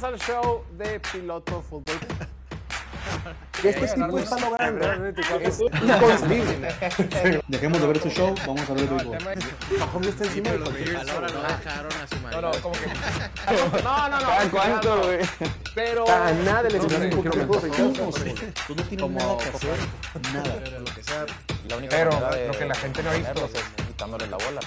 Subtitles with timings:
[0.00, 1.84] Bienvenidos al show de Piloto Fútbol.
[3.62, 5.12] Este tipo está logrando.
[5.40, 7.42] Es inconcebible.
[7.48, 9.78] Dejemos de ver este show, vamos a ver el.
[9.78, 12.40] Mahomes está encima de Los dejaron a su No, marido.
[12.40, 12.86] no, como que.
[13.84, 14.50] No, no, no.
[14.50, 15.18] ¿Cuánto, güey?
[15.74, 16.08] Pero.
[16.08, 17.72] A nada le un poquito de
[18.66, 19.78] Tú no tienes nada que hacer.
[20.32, 20.60] Nada.
[20.64, 21.26] Pero lo que sea.
[21.68, 23.44] La única Pero manera de lo que la gente no ha visto.
[23.52, 24.60] es quitándole la bola.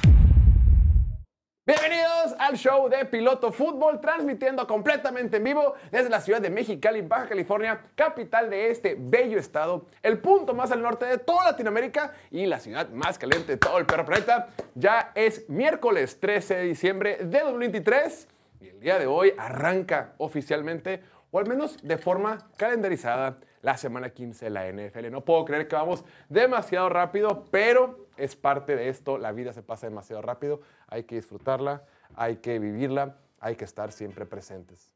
[1.65, 6.99] Bienvenidos al show de Piloto Fútbol, transmitiendo completamente en vivo desde la ciudad de Mexicali,
[6.99, 12.15] Baja California, capital de este bello estado, el punto más al norte de toda Latinoamérica
[12.31, 14.49] y la ciudad más caliente de todo el perro planeta.
[14.75, 18.27] Ya es miércoles 13 de diciembre de 2023
[18.59, 24.09] y el día de hoy arranca oficialmente, o al menos de forma calendarizada, la semana
[24.09, 25.09] 15 de la NFL.
[25.09, 29.17] No puedo creer que vamos demasiado rápido, pero es parte de esto.
[29.17, 30.61] La vida se pasa demasiado rápido.
[30.93, 31.83] Hay que disfrutarla,
[32.13, 34.91] hay que vivirla, hay que estar siempre presentes.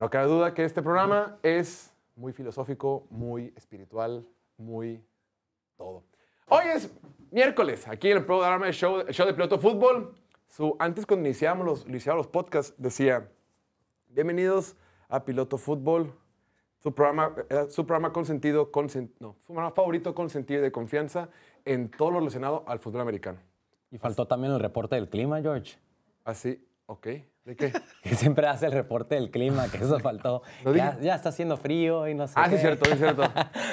[0.00, 5.00] No cabe duda que este programa es muy filosófico, muy espiritual, muy
[5.76, 6.02] todo.
[6.48, 6.90] Hoy es
[7.30, 10.12] miércoles, aquí en el programa de show, show de Piloto Fútbol.
[10.48, 13.30] Su, antes cuando iniciábamos los, iniciábamos los podcasts decía,
[14.08, 14.74] bienvenidos
[15.08, 16.12] a Piloto Fútbol,
[16.82, 17.32] su programa,
[17.70, 21.28] su programa consentido, consen- no, su programa favorito con sentido de confianza
[21.64, 23.38] en todo lo relacionado al fútbol americano.
[23.94, 25.76] Y faltó también el reporte del clima, George.
[26.24, 27.06] Así, ok,
[27.44, 27.72] ¿de qué?
[28.02, 30.42] Que siempre hace el reporte del clima, que eso faltó.
[30.64, 32.34] Lo Ya, ya está haciendo frío y no sé.
[32.36, 32.56] Ah, sí, qué.
[32.56, 33.22] es cierto, sí, es cierto.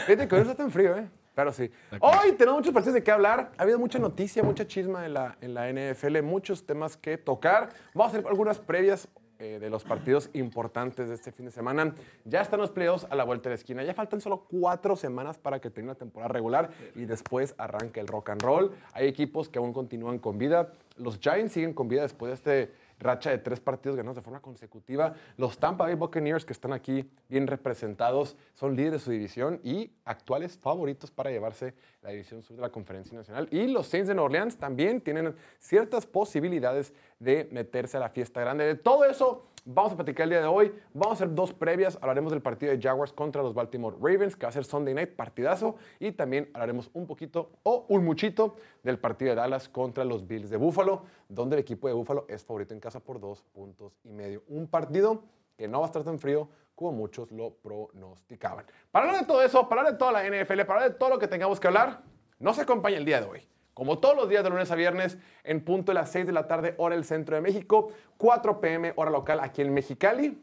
[0.05, 1.09] Fíjate que hoy no está tan frío, ¿eh?
[1.33, 1.71] Pero sí.
[1.99, 3.51] Hoy tenemos muchos partidos de qué hablar.
[3.57, 7.69] Ha habido mucha noticia, mucha chisma en la, en la NFL, muchos temas que tocar.
[7.95, 9.07] Vamos a hacer algunas previas
[9.41, 11.95] eh, de los partidos importantes de este fin de semana.
[12.25, 13.83] Ya están los playoffs a la vuelta de la esquina.
[13.83, 18.07] Ya faltan solo cuatro semanas para que termine la temporada regular y después arranque el
[18.07, 18.71] rock and roll.
[18.93, 20.73] Hay equipos que aún continúan con vida.
[20.95, 24.39] Los Giants siguen con vida después de este racha de tres partidos ganados de forma
[24.39, 25.13] consecutiva.
[25.37, 29.91] Los Tampa Bay Buccaneers, que están aquí bien representados, son líderes de su división y
[30.05, 33.47] actuales favoritos para llevarse la división sur de la Conferencia Nacional.
[33.51, 38.41] Y los Saints de Nueva Orleans también tienen ciertas posibilidades de meterse a la fiesta
[38.41, 38.65] grande.
[38.65, 40.73] De todo eso vamos a platicar el día de hoy.
[40.93, 41.97] Vamos a hacer dos previas.
[42.01, 45.15] Hablaremos del partido de Jaguars contra los Baltimore Ravens, que va a ser Sunday Night,
[45.15, 45.75] partidazo.
[45.99, 50.49] Y también hablaremos un poquito o un muchito del partido de Dallas contra los Bills
[50.49, 54.11] de Buffalo, donde el equipo de Buffalo es favorito en casa por dos puntos y
[54.11, 54.43] medio.
[54.47, 55.23] Un partido
[55.57, 58.65] que no va a estar tan frío como muchos lo pronosticaban.
[58.91, 61.09] Para hablar de todo eso, para hablar de toda la NFL, para hablar de todo
[61.09, 62.01] lo que tengamos que hablar,
[62.39, 63.47] nos acompaña el día de hoy.
[63.81, 66.47] Como todos los días de lunes a viernes, en punto de las 6 de la
[66.47, 70.39] tarde, hora del centro de México, 4 pm, hora local aquí en Mexicali.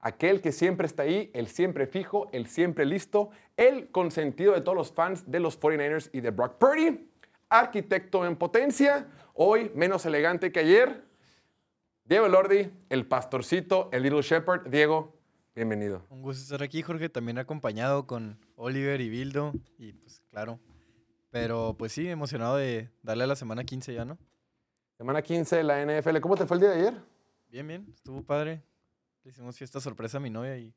[0.00, 4.76] Aquel que siempre está ahí, el siempre fijo, el siempre listo, el consentido de todos
[4.76, 7.10] los fans de los 49ers y de Brock Purdy,
[7.48, 11.02] arquitecto en potencia, hoy menos elegante que ayer,
[12.04, 14.68] Diego Lordi, el pastorcito, el Little Shepherd.
[14.70, 15.16] Diego,
[15.56, 16.06] bienvenido.
[16.10, 19.52] Un gusto estar aquí, Jorge, también acompañado con Oliver y Bildo.
[19.78, 20.60] Y pues claro.
[21.32, 24.18] Pero pues sí, emocionado de darle a la semana 15 ya, ¿no?
[24.98, 26.20] Semana 15 de la NFL.
[26.20, 26.94] ¿Cómo te fue el día de ayer?
[27.48, 28.62] Bien, bien, estuvo padre.
[29.24, 30.72] Le hicimos fiesta sorpresa a mi novia y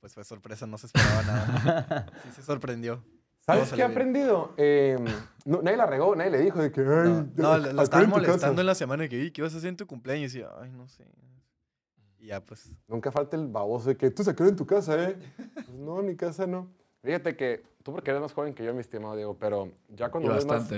[0.00, 2.06] pues fue sorpresa, no se esperaba nada.
[2.24, 3.04] Sí se sorprendió.
[3.40, 4.54] ¿Sabes qué he aprendido?
[4.56, 4.96] Eh,
[5.44, 6.80] no- nadie la regó, nadie le dijo de que.
[6.80, 8.28] Ay, No, no, la, la estaban en tu casa".
[8.28, 10.34] molestando en la semana que vi, ¿qué ibas a hacer en tu cumpleaños?
[10.34, 11.04] Y yo, ay, no sé.
[12.18, 15.10] Y ya pues, Nunca falta el baboso de que tú se quedó en tu casa,
[15.10, 15.16] ¿eh?
[15.54, 16.70] Pues no, en mi casa no.
[17.02, 20.32] Fíjate que tú porque eres más joven que yo, mi estimado Diego, pero ya cuando
[20.32, 20.70] eres más...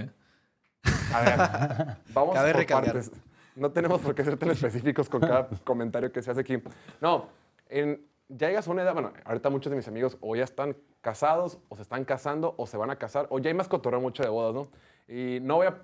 [1.12, 2.92] A ver, vamos Cabe por recalcar.
[2.94, 3.12] partes.
[3.56, 6.62] No tenemos por qué ser tan específicos con cada comentario que se hace aquí.
[7.00, 7.28] No,
[7.68, 10.76] en, ya llegas a una edad, bueno, ahorita muchos de mis amigos o ya están
[11.00, 14.00] casados, o se están casando, o se van a casar, o ya hay más cotorreo
[14.00, 14.68] mucho de bodas, ¿no?
[15.06, 15.76] Y no voy a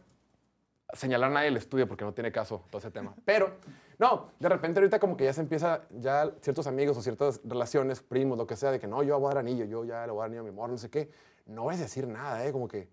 [0.94, 3.14] señalar a nadie el estudio porque no tiene caso todo ese tema.
[3.24, 3.52] Pero,
[4.00, 8.00] no, de repente ahorita como que ya se empieza, ya ciertos amigos o ciertas relaciones,
[8.00, 10.12] primos, lo que sea, de que no, yo voy a dar anillo, yo ya le
[10.12, 11.10] voy a dar anillo a mi amor, no sé qué.
[11.44, 12.50] No vas a decir nada, ¿eh?
[12.50, 12.88] Como que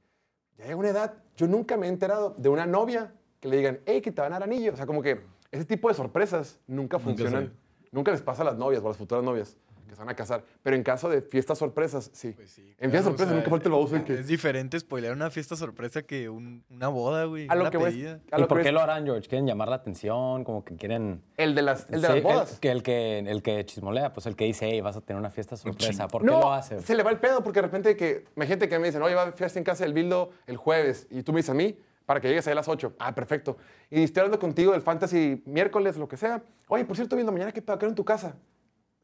[0.57, 3.79] ya llega una edad, yo nunca me he enterado de una novia que le digan,
[3.85, 4.73] hey, que te van a dar anillo.
[4.73, 7.53] O sea, como que ese tipo de sorpresas nunca funcionan.
[7.89, 9.55] Nunca les pasa a las novias o a las futuras novias
[9.97, 10.43] se van a casar.
[10.61, 12.31] Pero en caso de fiestas sorpresas, sí.
[12.33, 12.61] pues sí.
[12.61, 14.13] en claro, fiestas o sorpresas sea, nunca falta el baboso de que...
[14.13, 17.47] Es diferente spoilear una fiesta sorpresa que un- una boda, güey.
[17.49, 18.19] A lo una que voy- pedida.
[18.31, 19.27] a ¿Y lo por que qué ves- lo harán, George?
[19.27, 20.43] ¿Quieren llamar la atención?
[20.43, 21.23] Como que quieren...
[21.35, 22.59] El de las, el de Sí, las bodas.
[22.59, 25.31] que el que, el que chismolea, pues el que dice, hey, vas a tener una
[25.31, 26.07] fiesta sorpresa.
[26.07, 26.79] ¿Por qué no, lo hace?
[26.81, 29.23] se le va el pedo porque de repente que, imagínate que me dicen, oye, va
[29.23, 32.21] a fiesta en casa del Bildo el jueves y tú me dices a mí para
[32.21, 32.93] que llegues ahí a las 8.
[32.99, 33.57] Ah, perfecto.
[33.89, 36.41] Y estoy hablando contigo del fantasy miércoles, lo que sea.
[36.69, 38.35] Oye, por cierto, Bildo, mañana qué pedo, ¿qué hora en tu casa?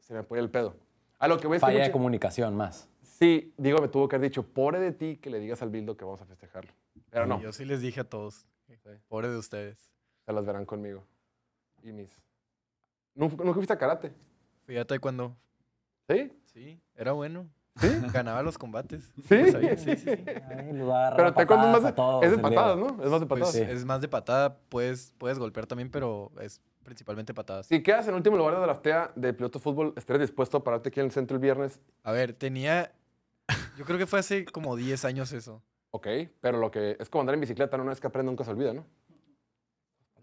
[0.00, 0.74] Se me pone el pedo.
[1.24, 2.88] A lo que voy es que Falla de mucha- comunicación más.
[3.02, 5.96] Sí, digo, me tuvo que haber dicho, pobre de ti que le digas al Bildo
[5.96, 6.70] que vamos a festejarlo.
[7.10, 8.46] Pero no, Yo sí les dije a todos.
[9.08, 9.90] Pobre de ustedes.
[10.26, 11.02] se las verán conmigo.
[11.82, 12.10] Y mis
[13.14, 14.12] ¿Nunca, nunca fuiste a karate?
[14.66, 15.34] Fui a taekwondo.
[16.08, 16.30] ¿Sí?
[16.52, 17.48] Sí, era bueno.
[17.76, 17.88] ¿Sí?
[18.12, 19.10] Ganaba los combates.
[19.28, 19.50] ¿Sí?
[19.50, 20.10] Sabía, sí, sí, sí.
[20.10, 22.48] Ay, Pero taekwondo es más de, todos, es de Diego.
[22.50, 22.86] patadas, ¿no?
[23.02, 23.54] Es más de Pues, patadas.
[23.54, 27.66] Es más de patada, puedes, puedes golpear también, pero es principalmente patadas.
[27.66, 30.64] Si quedas en último lugar de la draftea de piloto de fútbol, ¿estarías dispuesto a
[30.64, 31.80] pararte aquí en el centro el viernes?
[32.04, 32.92] A ver, tenía.
[33.76, 35.62] Yo creo que fue hace como 10 años eso.
[35.90, 36.06] Ok,
[36.40, 37.82] pero lo que es como andar en bicicleta, ¿no?
[37.84, 38.84] una vez que aprende nunca se olvida, ¿no?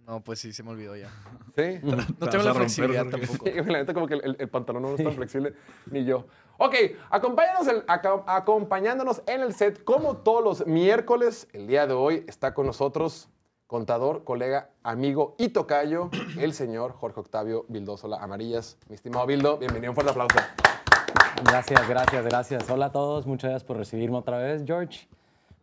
[0.06, 1.10] No, pues sí, se me olvidó ya.
[1.56, 1.80] Sí.
[1.84, 3.46] No Te tengo la romper, flexibilidad tampoco.
[3.46, 5.54] Sí, la neta como que el, el pantalón no es tan flexible,
[5.92, 6.26] ni yo.
[6.58, 6.76] Ok,
[7.10, 12.54] acompáñanos el- acompañándonos en el set, como todos los miércoles, el día de hoy está
[12.54, 13.30] con nosotros
[13.76, 18.78] contador, colega, amigo y tocayo, el señor Jorge Octavio Vildosola Amarillas.
[18.90, 20.36] Mi estimado Bildo, bienvenido, un fuerte aplauso.
[21.46, 22.70] Gracias, gracias, gracias.
[22.70, 25.08] Hola a todos, muchas gracias por recibirme otra vez, George.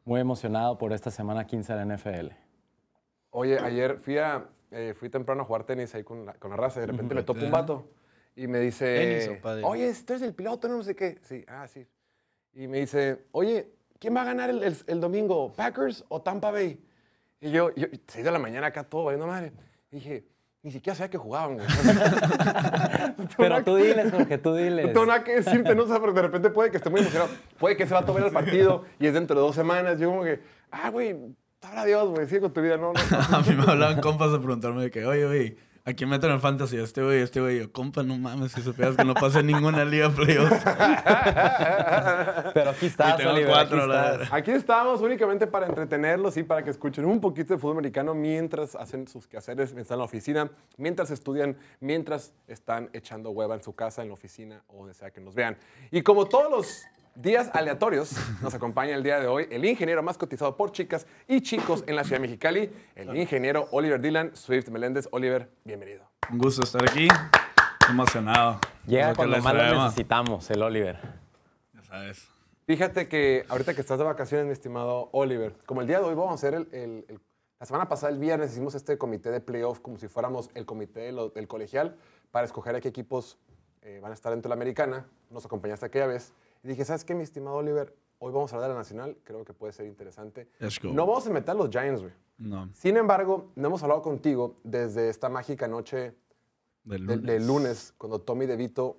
[0.07, 2.29] Muy emocionado por esta semana 15 de la NFL.
[3.29, 6.57] Oye, ayer fui, a, eh, fui temprano a jugar tenis ahí con la, con la
[6.57, 7.91] raza y de repente me topo un vato
[8.35, 8.87] y me dice,
[9.27, 9.65] Tenis o pádel.
[9.67, 11.19] oye, tú eres el piloto, no sé qué.
[11.25, 11.87] Sí, ah, sí.
[12.55, 16.51] Y me dice, oye, ¿quién va a ganar el, el- el domingo, Packers o Tampa
[16.51, 16.83] Bay?
[17.40, 19.52] Y yo, yo, 6 de la mañana acá todo, valiendo madre.
[19.90, 20.25] Y dije,
[20.62, 21.67] ni siquiera sabía que jugaban, güey.
[23.37, 24.87] Pero tú diles, Jorge, tú diles.
[24.87, 27.31] No tengo nada que decirte, no sé, porque de repente puede que esté muy emocionado.
[27.58, 30.00] Puede que se va a tomar el partido y es dentro de dos semanas.
[30.00, 30.40] Yo como que,
[30.73, 31.17] ah, güey,
[31.62, 33.00] sabrá Dios, güey, sigue con tu vida, no, no.
[33.37, 35.56] A mí me hablaban compas a preguntarme de que, oye, oye,
[35.88, 36.76] ¿a quién meten en fantasy?
[36.76, 37.61] Este güey, este güey.
[37.61, 40.50] Yo, compa, no mames, si supieras que no pasé ninguna liga playoff.
[42.55, 44.32] Pero aquí estás, tengo Oliver, cuatro, aquí estás.
[44.32, 48.75] Aquí estamos únicamente para entretenerlos y para que escuchen un poquito de fútbol americano mientras
[48.75, 53.62] hacen sus quehaceres, mientras están en la oficina, mientras estudian, mientras están echando hueva en
[53.62, 55.56] su casa, en la oficina o donde sea que nos vean.
[55.90, 56.85] Y como todos los
[57.20, 58.12] días aleatorios,
[58.43, 61.97] nos acompaña el día de hoy el ingeniero más cotizado por chicas y chicos en
[61.97, 65.09] la ciudad de Mexicali, el ingeniero Oliver Dylan Swift Meléndez.
[65.11, 66.05] Oliver, bienvenido.
[66.31, 67.09] Un gusto estar aquí.
[67.88, 68.61] Emocionado.
[68.87, 71.00] Llega cuando más lo necesitamos, el Oliver.
[71.75, 72.29] Ya sabes.
[72.67, 76.14] Fíjate que ahorita que estás de vacaciones, mi estimado Oliver, como el día de hoy
[76.14, 77.21] vamos a hacer el, el- el-
[77.59, 81.00] la semana pasada, el viernes, hicimos este comité de playoff como si fuéramos el comité
[81.00, 81.97] de lo- del colegial
[82.31, 83.37] para escoger a qué equipos
[83.82, 85.06] eh, van a estar dentro de la americana.
[85.31, 86.32] Nos acompañaste aquella vez.
[86.63, 87.95] Y dije, ¿sabes qué, mi estimado Oliver?
[88.19, 89.17] Hoy vamos a hablar de la nacional.
[89.25, 90.49] Creo que puede ser interesante.
[90.59, 90.93] Let's go.
[90.93, 92.13] No vamos a meter a los Giants, güey.
[92.39, 96.15] No, Sin embargo, no hemos hablado contigo desde esta mágica noche
[96.85, 97.27] del de- lunes.
[97.27, 98.97] de lunes, cuando Tommy DeVito,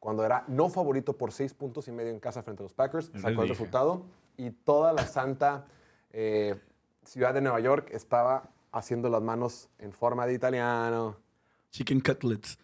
[0.00, 3.10] cuando era no favorito por seis puntos y medio en casa frente a los Packers,
[3.12, 4.02] les sacó el resultado
[4.36, 5.66] y toda la santa
[6.12, 6.56] eh,
[7.04, 11.16] ciudad de Nueva York estaba haciendo las manos en forma de italiano.
[11.70, 12.58] Chicken cutlets.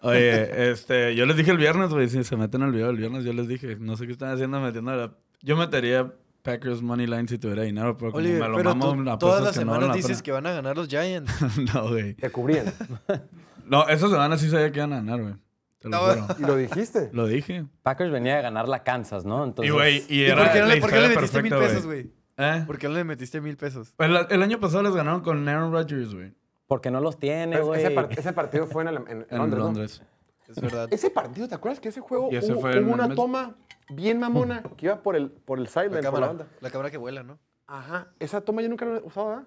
[0.00, 3.24] Oye, este, yo les dije el viernes, güey, si se meten al video el viernes,
[3.24, 5.12] yo les dije, no sé qué están haciendo metiendo la...
[5.42, 6.12] Yo metería
[6.42, 9.18] Packers Money Line si tuviera dinero, pero como Oliver, me lo pero mamo, tú la
[9.18, 11.32] todas las no semanas la dices que van a ganar los Giants.
[11.74, 12.14] no, güey.
[12.14, 12.72] Te cubrían.
[13.68, 15.34] No, esa semana sí sabía que iban a ganar, güey.
[15.80, 16.36] Te lo No, juro.
[16.38, 17.10] y lo dijiste.
[17.12, 17.66] Lo dije.
[17.82, 19.42] Packers venía de ganar la Kansas, ¿no?
[19.42, 21.52] Entonces, y, güey, y ¿Y era por qué no le, por qué le metiste mil
[21.52, 22.12] pesos, güey?
[22.36, 22.62] ¿Eh?
[22.64, 23.92] ¿Por qué no le metiste mil pesos?
[23.98, 26.32] El, el año pasado les ganaron con Aaron Rodgers, güey.
[26.66, 27.80] Porque no los tiene, güey.
[27.82, 30.52] ese, par- ese partido fue en, el- en- en En Londres, ¿no?
[30.52, 30.88] Es verdad.
[30.92, 32.60] Ese partido, ¿te acuerdas que ese juego ese hubo,
[32.92, 33.56] una mes- toma
[33.88, 36.46] bien mamona que iba por el, por el sideline, La por la cámara, banda?
[36.60, 37.38] la cámara que vuela, ¿no?
[37.66, 38.12] Ajá.
[38.20, 39.44] Esa toma yo nunca la he usado, ¿verdad?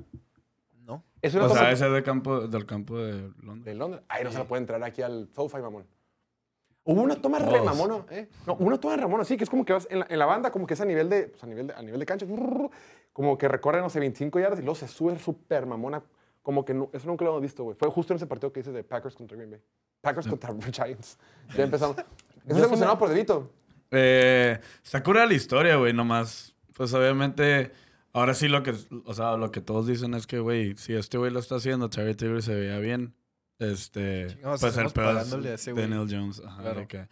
[0.86, 1.04] No.
[1.21, 3.66] Es una O toma sea, ese es de campo, del campo de Londres.
[3.66, 4.04] de Londres.
[4.10, 5.86] Ay, no se la puede entrar aquí al SoFi, mamón.
[6.83, 8.28] Hubo una toma re mamona, ¿eh?
[8.47, 10.26] No, una toma re mamona, sí, que es como que vas en la, en la
[10.26, 12.26] banda, como que es a nivel de, pues, a nivel de, a nivel de cancha,
[13.14, 16.02] como que recorre, no sé, 25 yardas y luego se sube súper mamona.
[16.42, 17.76] Como que no- eso nunca lo hemos visto, güey.
[17.78, 19.62] Fue justo en ese partido que dices de Packers contra Green Bay.
[20.02, 21.18] Packers contra Giants.
[21.56, 21.98] Ya empezamos.
[22.48, 23.52] ¿Estás emocionado por Devito?
[23.92, 26.56] Eh, está cura la historia, güey, nomás.
[26.76, 27.72] Pues obviamente,
[28.14, 28.74] ahora sí lo que,
[29.06, 31.90] o sea, lo que todos dicen es que, güey, si este güey lo está haciendo,
[31.90, 33.14] Terry Taylor se veía bien.
[33.60, 35.66] Este, Chingados, pues el peor es.
[35.66, 36.42] Daniel Jones.
[36.46, 36.88] Ajá, Claro.
[36.88, 37.08] que-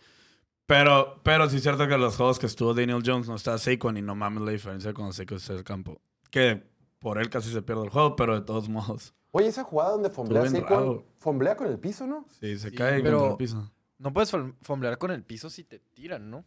[0.65, 3.97] pero, pero sí es cierto que los juegos que estuvo Daniel Jones no está Saquon
[3.97, 6.01] y no mames la diferencia cuando Saquon está en el campo.
[6.29, 6.63] Que
[7.07, 10.09] por él casi se pierde el juego, pero de todos modos, Oye, esa jugada donde
[10.09, 12.25] fomblea así con, fomblea con el piso, ¿no?
[12.39, 13.71] sí, se Sí, cae pero- contra el piso.
[13.99, 16.43] No puedes fom- fomblear con el piso si te tiran, ¿no?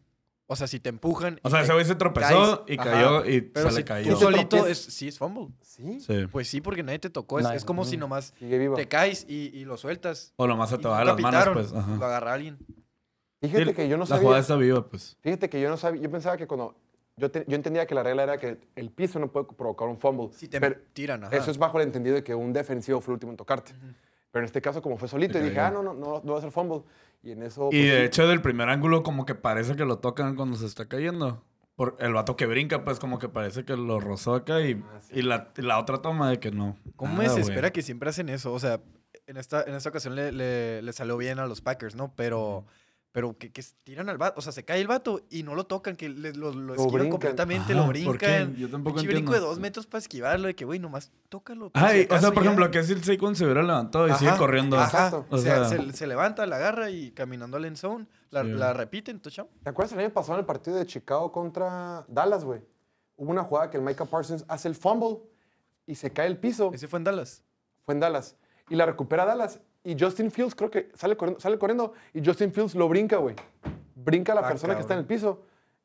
[0.46, 1.38] O sea, si te empujan.
[1.42, 2.76] O sea, ese güey se tropezó caes.
[2.78, 2.90] y Ajá.
[2.90, 4.12] cayó y Pero se si le cayó.
[4.14, 5.48] tú solito es, sí es fumble.
[5.62, 6.00] Sí.
[6.00, 6.26] Sí.
[6.30, 7.38] Pues sí, porque nadie te tocó.
[7.40, 10.32] Es, es como si nomás te caes y, y lo sueltas.
[10.36, 11.72] O nomás se te va las manos, pues.
[11.72, 11.96] Ajá.
[11.96, 12.58] Lo agarra alguien.
[13.40, 14.22] Fíjate Sí, que yo no La sabía.
[14.22, 15.16] jugada está viva, pues.
[15.20, 16.02] Fíjate que yo no sabía.
[16.02, 16.76] Yo pensaba que cuando.
[17.20, 19.98] Yo, te- yo entendía que la regla era que el piso no puede provocar un
[19.98, 20.30] fumble.
[20.32, 21.36] Si te pero tiran, ajá.
[21.36, 23.72] eso es bajo el entendido de que un defensivo fue el último en tocarte.
[24.32, 26.38] Pero en este caso, como fue solito, y dije, ah, no, no, no, no va
[26.38, 26.82] a ser fumble.
[27.22, 27.68] Y en eso.
[27.70, 28.02] Y pues, de sí.
[28.06, 31.44] hecho, del primer ángulo, como que parece que lo tocan cuando se está cayendo.
[31.76, 34.98] Por el vato que brinca, pues como que parece que lo rozó acá y, Ah,
[35.00, 35.14] sí.
[35.18, 36.76] y la, y la otra toma de que no.
[36.96, 38.52] ¿Cómo me desespera que siempre hacen eso?
[38.52, 38.80] O sea,
[39.26, 42.12] en esta, en esta ocasión le, le- le salió bien a los Packers, ¿no?
[42.16, 42.66] Pero,
[43.12, 45.64] pero que, que tiran al vato, o sea, se cae el vato y no lo
[45.66, 47.10] tocan, que le- lo, lo esquivan brincan.
[47.10, 48.26] completamente, Ajá, lo ¿por qué?
[48.26, 48.56] brincan.
[48.56, 49.46] Yo tampoco Pinche brinco entiendo.
[49.46, 51.66] de dos metros para esquivarlo, de que, güey, nomás tócalo.
[51.66, 52.50] si Ay, o sea, por ya.
[52.50, 54.78] ejemplo, que es el Saquon se hubiera levantado y sigue Ajá, corriendo.
[54.78, 55.24] Ajá.
[55.28, 58.48] O sea, se, se levanta, la agarra y caminando al end zone, la, Sí.
[58.50, 59.48] la repiten, touchdown.
[59.64, 62.60] ¿Te acuerdas el año pasado en el partido de Chicago contra Dallas, güey?
[63.16, 65.18] Hubo una jugada que el Micah Parsons hace el fumble
[65.86, 66.70] y se cae el piso.
[66.72, 67.42] Ese fue en Dallas.
[67.84, 68.36] Fue en Dallas.
[68.68, 69.58] Y la recupera Dallas.
[69.84, 73.34] Y Justin Fields creo que sale corriendo, sale corriendo y Justin Fields lo brinca, güey.
[73.94, 75.42] Brinca a la Ah, persona que está en el piso.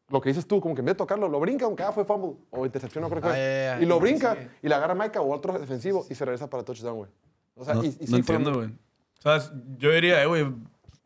[0.09, 2.05] Lo que dices tú, como que en vez de tocarlo, lo brinca, aunque ah, fue
[2.05, 3.39] fumble o intercepción, no creo que Ah, fue.
[3.39, 4.47] ya, ya, Y lo sí, brinca sí.
[4.63, 7.09] y la agarra Micah o otro defensivo y se regresa para touchdown, güey.
[7.55, 8.67] O sea, no y, y no sí entiendo, güey.
[8.67, 9.39] O sea,
[9.79, 10.45] yo diría, eh, güey,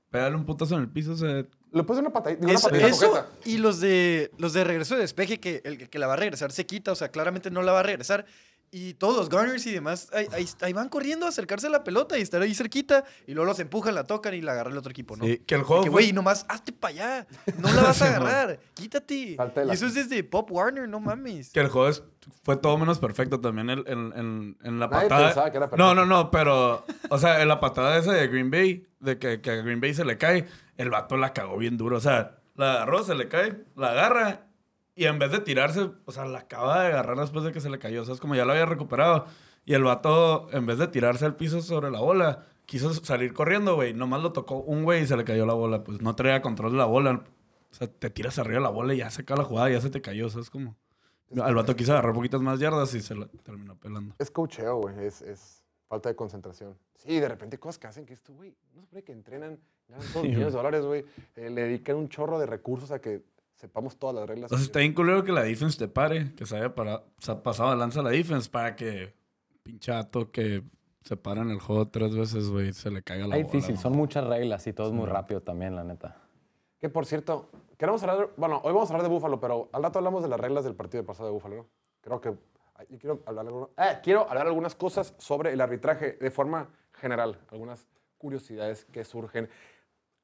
[0.10, 1.14] pégale un putazo en el piso.
[1.14, 4.64] O sea, Le puse una patadita, una Eso, patadita eso y los de los de
[4.66, 7.50] regreso de despeje, que el que la va a regresar se quita, o sea, claramente
[7.52, 8.26] no la va a regresar.
[8.72, 11.84] Y todos los Gunners y demás, ahí, ahí- ahí van corriendo a acercarse a la
[11.84, 14.78] pelota y estar ahí cerquita, y luego los empujan, la tocan y la agarra el
[14.78, 15.26] otro equipo, ¿no?
[15.26, 17.28] sí, que el juego que, fue- güey, nomás hazte para allá.
[17.58, 18.60] No la vas a agarrar.
[18.76, 19.36] Quítate.
[19.38, 21.52] Salte de la- Y eso es desde Pop Warner, no mames.
[21.52, 22.04] Que el juego es-
[22.44, 25.28] fue todo menos perfecto también en, en- en- en la Nadie patada.
[25.30, 28.52] pensaba que era no, no, no, pero, o sea, en la patada esa de Green
[28.52, 30.46] Bay, de que, que a Green Bay se le cae,
[30.78, 31.98] el vato la cagó bien duro.
[31.98, 34.46] O sea, la agarró, se le cae, la agarra
[35.00, 37.70] y en vez de tirarse, o sea, la acaba de agarrar después de que se
[37.70, 38.02] le cayó.
[38.02, 39.26] O sea, es como ya lo había recuperado.
[39.66, 43.76] Y el vato, en vez de tirarse al piso sobre la bola, quiso salir corriendo,
[43.76, 43.94] güey.
[43.94, 45.84] Nomás lo tocó un güey y se le cayó la bola.
[45.84, 47.24] Pues no traía control de la bola.
[47.72, 49.80] O sea, te tiras arriba de la bola y ya se acaba la jugada, ya
[49.80, 50.28] se te cayó.
[50.28, 50.76] O sea, es como...
[51.30, 54.16] El vato quiso agarrar poquitas más yardas y se la terminó pelando.
[54.18, 55.06] Es cocheo, güey.
[55.06, 56.76] Es, es falta de concentración.
[56.96, 60.08] Sí, de repente cosas que hacen que esto, güey, no se puede que entrenan, ganan
[60.12, 61.06] todos Sí, millones de dólares, güey.
[61.36, 63.24] eh, le dedican un chorro de recursos a que
[63.60, 64.52] sepamos todas las reglas.
[64.52, 67.32] O sea, está bien culero que la defense te pare, que se haya parado, se
[67.32, 69.14] ha pasado de lanza la defense para que
[69.64, 70.64] pinchato que
[71.04, 73.82] se para en el juego tres veces, güey, se le caiga la Es difícil, ¿no?
[73.82, 76.18] son muchas reglas y todo es muy rápido también, la neta.
[76.80, 79.84] Que por cierto, queremos hablar, de- bueno, hoy vamos a hablar de Búfalo, pero al
[79.84, 81.68] rato hablamos de las reglas del partido pasado de Búfalo, ¿no?
[82.02, 82.34] Creo que
[82.76, 86.70] ay, yo quiero hablar, alguna- eh, quiero hablar algunas cosas sobre el arbitraje de forma
[86.94, 87.86] general, algunas
[88.18, 89.50] curiosidades que surgen.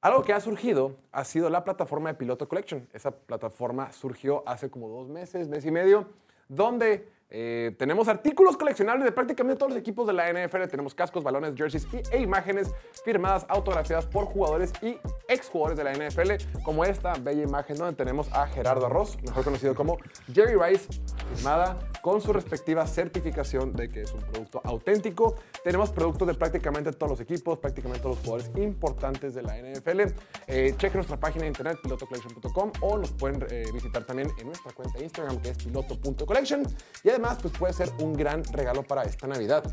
[0.05, 2.87] Algo que ha surgido ha sido la plataforma de Piloto Collection.
[2.93, 6.05] Esa plataforma surgió hace como dos meses, mes y medio,
[6.47, 10.67] donde eh, tenemos artículos coleccionables de prácticamente todos los equipos de la NFL.
[10.69, 12.71] Tenemos cascos, balones, jerseys y- e imágenes
[13.03, 18.31] firmadas, autografiadas por jugadores y exjugadores de la NFL, como esta bella imagen donde tenemos
[18.31, 19.97] a Gerardo Arroz, mejor conocido como
[20.33, 20.87] Jerry Rice,
[21.35, 25.35] firmada con su respectiva certificación de que es un producto auténtico.
[25.63, 30.01] Tenemos productos de prácticamente todos los equipos, prácticamente todos los jugadores importantes de la NFL.
[30.47, 34.71] Eh, chequen nuestra página de internet, pilotocollection.com, o nos pueden eh, visitar también en nuestra
[34.73, 36.63] cuenta de Instagram, que es piloto.collection.
[37.03, 39.63] Y además, pues puede ser un gran regalo para esta Navidad.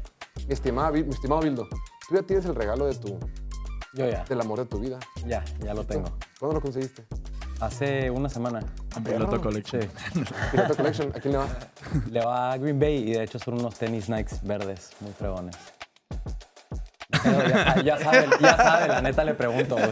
[0.47, 1.69] Mi, estimada, Bi- mi estimado Bildo,
[2.09, 3.19] tú ya tienes el regalo de tu,
[3.95, 4.99] Yo ya, del amor de tu vida.
[5.27, 6.11] ya, ya lo tengo.
[6.39, 7.05] ¿Cuándo lo conseguiste?
[7.61, 8.61] Hace una semana.
[9.05, 9.43] Piloto Perro.
[9.43, 9.83] Collection.
[9.83, 9.89] Sí.
[10.51, 11.47] Piloto Collection, ¿a quién le va?
[12.11, 15.57] Le va a Green Bay y de hecho son unos tenis Nikes verdes, muy fregones.
[17.23, 19.91] Pero ya, ya sabe, ya sabe, la neta le pregunto, güey.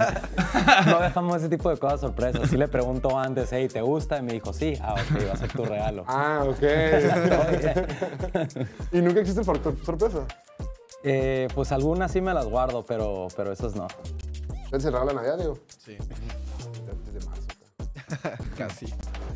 [0.87, 2.49] No dejamos ese tipo de cosas sorpresas.
[2.49, 4.18] Sí le pregunto antes, hey, ¿te gusta?
[4.18, 4.78] Y me dijo, sí.
[4.82, 6.04] Ah, ok, va a ser tu regalo.
[6.06, 6.62] Ah, ok.
[8.92, 10.26] ¿Y nunca existe el factor sorpresa?
[11.02, 13.87] Eh, pues algunas sí me las guardo, pero, pero esas no.
[14.72, 15.58] ¿Es el regalo de Navidad, digo?
[15.78, 17.42] Sí, Desde marzo.
[18.56, 18.87] casi.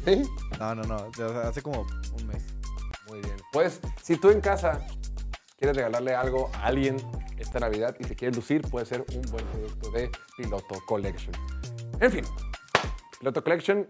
[0.05, 0.23] ¿Sí?
[0.59, 0.97] No, no, no.
[1.43, 1.87] Hace como
[2.19, 2.45] un mes.
[3.09, 3.37] Muy bien.
[3.53, 4.81] Pues, si tú en casa
[5.59, 6.97] quieres regalarle algo a alguien
[7.45, 11.35] esta Navidad y te quieres lucir, puede ser un buen producto de Piloto Collection.
[12.01, 12.25] En fin,
[13.19, 13.87] Piloto Collection,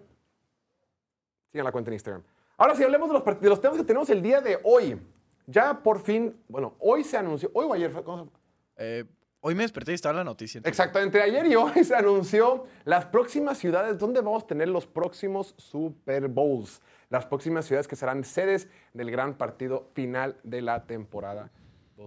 [1.50, 2.22] sigan la cuenta en Instagram.
[2.56, 5.00] Ahora sí, hablemos de los, de los temas que tenemos el día de hoy.
[5.46, 8.30] Ya por fin, bueno, hoy se anunció, hoy o ayer fue, ¿cómo se-
[8.76, 9.04] Eh,
[9.40, 10.58] hoy me desperté y estaba la noticia.
[10.58, 14.86] entonces- Exactamente, ayer y hoy se anunció las próximas ciudades donde vamos a tener los
[14.86, 16.80] próximos Super Bowls.
[17.10, 21.50] Las próximas ciudades que serán sedes del gran partido final de la temporada,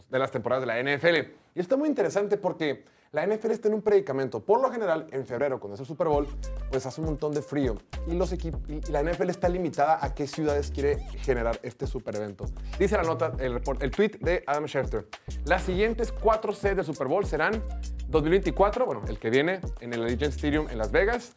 [0.10, 1.32] de las temporadas de la NFL.
[1.56, 4.44] Y esto es muy interesante porque la NFL está en un predicamento.
[4.44, 6.27] Por lo general, en febrero, cuando es el Super Bowl,
[6.70, 7.75] pues hace un montón de frío.
[8.06, 8.51] Y, los y
[8.91, 12.46] la NFL está limitada a qué ciudades quiere generar este super evento.
[12.77, 15.08] Dice la nota, el, report- el tweet de Adam Schefter.
[15.46, 17.63] Las siguientes cuatro sedes del Super Bowl serán
[18.10, 21.36] 2024, bueno, el que viene en el Allegiant Stadium en Las Vegas.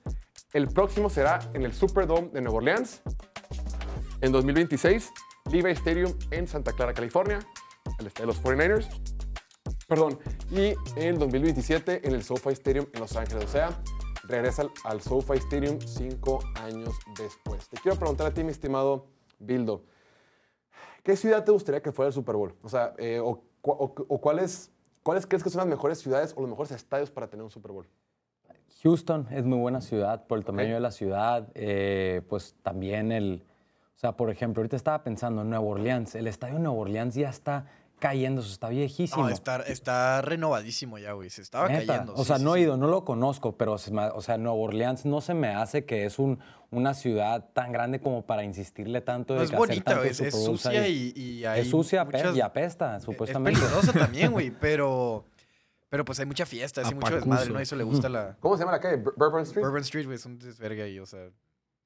[0.53, 3.01] El próximo será en el Superdome de Nueva Orleans.
[4.21, 5.11] En 2026,
[5.53, 7.39] Levi Stadium en Santa Clara, California,
[8.01, 8.89] el estadio de los 49ers.
[9.87, 10.19] Perdón.
[10.51, 13.45] Y en 2027 en el SoFi Stadium en Los Ángeles.
[13.45, 13.71] O sea,
[14.25, 17.69] regresa al, al SoFi Stadium cinco años después.
[17.69, 19.07] Te quiero preguntar a ti, mi estimado
[19.39, 19.85] Bildo.
[21.03, 22.55] ¿Qué ciudad te gustaría que fuera el Super Bowl?
[22.63, 24.71] O sea, eh, o- o cuáles,
[25.03, 27.73] ¿cuáles crees que son las mejores ciudades o los mejores estadios para tener un Super
[27.73, 27.87] Bowl?
[28.83, 31.49] Houston es muy buena ciudad por el tamaño de la ciudad.
[31.55, 33.45] eh, pues también el.
[33.97, 36.15] O sea, por ejemplo, ahorita estaba pensando en Nueva Orleans.
[36.15, 37.67] El estadio de Nueva Orleans ya está
[38.01, 39.23] cayendo, está viejísimo.
[39.23, 41.31] No, está, está renovadísimo ya, güey.
[41.31, 41.87] Se estaba Neta.
[41.87, 42.15] cayendo.
[42.15, 43.79] O sí, sea, sí, no he ido, no lo conozco, pero o
[44.23, 46.41] sea, Nueva Orleans no se me hace que es un,
[46.71, 50.05] una ciudad tan grande como para insistirle tanto de No es que hacer bonita.
[50.05, 53.61] Es, es sucia y, y hay Es sucia muchas- y apesta, Es supuestamente.
[53.61, 55.27] peligrosa también, güey, pero...
[55.89, 57.59] Pero pues hay mucha fiesta, hay mucho desmadre, ¿no?
[57.59, 58.37] A eso le gusta la...
[58.39, 59.03] ¿Cómo se llama la calle?
[59.03, 59.63] Bur- Bourbon Street.
[59.65, 61.29] Bourbon Street, güey, es un desvergue ahí, o sea...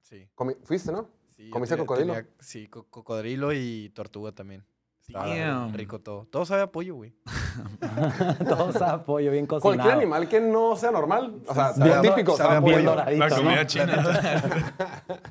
[0.02, 0.28] Sí.
[0.64, 1.08] ¿Fuiste, no?
[1.34, 2.12] sí ¿Comiste tenía- cocodrilo?
[2.14, 4.62] tenía- sí, co- cocodrilo y tortuga también.
[5.08, 5.74] Damn.
[5.74, 6.26] rico todo.
[6.30, 7.12] Todo sabe a pollo, güey.
[8.48, 9.76] Todos apoyo bien cocinado.
[9.76, 11.40] Cualquier animal que no sea normal.
[11.46, 12.36] O sea, Sabe a- típico.
[12.36, 12.90] sabe a sabe a Bien pollo.
[12.90, 13.36] doradito, La ¿no?
[13.36, 14.04] comida china.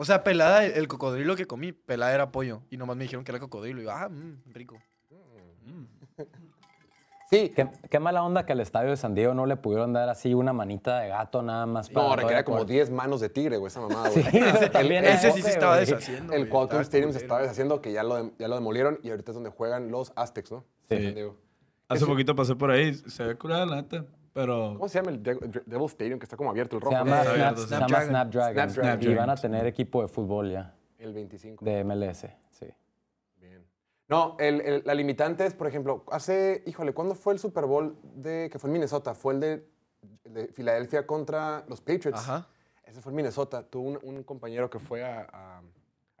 [0.00, 2.62] O sea, pelada, el, el cocodrilo que comí, pelada era pollo.
[2.70, 3.80] Y nomás me dijeron que era cocodrilo.
[3.80, 4.78] Y yo, ah, mm, rico.
[7.30, 7.52] Sí.
[7.54, 10.32] Qué, qué mala onda que al estadio de San Diego no le pudieron dar así
[10.34, 11.90] una manita de gato nada más.
[11.90, 14.42] para No, requería como poder- 10 manos de tigre, güey, esa mamada, Sí, güey.
[14.48, 15.86] ese también El- es Ese sí se estaba güey.
[15.86, 16.32] deshaciendo.
[16.32, 19.34] El Qualcomm Stadium se estaba deshaciendo, que ya lo, ya lo demolieron y ahorita es
[19.34, 20.64] donde juegan los Aztecs, ¿no?
[20.88, 20.96] Sí.
[21.04, 21.36] San Diego.
[21.88, 22.94] Hace poquito pasé por ahí.
[22.94, 24.04] Se ve curada, la neta.
[24.34, 26.96] Pero ¿Cómo se llama el De- Devil Stadium que está como abierto el Se rojo?
[27.04, 28.08] Snap- se llama Snapdragon.
[28.08, 28.70] Snapdragon.
[28.70, 29.12] Snapdragon.
[29.12, 31.64] Y van a tener equipo de fútbol ya, El 25.
[31.64, 32.26] de MLS.
[34.08, 37.96] No, el- el- la limitante es, por ejemplo, hace, híjole, ¿cuándo fue el Super Bowl
[38.14, 39.14] de, que fue en Minnesota?
[39.14, 39.66] Fue el de,
[40.24, 42.20] de Filadelfia contra los Patriots.
[42.20, 42.46] Ajá.
[42.84, 43.62] Ese fue en Minnesota.
[43.64, 45.62] Tuvo un, un compañero que fue a, a-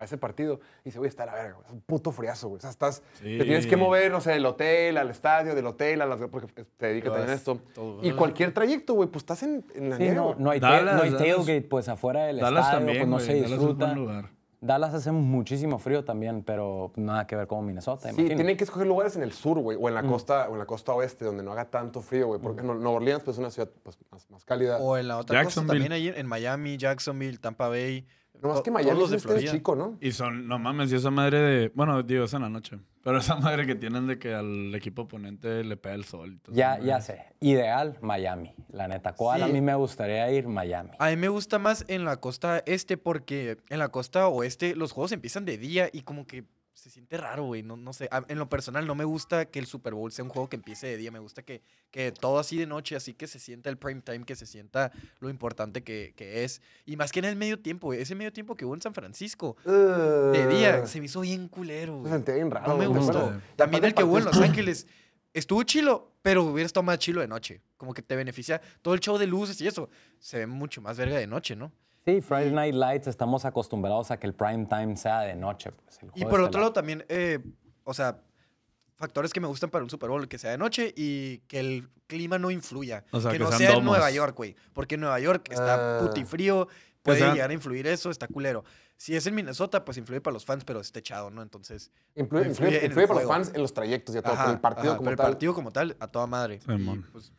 [0.00, 1.66] a ese partido y dice, güey, está a la verga, güey.
[1.66, 2.58] Es un puto friazo, güey.
[2.58, 3.36] O sea, estás, Sí.
[3.36, 6.20] te tienes que mover, no sé, del hotel al estadio, del hotel a las...
[6.30, 7.58] Porque te dedicas Todo también a es- esto.
[7.74, 8.04] todo.
[8.04, 11.02] Y cualquier trayecto, güey, pues estás en, en la Sí, nieve, no, hay, Dallas, no
[11.02, 13.26] hay tailgate, pues afuera del Dallas estadio, también, pues no güey.
[13.26, 13.86] se Dallas es un disfruta.
[13.86, 14.30] buen lugar.
[14.60, 18.36] Dallas hace muchísimo frío también, pero nada que ver con Minnesota, Sí, imagino.
[18.36, 20.66] tienen que escoger lugares en el sur, güey, o en la costa o en la
[20.66, 22.40] costa oeste, donde no haga tanto frío, güey.
[22.40, 24.78] Porque no- Nueva Orleans, pues, es una ciudad pues, más, más cálida.
[24.78, 28.04] O en la otra costa también, ahí en Miami, Jacksonville, Tampa Bay.
[28.42, 29.52] No más que todos Miami los es de este Florida.
[29.52, 29.98] chico, ¿no?
[30.00, 31.72] Y son, no mames, y esa madre de.
[31.74, 32.78] Bueno, digo, es en la noche.
[33.02, 36.34] Pero esa madre que tienen de que al equipo oponente le pega el sol.
[36.34, 37.24] y todo Ya, eso, ya sé.
[37.40, 38.54] Ideal, Miami.
[38.70, 40.46] La neta, ¿cuál a mí me gustaría ir?
[40.48, 40.90] Miami.
[40.98, 44.92] A mí me gusta más en la costa este porque en la costa oeste los
[44.92, 46.44] juegos empiezan de día y como que
[46.88, 47.62] se siente raro, güey.
[47.62, 48.08] No, no sé.
[48.10, 50.56] A- En lo personal no me gusta que el Super Bowl sea un juego que
[50.56, 51.10] empiece de día.
[51.10, 54.24] Me gusta que, que todo así de noche, así que se sienta el prime time,
[54.24, 56.62] que se sienta lo importante que, que es.
[56.86, 58.00] Y más que en el medio tiempo, güey.
[58.00, 59.56] Ese medio tiempo que hubo en San Francisco.
[59.64, 62.12] De día se me hizo bien culero, Se güey.
[62.12, 62.68] sentía bien raro.
[62.68, 63.20] No me gustó.
[63.26, 63.42] bueno.
[63.56, 64.86] También el que hubo en Los Ángeles
[65.34, 67.60] estuvo chilo, pero hubiera estado más chilo de noche.
[67.76, 69.88] Como que te beneficia todo el show de luces y eso.
[70.18, 71.72] Se ve mucho más verga de noche, ¿no?
[72.08, 75.72] Sí, Friday Night Lights estamos acostumbrados a que el prime time sea de noche.
[75.72, 77.38] pues, el Y por otro lado también, eh,
[77.84, 78.22] o sea,
[78.94, 81.90] factores que me gustan para un Super Bowl, que sea de noche y que el
[82.06, 83.04] clima no influya.
[83.12, 83.90] O sea, que, que no sean sea en domos.
[83.98, 84.56] Nueva York, güey.
[84.72, 86.00] Porque en Nueva York está Ah.
[86.00, 86.66] puti frío,
[87.02, 88.64] puede sea- llegar a influir eso, está culero.
[88.96, 91.42] Si es en Minnesota, pues influye para los fans, pero es techado, ¿no?
[91.42, 94.22] Entonces, Influye, Influye influye, en el influye para los fans en los trayectos y a
[94.22, 95.26] todo, ajá, pero el partido ajá, como pero el tal.
[95.26, 96.54] partido como tal, a toda madre.
[96.56, 97.06] Y, Simón.
[97.12, 97.32] pues,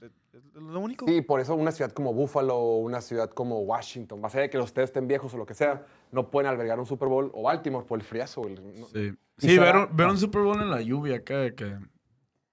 [0.55, 1.05] es lo único.
[1.07, 4.49] Sí, por eso una ciudad como Buffalo o una ciudad como Washington, más allá de
[4.49, 7.31] que los ustedes estén viejos o lo que sea, no pueden albergar un Super Bowl
[7.33, 8.41] o Baltimore por el friazo.
[8.41, 8.55] güey.
[8.55, 11.43] No- Sí, ¿Y sí será- ver, un- ver un Super Bowl en la lluvia acá,
[11.49, 11.77] que, que,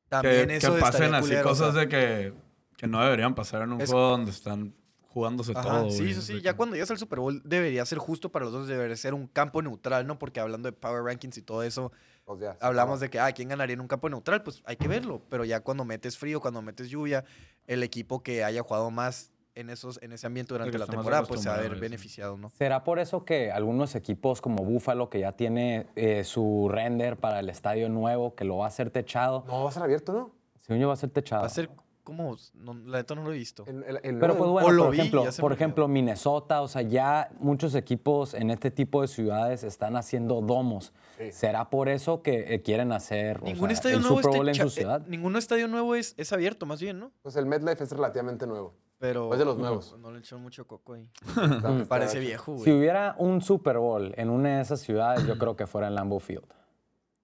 [0.08, 2.32] También que eso pasen así culero, o cosas sea, de que,
[2.76, 4.74] que no deberían pasar en un Es- juego donde están
[5.08, 5.90] jugándose Ajá, todo.
[5.90, 6.34] sí, eso sí.
[6.34, 8.96] de Ya que- cuando llegas al Super Bowl debería ser justo para los dos, debería
[8.96, 10.18] ser un campo neutral, ¿no?
[10.18, 11.90] Porque hablando de Power Rankings y todo eso,
[12.26, 14.42] pues ya, hablamos de que, ah, ¿quién ganaría en un campo neutral?
[14.42, 15.22] Pues hay que verlo.
[15.30, 17.24] Pero ya cuando metes frío, cuando metes lluvia,
[17.68, 21.42] el equipo que haya jugado más en, esos, en ese ambiente durante la temporada, pues
[21.42, 21.68] se va a sí.
[21.68, 22.50] beneficiado, ¿no?
[22.50, 27.38] ¿Será por eso que algunos equipos como Buffalo, que ya tiene eh, su render para
[27.38, 30.30] el estadio nuevo, que lo va a hacer techado, No, va a ser abierto, ¿no?
[30.58, 31.42] según yo va a ser techado?
[31.42, 31.70] Va a ser
[32.06, 33.64] como, no, la neta no lo he visto.
[33.66, 36.80] El- el- el Pero pues bueno, O por vi ejemplo, por ejemplo, Minnesota, o sea,
[36.80, 40.94] ya muchos equipos en este tipo de ciudades están haciendo domos.
[41.18, 41.32] Sí.
[41.32, 44.48] ¿Será por eso que eh, quieren hacer o Ningún sea, estadio el nuevo Super Bowl
[44.48, 45.06] en techa- su eh, ciudad?
[45.06, 47.10] ningún estadio nuevo es, es abierto, más bien, ¿no?
[47.22, 48.74] Pues el MetLife es relativamente nuevo.
[48.98, 49.94] Pero Es de los nuevos.
[49.98, 51.10] no le echan mucho coco ahí.
[51.76, 52.64] Me parece viejo, güey.
[52.64, 55.94] Si hubiera un Super Bowl en una de esas ciudades, yo creo que fuera en
[55.94, 56.46] Lambeau Field.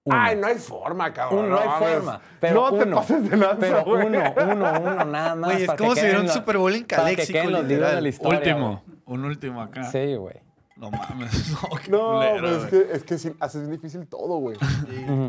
[0.05, 0.17] Uno.
[0.19, 1.49] Ay, no hay forma, cabrón.
[1.49, 2.19] No hay forma.
[2.41, 4.05] Pero no te uno, pases de lanza, Pero güey.
[4.07, 5.51] uno, uno, uno, nada más.
[5.51, 7.51] Güey, es para que como si hubiera un Super Bowl en para que Caléxico, queden
[7.53, 8.07] los libros de la literal.
[8.07, 9.83] historia, Último, un último acá.
[9.85, 10.35] Sí, güey.
[10.75, 11.51] No mames.
[11.61, 12.69] No, qué No, culero, pero es güey.
[12.87, 14.57] que, es que sí, haces bien difícil todo, güey.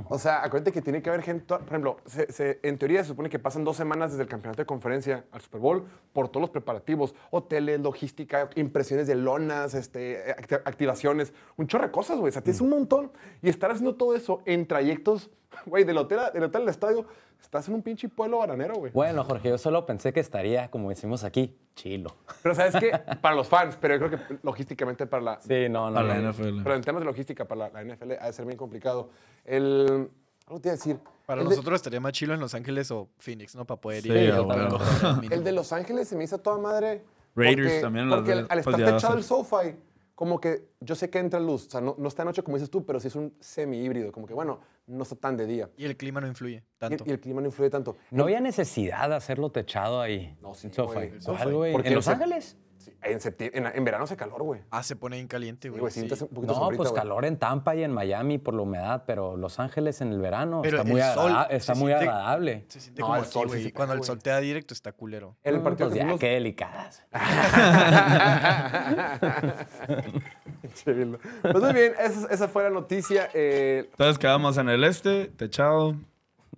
[0.09, 3.09] O sea, acuérdate que tiene que haber gente, por ejemplo, se- se- en teoría se
[3.09, 6.41] supone que pasan dos semanas desde el campeonato de conferencia al Super Bowl por todos
[6.41, 12.31] los preparativos, hoteles, logística, impresiones de lonas, este, acti- activaciones, un chorro de cosas, güey.
[12.31, 15.31] O sea, tienes un montón y estar haciendo todo eso en trayectos
[15.67, 17.07] Güey, del hotel, del hotel al estadio,
[17.41, 18.93] estás en un pinche pueblo bananero, güey.
[18.93, 22.15] Bueno, Jorge, yo solo pensé que estaría, como decimos aquí, chilo.
[22.43, 22.93] Pero ¿sabes qué?
[23.21, 25.41] Para los fans, pero yo creo que logísticamente para la...
[25.41, 25.99] Sí, no, no.
[25.99, 26.19] A la.
[26.19, 26.63] NFL.
[26.63, 29.11] Pero en temas de logística para la, la NFL ha de ser bien complicado.
[29.45, 30.11] El...
[30.47, 30.99] Algo te iba a decir.
[31.27, 33.65] Para el de- nosotros estaría más chilo en Los Ángeles o Phoenix, ¿no?
[33.65, 34.33] Para poder Sí, ir.
[34.33, 35.35] al mínimo.
[35.35, 37.03] El de Los Ángeles se me hizo toda madre.
[37.35, 39.75] Raiders porque- también, las Porque de- al- al estar techado el SoFi,
[40.15, 41.67] como que yo sé que entra luz.
[41.67, 44.13] O sea, no, no está de noche como dices tú, pero sí es un semi-híbrido.
[44.13, 45.71] Como que, bueno, no está tan de día.
[45.77, 47.05] Y el clima no influye tanto.
[47.07, 47.97] y el clima no influye tanto.
[48.11, 50.37] No había necesidad de hacerlo techado ahí.
[50.41, 50.95] No, sí, en SoFi.
[50.95, 51.13] güey.
[51.25, 51.73] ¿Cuál, güey?
[51.73, 52.57] Porque ¿En Los Ángeles?
[52.85, 54.61] Sí, en, en, en verano hace calor, güey.
[54.71, 55.81] Ah, se pone bien caliente, Sí, güey.
[55.81, 57.01] güey, sí, un poquito No, sombrita, pues güey.
[57.03, 60.61] calor en Tampa y en Miami por la humedad, pero Los Ángeles en el verano
[60.63, 62.65] Pero está muy, el agrada- está muy siente- agradable.
[62.69, 63.73] Se siente No, como el sol sí güey.
[63.73, 64.07] Cuando el güey.
[64.07, 65.37] sol te da directo está culero.
[65.45, 67.05] En el partido Pues que ya, fuimos- qué delicadas.
[70.85, 73.29] Pues muy bien, esa, esa fue la noticia.
[73.35, 75.95] Eh, Entonces quedamos en el este, techado.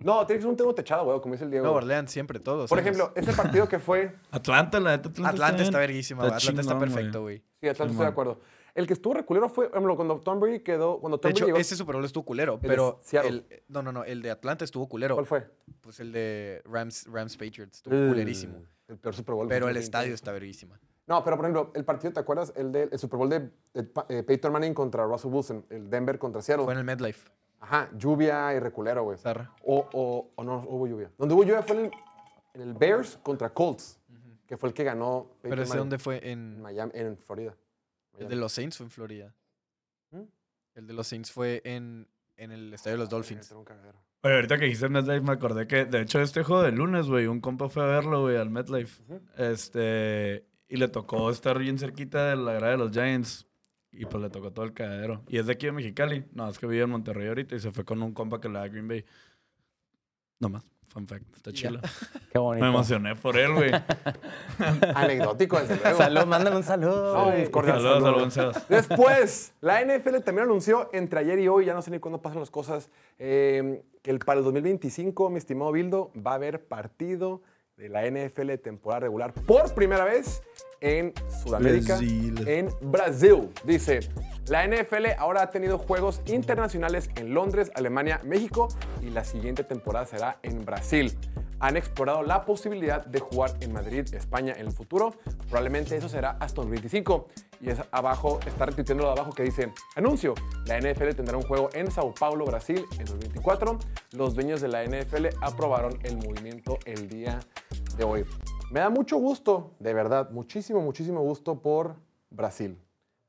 [0.03, 1.65] No, tiene que ser un tema techado, güey, como dice el Diego.
[1.65, 2.69] Nueva Orleans siempre, todos.
[2.69, 2.87] Por años.
[2.95, 4.15] ejemplo, ese partido que fue.
[4.31, 6.23] Atlanta, la neta, Atlanta, Atlanta está verguísima.
[6.23, 7.43] Atlanta está perfecto, güey.
[7.61, 8.39] Sí, Atlanta estoy de acuerdo.
[8.75, 10.99] El que estuvo reculero fue, por ejemplo, cuando Tom Brady quedó.
[10.99, 11.61] Cuando De Tom hecho, Brady llegó.
[11.61, 14.87] ese Super Bowl estuvo culero, de pero el, no, no, no, el de Atlanta estuvo
[14.87, 15.15] culero.
[15.15, 15.49] ¿Cuál fue?
[15.81, 18.61] Pues el de Rams, Rams Patriots, estuvo Uh, culerísimo.
[18.87, 19.47] El peor Super Bowl.
[19.47, 19.83] Pero el 20.
[19.83, 20.79] estadio está verguísima.
[21.07, 22.53] No, pero por ejemplo, el partido, ¿te acuerdas?
[22.55, 23.39] El, de, el Super Bowl de,
[23.73, 26.65] de eh, Peyton Manning contra Russell Wilson, el Denver contra Seattle.
[26.65, 27.27] Fue en el MedLife.
[27.59, 29.17] Ajá, lluvia y reculero, güey.
[29.17, 29.51] Zarra.
[29.63, 31.11] O, o, o no, hubo lluvia.
[31.17, 31.91] Donde hubo lluvia fue en el,
[32.53, 33.99] en el Bears contra Colts,
[34.45, 36.61] que fue el que ganó Peyton Pero ese dónde fue en en...
[36.61, 37.55] Miami, en Florida.
[38.17, 39.35] El de los Saints fue en Florida.
[40.11, 40.21] ¿Mm?
[40.75, 43.49] El de los Saints fue en, en el estadio de los Dolphins.
[43.49, 43.99] Era un cagadero.
[44.23, 47.27] Oye, ahorita que dijiste MetLife me acordé que, de hecho, este juego de lunes, güey,
[47.27, 49.03] un compa fue a verlo, güey, al MetLife.
[49.37, 53.46] Este, y le tocó estar bien cerquita de la grada de los Giants.
[53.97, 55.23] Y pues le tocó todo el cagadero.
[55.27, 56.23] Y es de aquí de Mexicali.
[56.33, 58.55] No, es que vive en Monterrey ahorita y se fue con un compa que le
[58.55, 59.03] da a Green Bay.
[60.39, 60.63] No más.
[60.87, 61.35] Fun fact.
[61.35, 61.79] Está chido.
[62.31, 62.63] Qué bonito.
[62.63, 63.71] Me emocioné por él, güey.
[64.95, 65.97] Anecdótico, desde luego.
[65.97, 67.13] Salud, mándale un saludo.
[67.51, 68.07] Cordial Saludos saludo.
[68.07, 68.67] al buen Sebas.
[68.69, 72.39] Después, la NFL también anunció entre ayer y hoy, ya no sé ni cuándo pasan
[72.39, 77.41] las cosas, eh, que el, para el 2025, mi estimado Bildo, va a haber partido
[77.77, 80.41] de la NFL temporada regular por primera vez
[80.81, 81.13] en
[81.43, 82.47] Sudamérica, Brasil.
[82.47, 83.49] en Brasil.
[83.63, 83.99] Dice,
[84.47, 88.67] la NFL ahora ha tenido juegos internacionales en Londres, Alemania, México
[89.01, 91.17] y la siguiente temporada será en Brasil.
[91.59, 95.15] Han explorado la posibilidad de jugar en Madrid, España en el futuro.
[95.49, 97.27] Probablemente eso será hasta 2025.
[97.61, 101.43] Y es abajo, está retuiteando lo de abajo que dice, anuncio, la NFL tendrá un
[101.43, 103.79] juego en Sao Paulo, Brasil en 2024.
[104.11, 107.39] Los dueños de la NFL aprobaron el movimiento el día
[107.97, 108.25] de hoy.
[108.69, 111.95] Me da mucho gusto, de verdad, muchísimo, muchísimo gusto por
[112.29, 112.77] Brasil,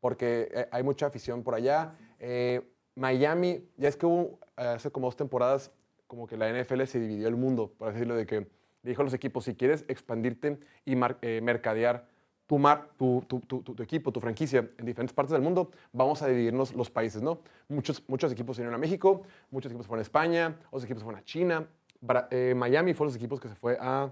[0.00, 1.94] porque eh, hay mucha afición por allá.
[2.18, 2.60] Eh,
[2.96, 5.70] Miami, ya es que eh, hace como dos temporadas,
[6.08, 9.02] como que la NFL se dividió el mundo, por así decirlo, de que le dijo
[9.02, 12.08] a los equipos, si quieres expandirte y mar- eh, mercadear
[12.46, 15.70] tu, mar, tu, tu, tu- tu- tu equipo, tu franquicia en diferentes partes del mundo,
[15.92, 17.40] vamos a dividirnos los países, ¿no?
[17.68, 21.20] Muchos, muchos equipos se vinieron a México, muchos equipos fueron a España, otros equipos fueron
[21.20, 21.68] a China.
[22.00, 24.10] Bra- eh, Miami fue los equipos que se fue a,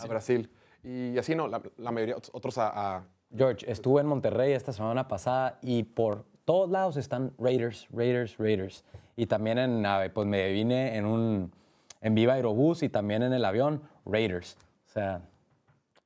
[0.00, 0.50] a Brasil.
[0.82, 3.04] Y así no, la, la mayoría, ot- otros a, a-
[3.36, 8.84] George, estuve en Monterrey esta semana pasada y por todos lados están Raiders, Raiders, Raiders.
[9.16, 11.52] Y también en, pues me vine en un
[12.04, 14.58] en Viva Aerobús y también en el avión, Raiders.
[14.86, 15.22] O sea,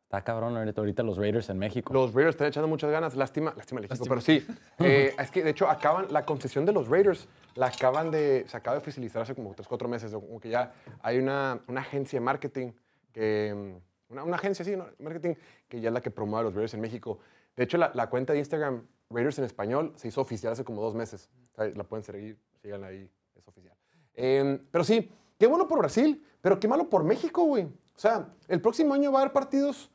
[0.05, 1.93] está cabrón ahorita, ahorita los Raiders en México.
[1.93, 3.17] Los Raiders están echando muchas ganas.
[3.17, 4.47] Lástima, lástima el equipo, pero sí.
[4.79, 7.27] Eh, es que, de hecho, acaban la concesión de los Raiders.
[7.57, 10.13] La acaban de, se acaba de oficializar hace como 3, 4 meses.
[10.13, 10.73] Como que ya
[11.03, 12.71] hay una, una agencia de marketing,
[13.13, 14.87] que, mm, una, una agencia, sí, ¿no?
[15.01, 15.35] marketing,
[15.69, 17.19] que ya es la que promueve a los Raiders en México.
[17.59, 20.81] De hecho, la, la cuenta de Instagram Raiders en español se hizo oficial hace como
[20.81, 21.29] dos meses.
[21.57, 23.77] La pueden seguir, síganla ahí, es oficial.
[24.15, 27.65] Eh, pero sí, qué bueno por Brasil, pero qué malo por México, güey.
[27.65, 29.91] O sea, el próximo año va a haber partidos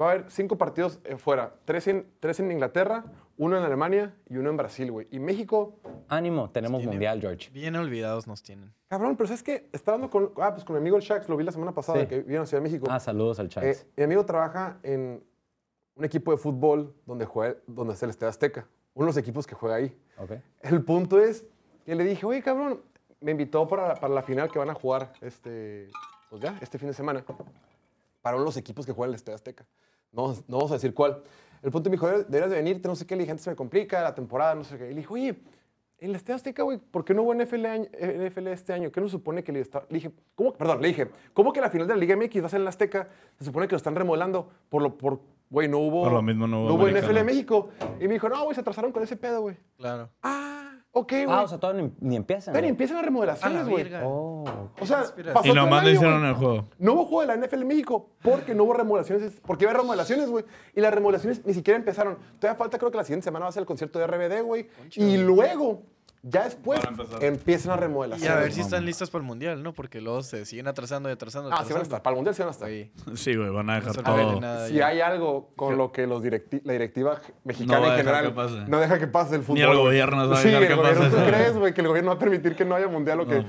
[0.00, 1.52] Va a haber cinco partidos eh, fuera.
[1.66, 3.04] Tres en, tres en Inglaterra,
[3.36, 5.06] uno en Alemania y uno en Brasil, güey.
[5.10, 7.50] Y México, Ánimo, tenemos mundial, George.
[7.50, 8.72] Bien olvidados nos tienen.
[8.88, 9.68] cabrón, pero ¿sabes qué?
[9.70, 12.00] Está hablando con, ah, pues con mi amigo el Shax, lo vi la semana pasada,
[12.00, 12.06] Sí.
[12.06, 12.86] que viene a Ciudad de México.
[12.88, 13.64] Ah, saludos al chat.
[13.64, 15.22] Eh, mi amigo trabaja en
[15.96, 18.66] un equipo de fútbol donde, juega, donde es el Estadio Azteca.
[18.94, 19.96] Uno de los equipos que juega ahí.
[20.60, 21.44] El punto es
[21.84, 22.82] que le dije, oye, cabrón,
[23.20, 25.90] me invitó para, para la final que van a jugar este,
[26.30, 27.24] pues ya, este fin de semana.
[28.20, 29.66] Para uno de los equipos que juegan en el Estadio Azteca.
[30.12, 31.22] No, no vamos a decir cuál.
[31.62, 33.14] El punto me dijo, deberías de venirte, no sé qué.
[33.16, 34.86] Le dije, antes se me complica la temporada, no sé qué.
[34.86, 35.40] Y le dije, oye,
[36.04, 38.90] en Estadio Azteca, güey, ¿por qué no hubo NFL, año- NFL este año?
[38.90, 39.84] ¿Qué nos supone que le está...?
[39.88, 40.52] Le dije, ¿cómo?
[40.52, 42.64] Perdón, le dije, ¿cómo que la final de la Liga MX va a ser en
[42.64, 43.08] la Azteca?
[43.38, 44.96] Se supone que lo están remodelando por lo...
[44.98, 46.04] Por, Güey, no hubo...
[46.04, 47.68] Por lo mismo no hubo No hubo NFL México.
[48.00, 49.54] Y me dijo, no, güey, se atrasaron con ese pedo, güey.
[49.76, 50.08] Claro.
[50.22, 50.51] Ah,
[50.94, 51.26] Ok, güey.
[51.28, 52.52] Ah, o sea, todavía ni, ni empiezan.
[52.52, 52.70] Ven, güey.
[52.70, 53.84] empiezan las remodelaciones, güey.
[53.84, 54.02] verga.
[54.06, 54.44] Oh.
[54.78, 56.30] O sea, pasó Y todo el nomás le año, hicieron güey.
[56.30, 56.68] el juego.
[56.78, 59.40] No hubo juego de la NFL en México porque no hubo remodelaciones.
[59.46, 60.44] Porque iba a haber remodelaciones, güey.
[60.74, 62.18] Y las remodelaciones ni siquiera empezaron.
[62.38, 64.68] Todavía falta, creo que la siguiente semana va a ser el concierto de RBD, güey.
[64.96, 65.82] Y luego,
[66.24, 67.70] ya después, Van a empiezan
[68.10, 69.72] las Y a ver si están listas para el mundial, ¿no?
[69.74, 71.48] Porque luego se siguen atrasando y atrasando.
[71.48, 71.82] Ah, sí van a atrasando.
[71.82, 72.02] estar.
[72.02, 72.68] Para el mundial sí van a estar.
[72.68, 72.92] Ahí.
[73.16, 74.40] Sí, güey, van a dejar todo.
[74.40, 74.86] nada Si ya.
[74.86, 78.34] hay algo con lo que los directi- la directiva mexicana No en general
[78.68, 79.58] no deja que pase el fútbol.
[79.60, 79.78] el güey.
[79.78, 82.10] gobierno va a Sí, dejar el que gobierno, pase ¿Tú crees, güey, que el gobierno
[82.10, 83.44] va a permitir que no haya mundial o que No,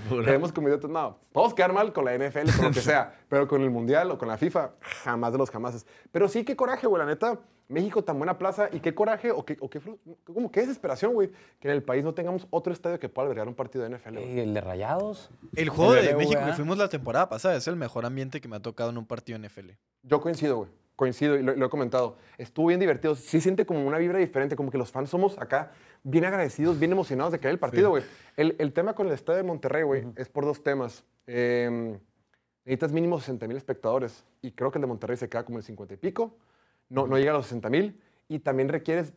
[0.52, 0.90] como idiotas?
[0.90, 1.20] No,
[1.54, 4.18] a quedar mal con la NFL, con lo que sea, pero con el mundial o
[4.18, 4.72] con la FIFA,
[5.04, 5.86] jamás de los jamases.
[6.12, 7.40] Pero sí, qué coraje, güey, la neta.
[7.70, 11.14] México tan buena plaza y qué coraje o qué, o qué, fru- como qué desesperación,
[11.14, 13.98] güey, que en el país no tengamos otro estadio que pueda albergar un partido de
[13.98, 14.14] NFL.
[14.18, 14.32] güey.
[14.32, 15.30] Ey, el de Rayados.
[15.56, 16.16] El juego El de.
[16.16, 18.98] México que fuimos la temporada pasada es el mejor ambiente que me ha tocado en
[18.98, 19.70] un partido NFL.
[20.04, 20.70] Yo coincido, güey.
[20.96, 22.18] Coincido y lo, lo he comentado.
[22.38, 23.16] Estuvo bien divertido.
[23.16, 25.72] Sí siente como una vibra diferente, como que los fans somos acá
[26.04, 28.04] bien agradecidos, bien emocionados de que haya el partido, güey.
[28.38, 31.04] El, el tema con el estadio de Monterrey, güey, es por dos temas.
[31.26, 31.98] Eh,
[32.66, 35.64] necesitas mínimo 60 mil espectadores y creo que el de Monterrey se queda como el
[35.64, 36.36] 50 y pico.
[36.94, 39.14] No, no llega a los 60 mil y también requieres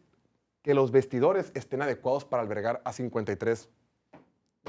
[0.63, 3.69] que los vestidores estén adecuados para albergar a 53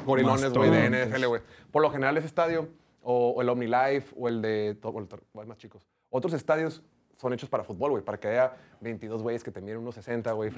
[0.05, 1.05] gorilones, güey, de.
[1.07, 1.41] NFL, güey.
[1.71, 2.69] Por lo general ese estadio,
[3.01, 4.77] o, o el OmniLife, o el de...
[4.83, 5.87] o el o más chicos.
[6.09, 6.83] Otros estadios
[7.15, 10.31] son hechos para fútbol, güey, para que haya 22 güeyes que te miren unos 60,
[10.33, 10.51] güey,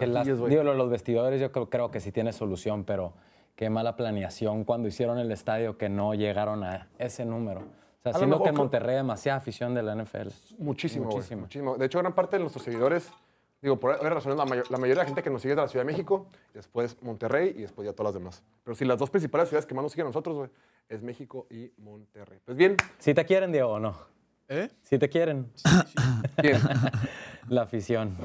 [0.50, 3.14] digo, lo- los vestidores yo creo, creo que sí tiene solución, pero
[3.56, 7.64] qué mala planeación cuando hicieron el estadio que no llegaron a ese número.
[8.00, 10.30] O sea, siendo que en Monterrey hay demasiada afición de la NFL.
[10.58, 11.42] Muchísimo, Muchísimo.
[11.42, 11.78] muchísimo.
[11.78, 13.12] De hecho, gran parte de nuestros seguidores,
[13.62, 15.58] digo, por varias razones, la, mayor- la mayoría de la gente que nos sigue es
[15.58, 18.42] de la Ciudad de México, después Monterrey y después ya todas las demás.
[18.64, 20.50] Pero sí, las dos principales ciudades que más nos siguen a nosotros, güey,
[20.88, 22.40] es México y Monterrey.
[22.46, 23.98] Pues bien, ¿Sí te quieren, Diego, o no?
[24.48, 24.70] ¿Eh?
[24.82, 25.52] ¿Sí te quieren?
[26.42, 26.58] bien.
[27.50, 28.16] La afición.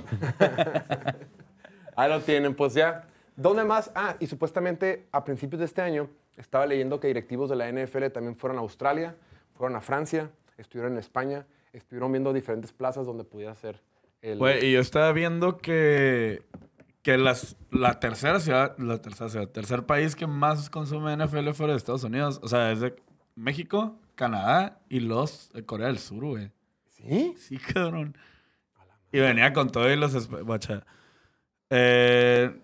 [1.96, 3.04] Ahí lo tienen, pues ya.
[3.36, 3.90] ¿Dónde más?
[3.94, 8.06] Ah, y supuestamente a principios de este año estaba leyendo que directivos de la NFL
[8.08, 9.16] también fueron a Australia,
[9.54, 13.80] fueron a Francia, estuvieron en España, estuvieron viendo diferentes plazas donde pudiera ser
[14.22, 14.38] el...
[14.38, 16.46] Güey, y yo estaba viendo que,
[17.02, 21.72] que las, la tercera ciudad, la tercera ciudad, tercer país que más consume NFL fuera
[21.72, 22.96] de Estados Unidos, o sea, es de
[23.34, 26.50] México, Canadá y los de Corea del Sur, güey.
[26.90, 27.34] ¿Sí?
[27.36, 28.16] Sí, cabrón.
[29.12, 30.28] Y venía con todo y los...
[30.28, 30.84] Guacha.
[31.70, 32.60] Eh,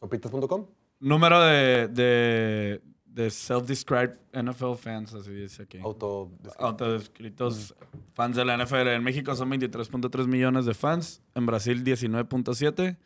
[0.00, 0.66] Sopitas.com.
[1.00, 5.78] número de, de, de self-described NFL fans, así dice aquí.
[5.82, 6.30] Auto...
[6.58, 7.74] Autodescritos
[8.14, 8.88] fans de la NFL.
[8.88, 11.20] En México son 23.3 millones de fans.
[11.34, 12.96] En Brasil 19.7.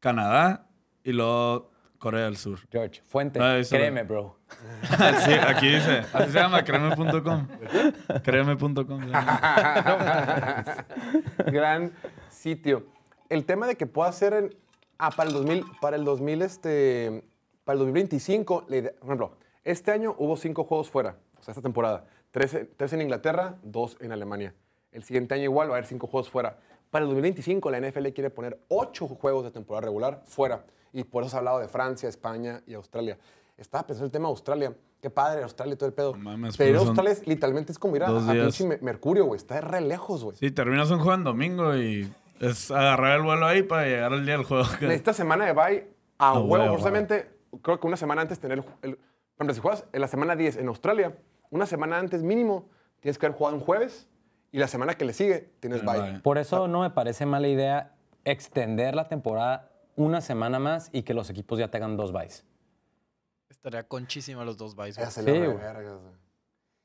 [0.00, 0.68] Canadá
[1.02, 2.58] y luego Corea del Sur.
[2.70, 4.38] George, fuente, Ah, créeme, bro.
[5.24, 6.02] Sí, aquí dice.
[6.12, 7.48] Así se llama, créeme.com.
[8.22, 9.00] Créeme.com.
[11.46, 11.92] Gran
[12.28, 12.86] sitio.
[13.28, 14.54] El tema de que pueda ser en...
[14.98, 17.24] Ah, para el 2000, para el 2000, este...
[17.64, 21.52] Para el 2025, la idea- por ejemplo, este año hubo cinco juegos fuera, o sea,
[21.52, 22.04] esta temporada.
[22.30, 24.54] Tres, en- tres en Inglaterra, dos en Alemania.
[24.92, 26.58] El siguiente año igual va a haber cinco juegos fuera.
[26.90, 30.64] Para el 2025, la NFL quiere poner ocho juegos de temporada regular fuera.
[30.92, 33.18] Y por eso se ha hablado de Francia, España y Australia.
[33.56, 34.72] Estaba pensando el tema de Australia.
[35.00, 36.12] Qué padre, Australia y todo el pedo.
[36.12, 39.36] No mames, Pero Australia es- literalmente es como ir a, a pinche Me- Mercurio, güey.
[39.36, 40.36] Está re lejos, güey.
[40.36, 44.24] Sí, terminas un juego en domingo y es agarrar el vuelo ahí para llegar al
[44.24, 44.64] día del juego.
[44.80, 46.66] Necesitas semana de bye a huevo.
[46.68, 47.28] forzosamente.
[47.62, 48.98] Creo que una semana antes tener el, el-
[49.36, 51.16] Por ejemplo, si juegas en la semana 10 en Australia,
[51.50, 52.68] una semana antes mínimo
[53.00, 54.08] tienes que haber jugado un jueves
[54.52, 56.10] y la semana que le sigue tienes Tiene bye.
[56.12, 56.20] bye.
[56.20, 57.94] Por eso no me parece mala idea
[58.24, 62.44] extender la temporada una semana más y que los equipos ya tengan dos byes.
[63.48, 65.08] Estaría conchísima los dos byes, güey.
[65.08, 65.30] Esa se Sí.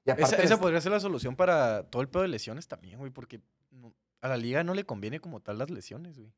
[0.06, 2.98] Y Esa, esa es- podría ser la solución para todo el pedo de lesiones también,
[2.98, 6.32] güey, porque no- a la liga no le conviene como tal las lesiones, güey.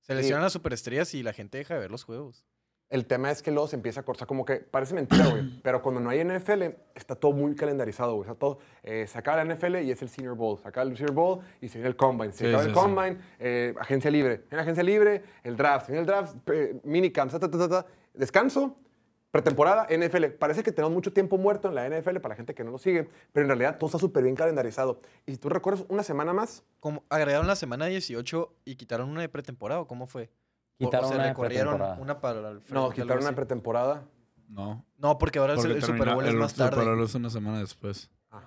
[0.00, 0.16] Se Sí.
[0.16, 2.46] lesionan las superestrellas y la gente deja de ver los juegos.
[2.90, 5.60] El tema es que luego se empieza a cortar, como que parece mentira, güey.
[5.62, 6.62] pero cuando no hay NFL,
[6.94, 8.22] está todo muy calendarizado, güey.
[8.22, 10.58] O sea, todo, eh, se acaba la NFL y es el Senior Bowl.
[10.58, 12.32] Se acaba el Senior Bowl y se viene el Combine.
[12.32, 12.80] Se Sí, acaba sí, el sí.
[12.80, 14.42] Combine, eh, agencia libre.
[14.50, 15.86] En la agencia libre, el draft.
[15.86, 18.76] Viene el draft, eh, minicamp, ta, ta, ta, ta, descanso,
[19.30, 20.24] pretemporada, NFL.
[20.38, 22.78] Parece que tenemos mucho tiempo muerto en la NFL para la gente que no lo
[22.78, 25.00] sigue, pero en realidad todo está súper bien calendarizado.
[25.26, 29.20] Y si tú recuerdas una semana más, Como agregaron la semana 18 y quitaron una
[29.20, 30.28] de pretemporada, ¿o ¿cómo fue?
[30.80, 32.00] O- Quitaron o se una recorrieron pretemporada.
[32.02, 34.02] una para el no, quitaron una pretemporada.
[34.48, 34.84] No.
[34.98, 36.84] No, porque ahora el, Porque el Super Bowl es el más Super tarde.
[36.90, 38.10] Bowl es una semana después.
[38.30, 38.46] Ajá.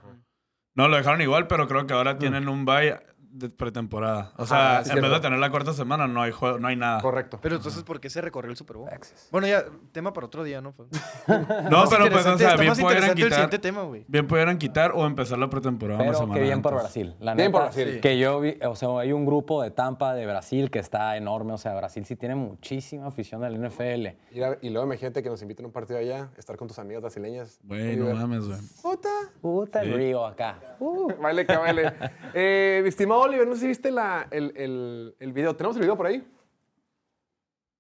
[0.76, 3.00] No, lo dejaron igual, pero creo que ahora tienen un bye
[3.34, 4.32] de pretemporada.
[4.38, 6.76] O sea, Ah, en vez de tener la cuarta semana, no hay, juego, no hay
[6.76, 7.02] nada.
[7.02, 7.40] Correcto.
[7.42, 8.90] Pero entonces, ¿por qué se recorrió el Super Bowl?
[9.32, 10.72] Bueno, ya, tema para otro día, ¿no?
[10.74, 10.90] Pues,
[11.70, 15.50] No, pero pues, o sea, bien pudieran quitar, tema, bien pudieran quitar o empezar la
[15.50, 16.84] pretemporada una Pero semana que bien por antes.
[16.84, 17.16] Brasil.
[17.20, 18.02] La Bien por neta, Brasil.
[18.02, 21.54] Que yo vi, o sea, hay un grupo de Tampa de Brasil que está enorme.
[21.54, 24.16] O sea, Brasil sí tiene muchísima afición del NFL.
[24.32, 26.78] Ir a- y luego imagínate que nos inviten a un partido allá, estar con tus
[26.80, 27.60] amigas brasileñas.
[27.64, 28.60] Güey, no mames, güey.
[28.82, 29.10] Puta.
[29.42, 30.60] Puta el río acá.
[31.22, 31.94] Vale, que vale.
[32.36, 35.56] Eh, mi estimado Oliver, no sé si viste la, el, el, el video.
[35.56, 36.28] ¿Tenemos el video por ahí?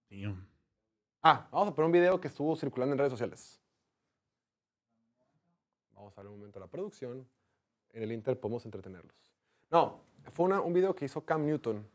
[0.07, 0.35] Tío.
[1.21, 3.59] Ah, vamos a poner un video que estuvo circulando en redes sociales.
[5.93, 7.27] Vamos a ver un momento la producción.
[7.91, 9.15] En el Inter podemos entretenerlos.
[9.69, 9.99] No,
[10.31, 11.87] fue una- un video que hizo Cam Newton,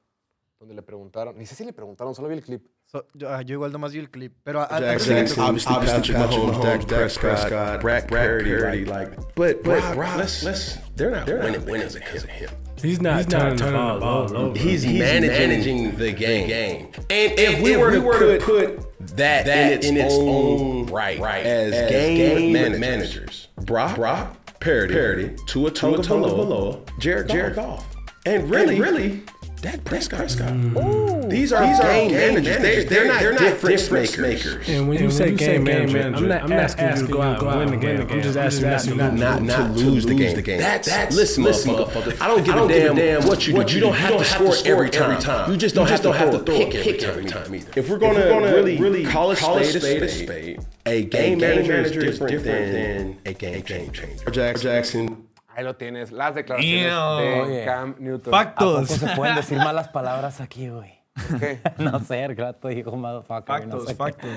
[0.59, 2.62] donde le preguntaron, ni sé si le preguntaron, solo vi el clip.
[2.85, 4.33] So, yo, ah, yo igual nomás vi el clip.
[4.42, 9.16] Pero a- a- Jackson, antes de que- obviously, Patrick Mahomes, Dak Prescott, Brock Purdy, like,
[9.37, 12.51] but but let's let's they're not winning winning because of him.
[12.83, 14.59] He's not, turning, the ball, over.
[14.59, 16.87] He's, managing, the game.
[17.11, 19.47] And if we were to put, that,
[19.85, 27.29] in its, own right, as, game, managers, Brock, Brock Parody, Parody Tua Tua Tagovailoa, Jared
[27.29, 27.85] Jared Goff,
[28.27, 29.25] and really, really,
[29.61, 30.29] Dak Prescott.
[30.29, 31.31] Mm.
[31.31, 32.59] These are these game, managers.
[32.59, 34.68] They, they're, not, they're not difference makers.
[34.68, 37.71] And when you say game manager, I'm not asking you to go out and win
[37.71, 38.01] the game.
[38.09, 40.59] I'm just asking you not to not, to lose, the, game.
[40.59, 42.21] That's, listen, motherfucker.
[42.21, 43.75] I don't give, a, damn what you do.
[43.75, 45.51] You don't have to score every time.
[45.51, 47.73] You just don't have to have to pick every time either.
[47.77, 52.44] If we're gonna really really call a spade a spade, a game manager is different
[52.44, 54.31] than a game changer.
[54.31, 55.28] Jackson.
[55.59, 57.16] Ahí lo tienes, las declaraciones Ew.
[57.18, 57.64] de Oye.
[57.64, 58.33] Cam Newton.
[58.33, 58.88] ¿A poco Factos.
[58.97, 61.01] se pueden decir malas palabras aquí, güey?
[61.40, 61.61] ¿Qué?
[61.79, 63.66] No sé, el gato dijo motherfucker.
[63.66, 63.94] no Factos, qué.
[63.97, 64.31] factos.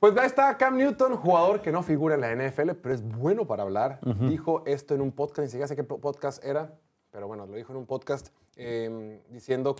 [0.00, 3.46] Pues ya está Cam Newton, jugador que no figura en la NFL, pero es bueno
[3.46, 4.00] para hablar.
[4.02, 6.72] Dijo esto en un podcast, ni siquiera sé qué po- podcast era,
[7.12, 9.76] pero bueno, lo dijo en un podcast eh, diciendo,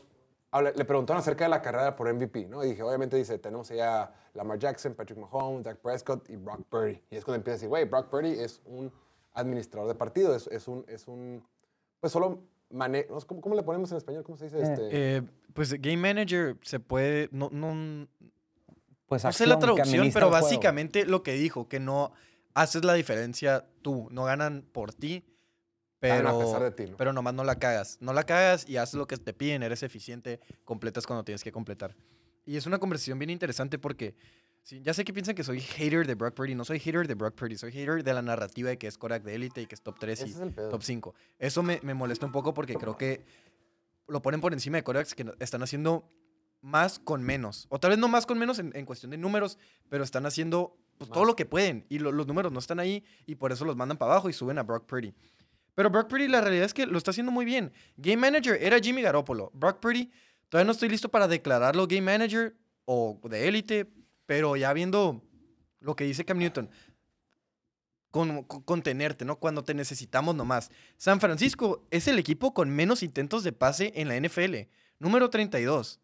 [0.77, 2.63] le preguntaron acerca de la carrera por MVP, ¿no?
[2.63, 6.61] Y dije, obviamente dice, tenemos allá a Lamar Jackson, Patrick Mahomes, Dak Prescott y Brock
[6.69, 7.03] Purdy.
[7.11, 8.93] Y es cuando empieza a decir, güey, Brock Purdy es un
[9.33, 11.43] administrador de partido, es, es un, es un,
[12.01, 14.23] pues solo mane ¿cómo, cómo le ponemos en español?
[14.23, 14.63] ¿Cómo se dice?
[14.63, 14.89] Este?
[14.91, 17.29] eh, pues Game Manager se puede.
[17.33, 18.07] No, no,
[19.07, 22.13] Pues no sé la traducción, pero básicamente lo que dijo, que no
[22.55, 25.25] haces la diferencia tú, no ganan por ti,
[25.99, 26.97] pero, a pesar de ti, ¿no?
[26.97, 27.99] pero nomás no la cagas.
[28.01, 31.53] No la cagas y haces lo que te piden, eres eficiente, completas cuando tienes que
[31.53, 31.95] completar.
[32.47, 34.15] Y es una conversación bien interesante porque
[34.63, 37.15] sí, ya sé que piensan que soy hater de Brock Purdy, no soy hater de
[37.15, 39.75] Brock Purdy, soy hater de la narrativa de que es Korak de élite y que
[39.75, 40.37] es top 3 y es
[40.71, 41.15] top 5.
[41.39, 43.25] Eso me, me molesta un poco porque creo que
[44.09, 46.09] lo ponen por encima de Koraks que están haciendo
[46.63, 47.67] más con menos.
[47.71, 49.57] O tal vez no más con menos en, en cuestión de números,
[49.89, 51.87] pero están haciendo pues, todo lo que pueden.
[51.89, 54.33] Y lo- los números no están ahí y por eso los mandan para abajo y
[54.33, 55.15] suben a Brock Purdy.
[55.75, 57.73] Pero Brock Purdy la realidad es que lo está haciendo muy bien.
[57.97, 59.51] Game Manager era Jimmy Garoppolo.
[59.55, 60.11] Brock Purdy
[60.49, 63.89] todavía no estoy listo para declararlo Game Manager o de élite,
[64.31, 65.25] pero ya viendo
[65.81, 66.71] lo que dice Cam Newton,
[68.13, 69.41] con, con- contenerte, ¿no?
[69.41, 70.71] Cuando te necesitamos nomás.
[70.99, 74.69] San Francisco es el equipo con menos intentos de pase en la NFL.
[75.01, 75.99] Número 32.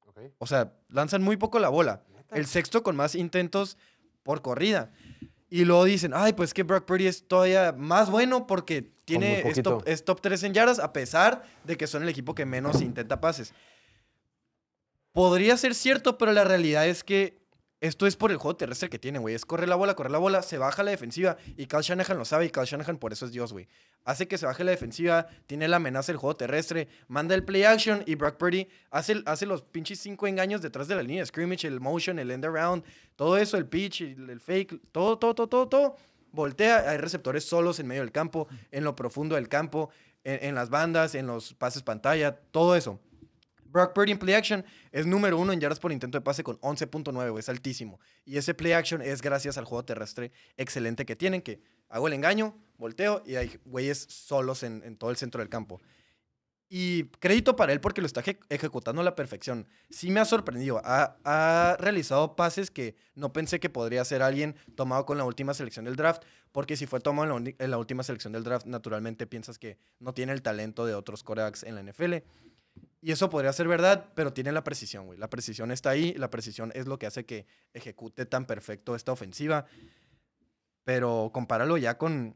[0.00, 0.18] Ok.
[0.36, 2.04] O sea, lanzan muy poco la bola.
[2.32, 3.78] El sexto con más intentos
[4.22, 4.92] por corrida.
[5.48, 9.62] Y luego dicen, ay, pues que Brock Purdy es todavía más bueno porque tiene, es,
[9.62, 12.82] top, es top 3 en yardas, a pesar de que son el equipo que menos
[12.82, 13.54] intenta pases.
[15.12, 17.37] Podría ser cierto, pero la realidad es que
[17.80, 19.36] esto es por el juego terrestre que tienen, güey.
[19.36, 21.36] Es correr la bola, correr la bola, se baja la defensiva.
[21.56, 23.68] Y Kyle Shanahan lo sabe y Kyle Shanahan por eso es Dios, güey.
[24.04, 27.62] Hace que se baje la defensiva, tiene la amenaza del juego terrestre, manda el play
[27.64, 31.24] action y Brock Purdy hace, hace los pinches cinco engaños detrás de la línea.
[31.24, 35.34] Scrimmage, el motion, el end around, todo eso, el pitch, el, el fake, todo, todo,
[35.34, 35.96] todo, todo, todo.
[36.32, 39.90] Voltea, hay receptores solos en medio del campo, en lo profundo del campo,
[40.24, 42.98] en, en las bandas, en los pases pantalla, todo eso.
[43.68, 46.58] Brock Purdy en play action es número uno en yardas por intento de pase con
[46.60, 48.00] 11.9, güey, es altísimo.
[48.24, 52.14] Y ese play action es gracias al juego terrestre excelente que tienen, que hago el
[52.14, 55.80] engaño, volteo y hay güeyes solos en, todo el centro del campo.
[56.70, 59.66] Y crédito para él porque lo está eje- ejecutando a la perfección.
[59.88, 60.82] Sí me ha sorprendido.
[60.84, 65.86] Ha, realizado pases que no pensé que podría ser alguien tomado con la última selección
[65.86, 66.22] del draft.
[66.52, 69.58] Porque si fue tomado en la, uni- en la última selección del draft, naturalmente piensas
[69.58, 72.16] que no tiene el talento de otros corebacks en la NFL.
[73.00, 75.18] Y eso podría ser verdad, pero tiene la precisión, güey.
[75.18, 76.14] La precisión está ahí.
[76.14, 79.66] La precisión es lo que hace que ejecute tan perfecto esta ofensiva.
[80.84, 82.34] Pero compáralo ya con...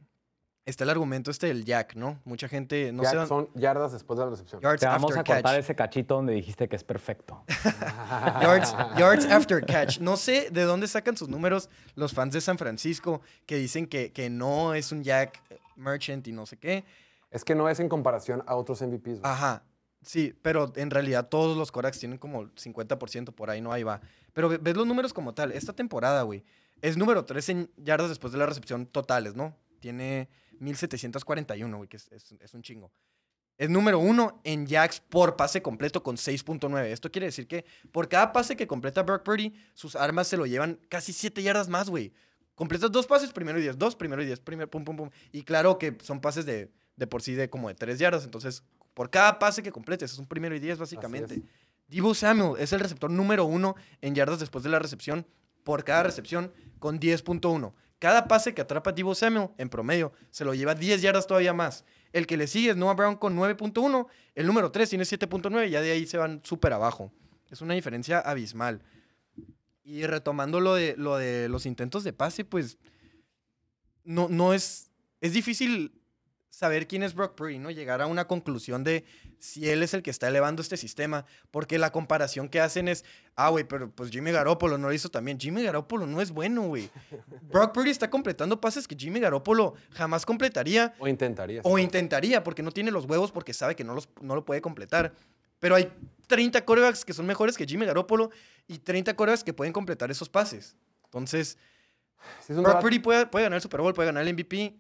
[0.65, 2.21] Está el argumento este del Jack, ¿no?
[2.25, 2.93] Mucha gente...
[2.93, 4.61] No sé dónde- son yardas después de la recepción.
[4.61, 5.65] Yards Te vamos after a cortar catch.
[5.65, 7.43] ese cachito donde dijiste que es perfecto.
[8.41, 9.99] yards, yards after catch.
[9.99, 14.13] No sé de dónde sacan sus números los fans de San Francisco que dicen que,
[14.13, 15.43] que no es un Jack
[15.75, 16.85] Merchant y no sé qué.
[17.33, 19.19] Es que no es en comparación a otros MVPs.
[19.19, 19.21] güey.
[19.25, 19.65] Ajá.
[20.03, 24.01] Sí, pero en realidad todos los Koraks tienen como 50% por ahí, no ahí va.
[24.33, 25.53] Pero ve- ves los números como tal.
[25.53, 26.45] Esta temporada, güey,
[26.81, 29.57] es número 3 en yardas después de la recepción totales, ¿no?
[29.81, 30.29] Tiene
[30.59, 32.91] 1741, güey, que es, es- es un chingo.
[33.59, 36.87] Es número uno en jacks por pase completo con 6.9.
[36.91, 40.47] Esto quiere decir que por cada pase que completa Brock Purdy, sus armas se lo
[40.47, 42.13] llevan casi 7 yardas más, güey.
[42.55, 45.11] Completas dos pases, primero y 10, dos, primero y 10, primero, pum, pum, pum.
[45.33, 48.25] Y claro que son pases de, de por sí de como de 3 yardas.
[48.25, 48.63] Entonces,
[48.95, 51.43] por cada pase que completes, es un primero y 10 básicamente.
[51.89, 55.27] Divo Samuel es el receptor número uno en yardas después de la recepción
[55.65, 57.73] por cada recepción con 10.1.
[57.99, 61.85] Cada pase que atrapa Divo Samuel en promedio se lo lleva 10 yardas todavía más.
[62.13, 64.07] El que le sigue es Noah Brown con 9.1.
[64.35, 65.69] El número 3 tiene 7.9.
[65.69, 67.13] Ya de ahí se van súper abajo.
[67.51, 68.83] Es una diferencia abismal.
[69.85, 72.79] Y retomando lo de, lo de los intentos de pase, pues
[74.05, 74.91] no, no es...
[75.21, 75.93] Es difícil
[76.53, 77.71] saber quién es Brock Purdy, ¿no?
[77.71, 79.07] Llegar a una conclusión de
[79.39, 83.07] si él es el que está elevando este sistema, porque la comparación que hacen es,
[83.37, 85.41] ah, güey, pero pues Jimmy Garoppolo no lo hizo también.
[85.41, 86.91] Jimmy Garoppolo no es bueno, güey.
[87.51, 91.65] Brock Purdy está completando pases que Jimmy Garoppolo jamás completaría O intentarías.
[91.67, 94.61] o intentaría, porque no tiene los huevos, porque sabe que no, los, no lo puede
[94.61, 95.15] completar.
[95.59, 95.91] Pero hay
[96.27, 98.31] 30 corebacks que son mejores que Jimmy Garoppolo
[98.69, 100.77] y 30 corebacks que pueden completar esos pases.
[101.07, 101.57] Entonces,
[102.41, 104.77] Sí, es un Brock Purdy puede, puede ganar el Super Bowl, puede ganar el MVP.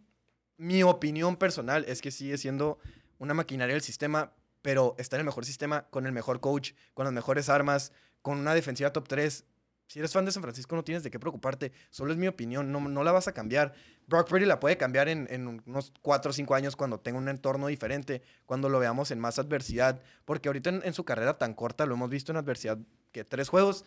[0.57, 2.79] Mi opinión personal es que sigue siendo
[3.19, 4.33] una maquinaria del sistema,
[4.63, 8.39] pero está en el mejor sistema, con el mejor coach, con las mejores armas, con
[8.39, 9.45] una defensiva top 3.
[9.89, 11.73] Si eres fan de San Francisco, no tienes de qué preocuparte.
[11.91, 13.75] Solo es mi opinión, no, no la vas a cambiar.
[14.07, 17.29] Brock Purdy la puede cambiar en, en unos 4 o 5 años cuando tenga un
[17.29, 20.01] entorno diferente, cuando lo veamos en más adversidad.
[20.25, 22.79] Porque ahorita en, en su carrera tan corta lo hemos visto en adversidad
[23.11, 23.85] que tres juegos.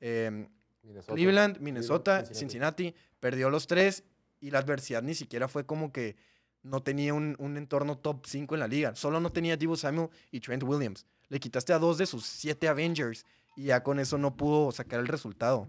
[0.00, 0.48] eh,
[0.82, 1.14] Minnesota.
[1.14, 2.84] Cleveland, Minnesota, Cincinnati.
[2.84, 2.94] Cincinnati.
[3.20, 4.04] perdió los tres
[4.40, 6.16] y la adversidad ni siquiera fue como que
[6.62, 8.94] no tenía un, un entorno top 5 en la liga.
[8.94, 11.06] Solo no tenía Divo Samuel y Trent Williams.
[11.28, 13.24] Le quitaste a dos de sus siete Avengers
[13.56, 15.68] y ya con eso no pudo sacar el resultado.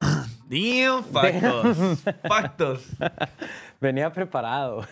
[0.48, 2.04] Damn, factos.
[2.28, 2.86] factos.
[3.80, 4.86] Venía preparado.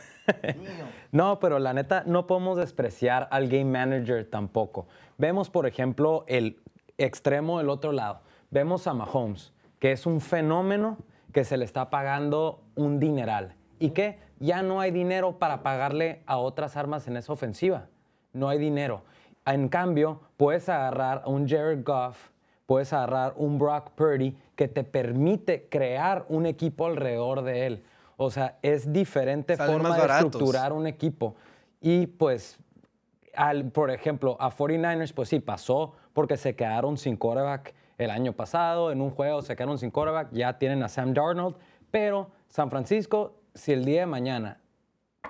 [1.11, 4.87] no, pero la neta, no podemos despreciar al game manager tampoco.
[5.19, 6.61] Vemos, por ejemplo, el
[6.99, 8.23] extremo del otro lado.
[8.51, 10.99] Vemos a Mahomes, que es un fenómeno
[11.33, 13.55] que se le está pagando un dineral.
[13.79, 17.87] ¿Y que Ya no hay dinero para pagarle a otras armas en esa ofensiva.
[18.33, 19.03] No hay dinero.
[19.47, 22.31] En cambio, puedes agarrar a un Jared Goff,
[22.67, 27.85] puedes agarrar un Brock Purdy que te permite crear un equipo alrededor de él.
[28.17, 31.37] O sea, es diferente Salen forma de estructurar un equipo.
[31.81, 32.59] Y pues,
[33.35, 37.75] al, por ejemplo, a 49ers, pues sí, pasó porque se quedaron sin quarterback
[38.05, 38.91] el año pasado.
[38.93, 41.57] En un juego se quedaron sin quarterback, ya tienen a Sam Darnold.
[41.91, 44.59] Pero San Francisco, si el día de mañana,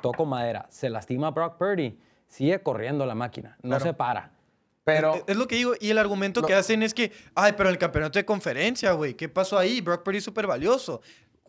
[0.00, 1.98] toco madera, se lastima a Brock Purdy,
[2.28, 3.84] sigue corriendo la máquina, no Claro.
[3.84, 4.30] se para.
[4.84, 5.74] Pero Es, es lo que digo.
[5.80, 9.14] Y el argumento que hacen es que, ay, pero en el campeonato de conferencia, güey,
[9.14, 9.80] ¿qué pasó ahí?
[9.80, 11.00] Brock Purdy es súper valioso.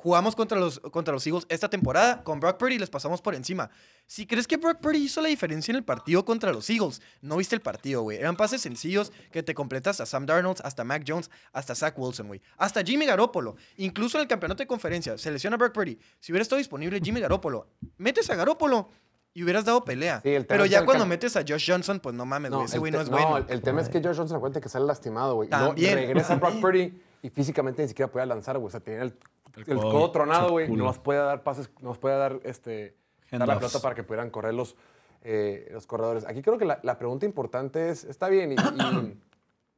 [0.04, 3.36] Jugamos contra los, contra los Eagles esta temporada con Brock Purdy y les pasamos por
[3.36, 3.70] encima.
[4.06, 7.38] Si crees que Brock Purdy hizo la diferencia en el partido contra los Eagles, no
[7.38, 8.18] viste el partido, güey.
[8.18, 12.28] Eran pases sencillos que te completas a Sam Darnold, hasta Mac Jones, hasta Zach Wilson,
[12.28, 12.42] güey.
[12.58, 13.56] Hasta Jimmy Garoppolo.
[13.78, 15.98] Incluso en el campeonato de conferencia, selecciona a Brock Purdy.
[16.20, 18.90] Si hubiera estado disponible Jimmy Garoppolo, metes a Garoppolo
[19.34, 20.20] y hubieras dado pelea.
[20.22, 22.66] Sí, pero ya cuando metes a Josh Johnson, pues no mames, güey.
[22.66, 23.38] Ese el güey no es bueno.
[23.38, 25.48] el, el tema es que Josh Johnson se cuenta que sale lastimado, güey.
[25.48, 26.60] También, regresa Brock.
[26.60, 28.68] Purdy y físicamente ni siquiera puede lanzar, güey.
[28.68, 29.18] O sea, tiene el,
[29.56, 30.70] el codo codo, tronado, güey.
[30.70, 32.96] No nos puede dar pases, no nos puede dar, este,
[33.32, 34.76] dar la pelota para que pudieran correr los,
[35.22, 36.26] eh, los corredores.
[36.26, 39.18] Aquí creo que la, la pregunta importante es, está bien, y, y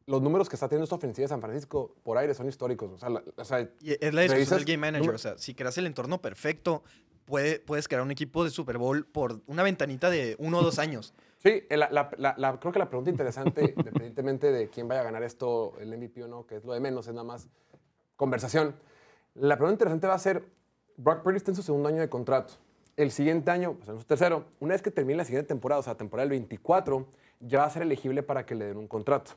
[0.07, 2.91] los números que está teniendo esta ofensiva de San Francisco por aire son históricos.
[2.91, 5.15] O sea, la- o sea, Y es la discusión del game manager.
[5.15, 6.83] O sea, si creas el entorno perfecto,
[7.25, 10.79] puede, puedes crear un equipo de Super Bowl por una ventanita de uno o dos
[10.79, 11.13] años.
[11.45, 15.01] Sí, eh, la- la- la- la- creo que la pregunta interesante, independientemente de quién vaya
[15.01, 17.47] a ganar esto, el MVP o no, que es lo de menos, es nada más
[18.15, 18.75] conversación.
[19.35, 20.45] La pregunta interesante va a ser,
[20.95, 22.53] Brock Purdy está en su segundo año de contrato.
[22.95, 25.83] El siguiente año, pues en su tercero, una vez que termine la siguiente temporada, o
[25.83, 27.05] sea, temporada del 24,
[27.41, 29.31] ya va a ser elegible para que le den un contrato.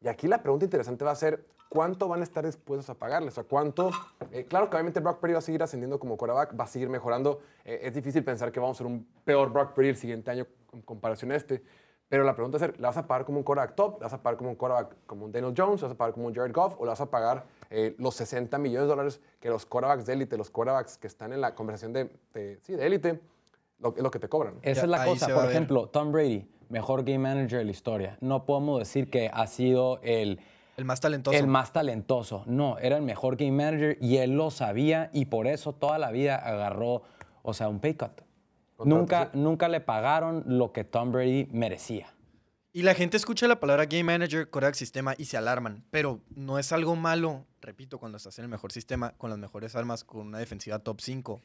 [0.00, 3.28] Y aquí la pregunta interesante va a ser, ¿cuánto van a estar dispuestos a pagarle?
[3.28, 3.90] O sea, ¿cuánto?
[4.32, 6.88] eh, claro que obviamente Brock Purdy va a seguir ascendiendo como quarterback, va a seguir
[6.88, 7.42] mejorando.
[7.66, 10.46] Eh, es difícil pensar que vamos a ser un peor Brock Purdy el siguiente año
[10.72, 11.62] en comparación a este.
[12.08, 13.98] Pero la pregunta es, ¿le vas a pagar como un quarterback top?
[13.98, 15.82] ¿Le vas a pagar como un quarterback como un Daniel Jones?
[15.82, 16.76] ¿Le vas a pagar como un Jared Goff?
[16.78, 20.12] ¿O le vas a pagar eh, los 60 millones de dólares que los quarterbacks de
[20.14, 23.20] élite, los quarterbacks que están en la conversación de, de- sí, de élite,
[23.80, 24.54] lo, es lo que te cobran?
[24.62, 25.34] Esa Ya, es la cosa.
[25.34, 28.16] Por ejemplo, Tom Brady, mejor game manager de la historia.
[28.20, 30.40] No podemos decir que ha sido el,
[30.76, 31.36] El más talentoso.
[31.36, 32.42] el más talentoso.
[32.46, 36.10] No, era el mejor game manager y él lo sabía y por eso toda la
[36.10, 37.02] vida agarró,
[37.42, 38.22] o sea, un pay cut.
[38.84, 42.08] Nunca, nunca le pagaron lo que Tom Brady merecía.
[42.76, 45.84] Y la gente escucha la palabra game manager, coreback sistema y se alarman.
[45.92, 49.76] Pero no es algo malo, repito, cuando estás en el mejor sistema, con las mejores
[49.76, 51.40] armas, con una defensiva top 5.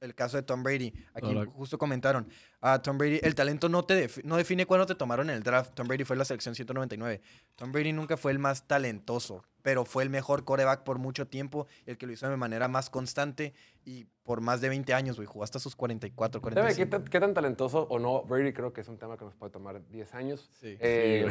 [0.00, 1.46] El caso de Tom Brady, aquí Hola.
[1.46, 2.28] justo comentaron,
[2.60, 5.72] a Tom Brady, el talento no, te no define cuándo te tomaron en el draft.
[5.72, 7.20] Tom Brady fue la selección 199.
[7.54, 11.66] Tom Brady nunca fue el más talentoso, pero fue el mejor coreback por mucho tiempo,
[11.86, 13.54] el que lo hizo de manera más constante
[13.84, 15.26] y por más de 20 años, güey.
[15.26, 16.84] Jugó hasta sus 44, ¿Sabe 45.
[16.84, 18.22] qué tan, qué tan talentoso o no?
[18.22, 20.50] Brady creo que es un tema que nos puede tomar 10 años.
[20.52, 20.76] Sí.
[20.80, 21.28] Eh,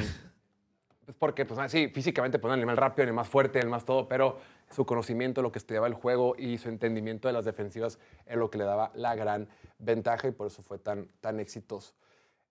[1.06, 3.86] pues porque, pues, ah, sí, físicamente, pues, el más rápido, el más fuerte, el más
[3.86, 8.00] todo, pero su conocimiento, lo que estudiaba el juego y su entendimiento de las defensivas
[8.26, 11.94] es lo que le daba la gran ventaja y por eso fue tan, tan exitoso.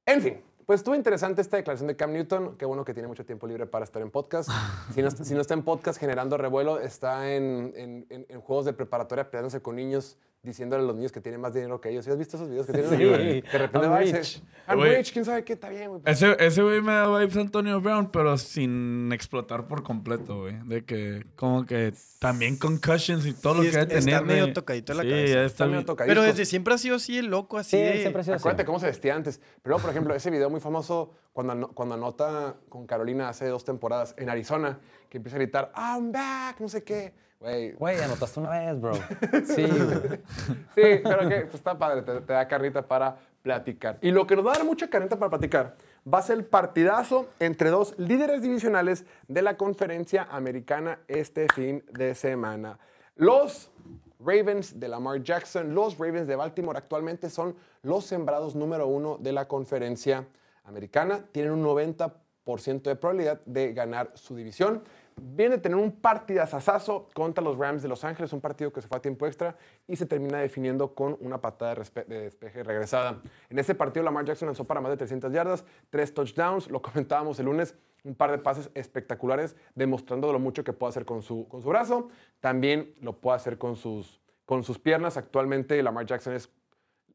[0.05, 2.54] En fin, pues estuvo interesante esta declaración de Cam Newton.
[2.56, 4.48] Qué bueno que tiene mucho tiempo libre para estar en podcast.
[4.94, 8.40] Si no, está- si no está en podcast generando revuelo, está en, en- en- en
[8.40, 11.91] juegos de preparatoria peleándose con niños, diciéndole a los niños que tienen más dinero que
[11.91, 12.05] ellos.
[12.05, 12.91] ¿Sí has visto esos videos que tienen?
[12.91, 12.97] Sí,
[13.43, 14.43] Que de repente I'm va y dice, rich.
[14.68, 14.97] I'm Güey.
[14.97, 16.03] rich, quién sabe qué, está bien, güey.
[16.07, 20.57] Ese, ese güey me da vibes Antonio Brown, pero sin explotar por completo, güey.
[20.64, 24.24] De que, como que también concussions y todo lo Sí, que ha de está tener.
[24.24, 24.55] medio güey.
[24.55, 25.26] tocadito de la Sí, cabeza.
[25.34, 25.86] Está está medio bien.
[25.86, 26.11] tocadisco.
[26.14, 28.41] Pero desde siempre ha sido así el loco, así Sí, de- siempre ha sido así.
[28.43, 29.41] Acuérdate cómo se vestía antes.
[29.62, 34.14] Pero por ejemplo, ese video muy famoso cuando, cuando anota con Carolina hace dos temporadas
[34.16, 34.78] en Arizona,
[35.11, 37.12] que empieza a gritar, I'm back, no sé qué.
[37.41, 38.93] Güey, Güey, anotaste una vez, bro.
[39.45, 40.20] Sí, güey.
[40.74, 43.99] Sí, pero que pues, está padre, te, te da carnita para platicar.
[44.03, 45.74] Y lo que nos va a dar mucha carnita para platicar
[46.12, 51.82] va a ser el partidazo entre dos líderes divisionales de la conferencia americana este fin
[51.93, 52.78] de semana.
[53.16, 53.70] Los
[54.18, 59.32] Ravens de Lamar Jackson, los Ravens de Baltimore actualmente son los sembrados número uno de
[59.32, 60.26] la conferencia
[60.64, 61.24] americana.
[61.32, 64.82] Tienen un 90% de probabilidad de ganar su división.
[65.22, 68.88] Viene a tener un partidazazazo contra los Rams de Los Ángeles, un partido que se
[68.88, 69.56] fue a tiempo extra
[69.86, 73.20] y se termina definiendo con una patada de, de despeje regresada.
[73.48, 77.38] En ese partido, Lamar Jackson lanzó para más de 300 yardas, tres touchdowns, lo comentábamos
[77.38, 81.46] el lunes, un par de pases espectaculares, demostrando lo mucho que puede hacer con su,
[81.48, 82.08] con su brazo.
[82.40, 85.16] También lo puede hacer con sus, con sus piernas.
[85.16, 86.50] Actualmente, Lamar Jackson es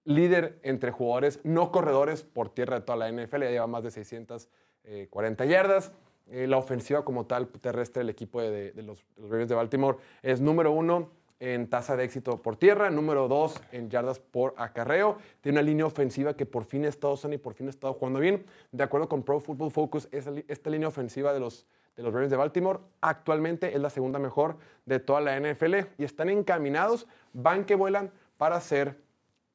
[0.06, 3.92] líder entre jugadores no corredores por tierra de toda la NFL, ya lleva más de
[3.92, 5.92] 640 yardas.
[6.28, 10.72] Eh, la ofensiva como tal terrestre del equipo de, los, de de Baltimore es número
[10.72, 11.10] uno
[11.40, 15.18] en tasa de éxito por tierra, número dos en yardas por acarreo.
[15.42, 17.94] Tiene una línea ofensiva que por fin ha estado sana y por fin ha estado
[17.94, 18.46] jugando bien.
[18.72, 22.38] De acuerdo con Pro Football Focus, esta línea ofensiva de los, de los Ravens de
[22.38, 27.76] Baltimore actualmente es la segunda mejor de toda la NFL y están encaminados, van que
[27.76, 28.98] vuelan para ser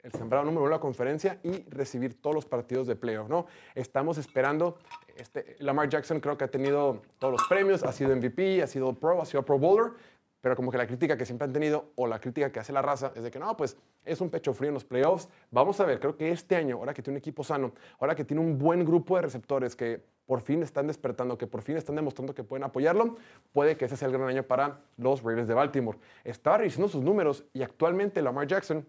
[0.02, 3.46] el sembrado número uno de la conferencia y recibir todos los partidos de playoff, ¿no?
[3.74, 4.76] Estamos esperando,
[5.20, 8.94] este, Lamar Jackson creo que ha tenido todos los premios, ha sido MVP, ha sido
[8.94, 9.92] Pro, ha sido Pro Bowler,
[10.40, 12.80] pero como que la crítica que siempre han tenido o la crítica que hace la
[12.80, 15.28] raza es de que no, pues es un pecho frío en los playoffs.
[15.50, 18.24] Vamos a ver, creo que este año, ahora que tiene un equipo sano, ahora que
[18.24, 21.96] tiene un buen grupo de receptores que por fin están despertando, que por fin están
[21.96, 23.16] demostrando que pueden apoyarlo,
[23.52, 25.98] puede que ese sea el gran año para los Ravens de Baltimore.
[26.24, 28.86] Estaba revisando sus números y actualmente Lamar Jackson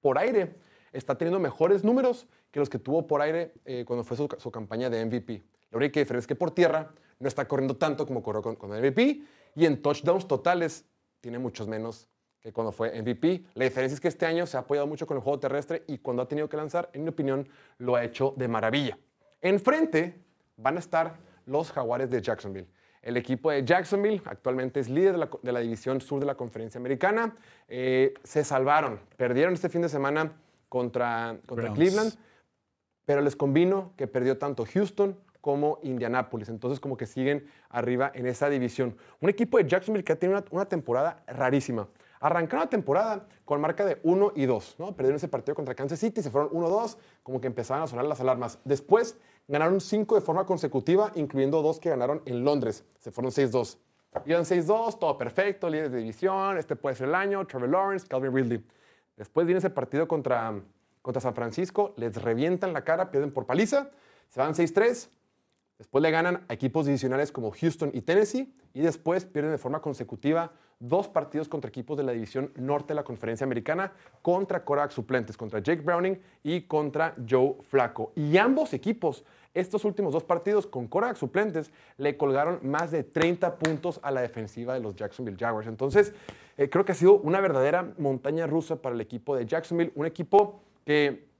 [0.00, 0.54] por aire
[0.92, 4.50] está teniendo mejores números que los que tuvo por aire eh, cuando fue su, su
[4.50, 5.42] campaña de MVP.
[5.70, 8.70] La única diferencia es que por tierra no está corriendo tanto como corrió con, con
[8.70, 9.22] MVP
[9.54, 10.84] y en touchdowns totales
[11.20, 12.08] tiene muchos menos
[12.40, 13.44] que cuando fue MVP.
[13.54, 15.98] La diferencia es que este año se ha apoyado mucho con el juego terrestre y
[15.98, 18.98] cuando ha tenido que lanzar, en mi opinión, lo ha hecho de maravilla.
[19.40, 20.20] Enfrente
[20.56, 21.16] van a estar
[21.46, 22.66] los Jaguares de Jacksonville.
[23.00, 26.36] El equipo de Jacksonville actualmente es líder de la, de la división sur de la
[26.36, 27.34] conferencia americana.
[27.68, 30.32] Eh, se salvaron, perdieron este fin de semana
[30.72, 31.70] contra, contra.
[31.74, 32.14] Cleveland,
[33.04, 36.48] pero les convino que perdió tanto Houston como Indianapolis.
[36.48, 38.96] Entonces, como que siguen arriba en esa división.
[39.20, 41.88] Un equipo de Jacksonville que ha tenido una, una temporada rarísima.
[42.20, 44.96] Arrancaron la temporada con marca de 1 y 2, ¿no?
[44.96, 48.20] Perdieron ese partido contra Kansas City, se fueron 1-2, como que empezaban a sonar las
[48.22, 48.58] alarmas.
[48.64, 49.18] Después
[49.48, 52.86] ganaron 5 de forma consecutiva, incluyendo dos que ganaron en Londres.
[52.98, 53.76] Se fueron 6-2.
[54.24, 58.34] Iban 6-2, todo perfecto, líderes de división, este puede ser el año, Trevor Lawrence, Calvin
[58.34, 58.64] Ridley.
[59.16, 60.60] Después viene ese partido contra,
[61.02, 63.90] contra San Francisco, les revientan la cara, pierden por paliza,
[64.28, 65.08] se van 6-3.
[65.82, 69.82] Después le ganan a equipos divisionales como Houston y Tennessee y después pierden de forma
[69.82, 74.92] consecutiva dos partidos contra equipos de la división norte de la conferencia americana contra Korak
[74.92, 78.12] suplentes, contra Jake Browning y contra Joe Flacco.
[78.14, 79.24] Y ambos equipos,
[79.54, 84.20] estos últimos dos partidos con Korak suplentes, le colgaron más de 30 puntos a la
[84.20, 85.66] defensiva de los Jacksonville Jaguars.
[85.66, 86.14] Entonces,
[86.56, 90.06] eh, creo que ha sido una verdadera montaña rusa para el equipo de Jacksonville, un
[90.06, 91.31] equipo que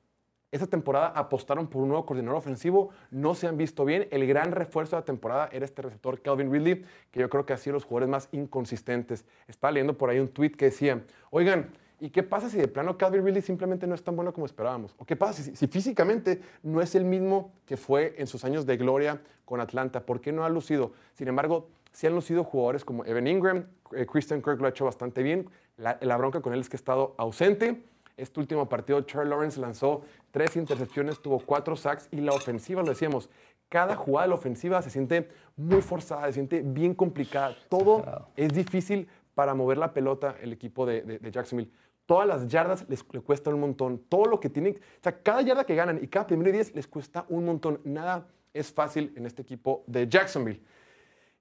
[0.53, 4.07] esta temporada apostaron por un nuevo coordinador ofensivo, no se han visto bien.
[4.11, 7.55] El gran refuerzo de la temporada era este receptor Calvin Ridley, que yo creo que
[7.55, 9.25] ha sido los jugadores más inconsistentes.
[9.49, 12.99] Estaba leyendo por ahí un tweet que decía, oigan, ¿Y qué pasa si de plano
[12.99, 14.93] Calvin Ridley simplemente no es tan bueno como esperábamos?
[14.99, 18.67] ¿O qué pasa si, si físicamente no es el mismo que fue en sus años
[18.67, 20.05] de gloria con Atlanta?
[20.05, 20.95] ¿Por qué no ha lucido?
[21.15, 24.85] Sin embargo, sí han lucido jugadores como Evan Ingram, eh, Christian Kirk lo ha hecho
[24.85, 25.49] bastante bien.
[25.77, 27.85] La bronca con él es que ha estado ausente.
[28.23, 32.89] Este último partido, Charles Lawrence lanzó tres intercepciones, tuvo cuatro sacks y la ofensiva, lo
[32.89, 33.29] decíamos,
[33.69, 37.57] cada jugada de la ofensiva se siente muy forzada, se siente bien complicada.
[37.69, 41.71] Todo es difícil para mover la pelota el equipo de, de- de Jacksonville.
[42.07, 43.99] Todas las yardas les, le cuesta un montón.
[44.09, 46.75] Todo lo que tienen, o sea, cada yarda que ganan y cada primero y diez
[46.75, 47.81] les cuesta un montón.
[47.85, 50.61] Nada es fácil en este equipo de Jacksonville.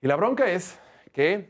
[0.01, 0.79] Y la bronca es
[1.11, 1.49] que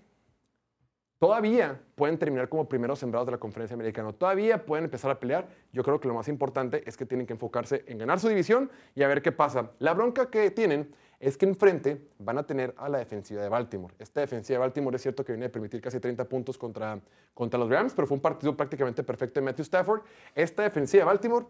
[1.22, 4.12] todavía pueden terminar como primeros sembrados de la conferencia americana.
[4.12, 5.48] Todavía pueden empezar a pelear.
[5.72, 8.72] Yo creo que lo más importante es que tienen que enfocarse en ganar su división
[8.96, 9.70] y a ver qué pasa.
[9.78, 13.94] La bronca que tienen es que enfrente van a tener a la defensiva de Baltimore.
[14.00, 17.00] Esta defensiva de Baltimore es cierto que viene de permitir casi 30 puntos contra,
[17.36, 20.02] contra los Rams, pero fue un partido prácticamente perfecto de Matthew Stafford.
[20.34, 21.46] Esta defensiva de Baltimore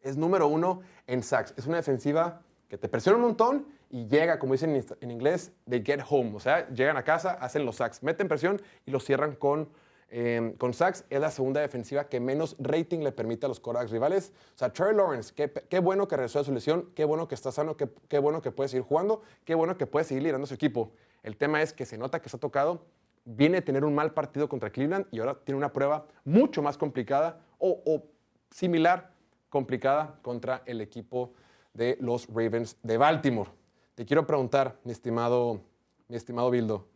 [0.00, 1.54] es número uno en sacks.
[1.56, 5.80] Es una defensiva que te presiona un montón y llega, como dicen en- inglés, they
[5.84, 6.32] get home.
[6.34, 9.68] O sea, llegan a casa, hacen los sacks, meten presión y los cierran con,
[10.08, 11.04] eh, con sacks.
[11.10, 14.32] Es la segunda defensiva que menos rating le permite a los quarterbacks rivales.
[14.54, 17.34] O sea, Trevor Lawrence, qué, qué bueno que regresó de su lesión, qué bueno que
[17.34, 20.46] está sano, qué, qué bueno que puede seguir jugando, qué bueno que puede seguir liderando
[20.46, 20.90] su equipo.
[21.22, 22.86] El tema es que se nota que está tocado,
[23.24, 26.76] viene a tener un mal partido contra Cleveland y ahora tiene una prueba mucho más
[26.78, 28.02] complicada o, o
[28.50, 29.12] similar
[29.50, 31.34] complicada contra el equipo
[31.74, 33.50] de los Ravens de Baltimore.
[33.94, 35.60] Te quiero preguntar, mi estimado,
[36.08, 36.86] mi estimado Bildo,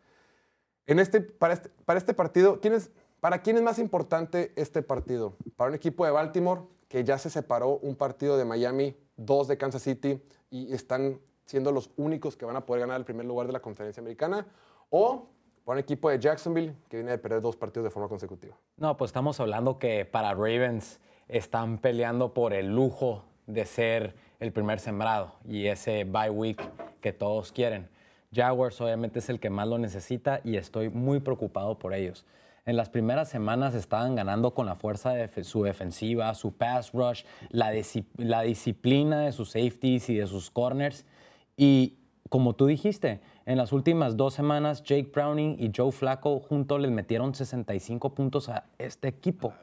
[0.87, 2.91] en este, para, este, este partido, ¿quién es,
[3.21, 5.37] ¿para quién es más importante este partido?
[5.57, 9.59] Para un equipo de Baltimore que ya se separó un partido de Miami, dos de
[9.59, 13.47] Kansas City y están siendo los únicos que van a poder ganar el primer lugar
[13.47, 14.47] de la conferencia americana,
[14.91, 15.29] o
[15.65, 18.57] para un equipo de Jacksonville que viene de perder dos partidos de forma consecutiva.
[18.77, 24.53] No, pues estamos hablando que para Ravens están peleando por el lujo de ser el
[24.53, 26.63] primer sembrado y ese bye week
[27.07, 27.89] que todos quieren.
[28.35, 32.27] Jaguars obviamente es el que más lo necesita y estoy muy preocupado por ellos.
[32.65, 37.23] En las primeras semanas estaban ganando con la fuerza de su defensiva, su pass rush,
[37.51, 41.05] la, disciplina de sus safeties y de sus corners.
[41.57, 41.95] Y
[42.29, 46.91] como tú dijiste, en las últimas dos semanas, Jake Browning y Joe Flacco juntos les
[46.91, 49.55] metieron 65 puntos a este equipo.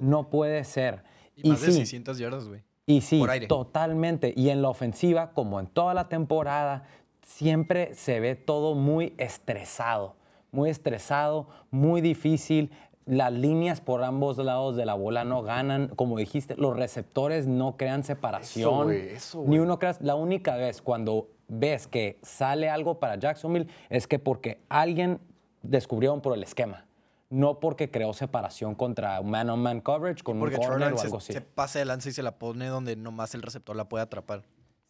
[0.00, 1.02] No puede ser.
[1.36, 2.62] Y, más de sí, 600 yardas, güey.
[2.88, 3.46] Y sí, por aire.
[3.46, 4.32] totalmente.
[4.34, 6.84] Y en la ofensiva, como en toda la temporada,
[7.22, 10.16] siempre se ve todo muy estresado.
[10.50, 12.72] Muy estresado, muy difícil.
[13.04, 15.88] Las líneas por ambos lados de la bola no ganan.
[15.88, 18.84] Como dijiste, los receptores no crean separación.
[18.84, 19.96] güey, eso, Ni uno crea.
[20.00, 25.20] La única vez cuando ves que sale algo para Jacksonville es que porque alguien
[25.62, 26.87] descubrieron por el esquema.
[27.30, 31.32] No porque creó separación contra un man-on-man coverage con un corner o se, algo así.
[31.32, 34.44] se pasa de lanza y se la pone donde nomás el receptor la puede atrapar.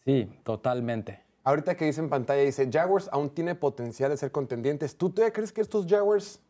[0.05, 1.21] Sí, totalmente.
[1.43, 4.97] Ahorita que dice en pantalla, dice, Jaguars aún tiene potencial de ser contendientes.
[4.97, 6.41] ¿Tú todavía crees que estos Jaguars,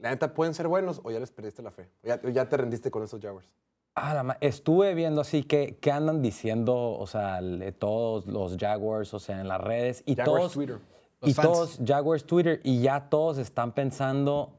[0.00, 1.88] la neta, pueden ser buenos o ya les perdiste la fe?
[2.04, 3.48] ¿O ya, o ya te rendiste con estos Jaguars?
[3.96, 9.18] Ah, estuve viendo así que, que andan diciendo, o sea, le- todos los Jaguars, o
[9.18, 10.78] sea, en las redes y Jaguars todos Twitter.
[11.22, 14.52] y todos Jaguars Twitter y ya todos están pensando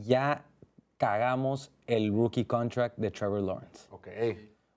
[0.00, 0.44] ya
[0.96, 3.86] cagamos el rookie contract de Trevor Lawrence.
[3.90, 4.08] Ok.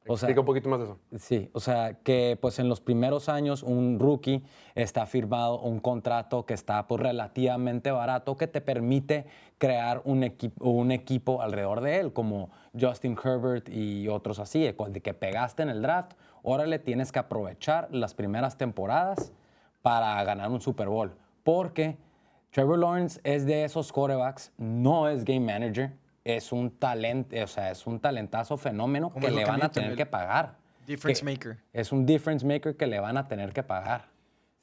[0.08, 1.00] O sea- Explica un poquito más de eso.
[1.18, 4.44] Sí, o sea, que pues en los primeros años un rookie
[4.76, 9.26] está firmado un contrato que está pues relativamente barato que te permite
[9.58, 12.50] crear un, equi- un equipo alrededor de él, como
[12.80, 16.12] Justin Herbert y otros así, de que pegaste en el draft,
[16.44, 19.32] ahora le tienes que aprovechar las primeras temporadas
[19.82, 21.14] para ganar un Super Bowl,
[21.44, 21.98] porque
[22.56, 25.92] Trevor Lawrence es de esos quarterbacks, no es game manager,
[26.24, 29.98] es un talento, o sea, es un talentazo fenómeno Como que le van a tener
[29.98, 30.56] que pagar.
[30.88, 31.58] difference Que maker.
[31.74, 34.06] Es un difference maker que le van a tener que pagar.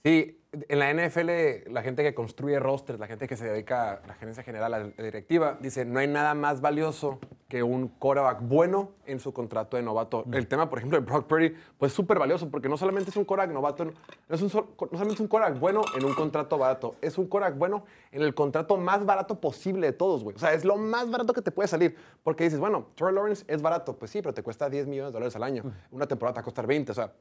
[0.05, 4.07] Sí, en la NFL, la gente que construye rosters, la gente que se dedica a
[4.07, 8.40] la gerencia general, a la directiva, dice, no hay nada más valioso que un quarterback
[8.42, 10.24] bueno en su contrato de novato.
[10.30, 13.24] El tema, por ejemplo, de Brock Purdy, pues súper valioso, porque no solamente es un
[13.24, 13.92] quarterback novato, no,
[14.28, 17.59] es un no solamente es un quarterback bueno en un contrato barato, es un quarterback
[17.59, 20.36] bueno en el contrato más barato posible de todos, güey.
[20.36, 23.44] O sea, es lo más barato que te puede salir, porque dices, bueno, Trevor Lawrence
[23.48, 25.62] es barato, pues sí, pero te cuesta 10 millones de dólares al año.
[25.92, 27.12] Una temporada te va a costar 20, o sea,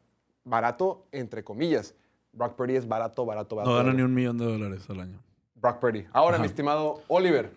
[0.44, 1.96] barato entre comillas.
[2.34, 3.72] Brock Purdy es barato, barato, barato.
[3.72, 5.20] No gana ni un millón de dólares al año.
[5.56, 6.08] Brock Purdy.
[6.14, 7.52] Ahora, mi estimado Oliver,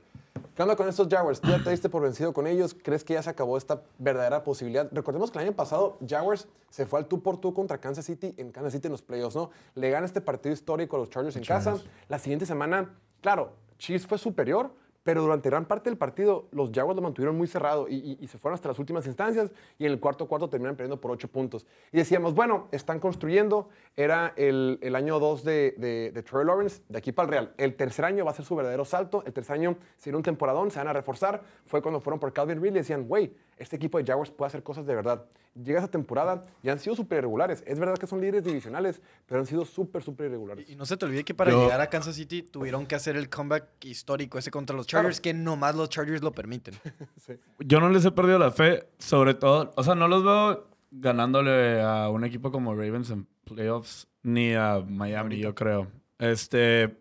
[0.54, 1.40] ¿qué onda con estos Jaguars?
[1.40, 2.74] ¿Tú ya te diste por vencido con ellos?
[2.74, 4.88] ¿Crees que ya se acabó esta verdadera posibilidad?
[4.92, 8.34] Recordemos que el año pasado Jaguars se fue al tú por tú contra Kansas City
[8.36, 9.50] en Kansas City en los playoffs, ¿no?
[9.74, 11.76] Le gana este partido histórico a los Chargers en casa.
[12.08, 14.70] La siguiente semana, claro, Chiefs fue superior,
[15.04, 18.26] pero durante gran parte del partido los Jaguars lo mantuvieron muy cerrado y, y- y
[18.26, 21.28] se fueron hasta las últimas instancias y en el cuarto cuarto terminan perdiendo por ocho
[21.28, 21.64] puntos.
[21.92, 26.82] Y decíamos, bueno, están construyendo, era el, el año 2 de, de, de Trevor Lawrence,
[26.88, 27.54] de aquí para el Real.
[27.58, 30.70] El tercer año va a ser su verdadero salto, el tercer año sería un temporadón,
[30.70, 31.42] se van a reforzar.
[31.66, 34.62] Fue cuando fueron por Calvin Ridley y decían, güey, este equipo de Jaguars puede hacer
[34.64, 35.26] cosas de verdad.
[35.54, 37.62] Llega esa temporada y han sido súper irregulares.
[37.68, 40.68] Es verdad que son líderes divisionales, pero han sido súper, súper irregulares.
[40.68, 43.16] Y no se te olvide que para Yo- llegar a Kansas City tuvieron que hacer
[43.16, 46.74] el comeback histórico ese contra los Chargers, que nomás los Chargers lo permiten.
[47.58, 51.82] Yo no les he perdido la fe, sobre todo, o sea, no los veo ganándole
[51.82, 55.88] a un equipo como Ravens en playoffs, ni a Miami, yo creo.
[56.18, 56.96] Este,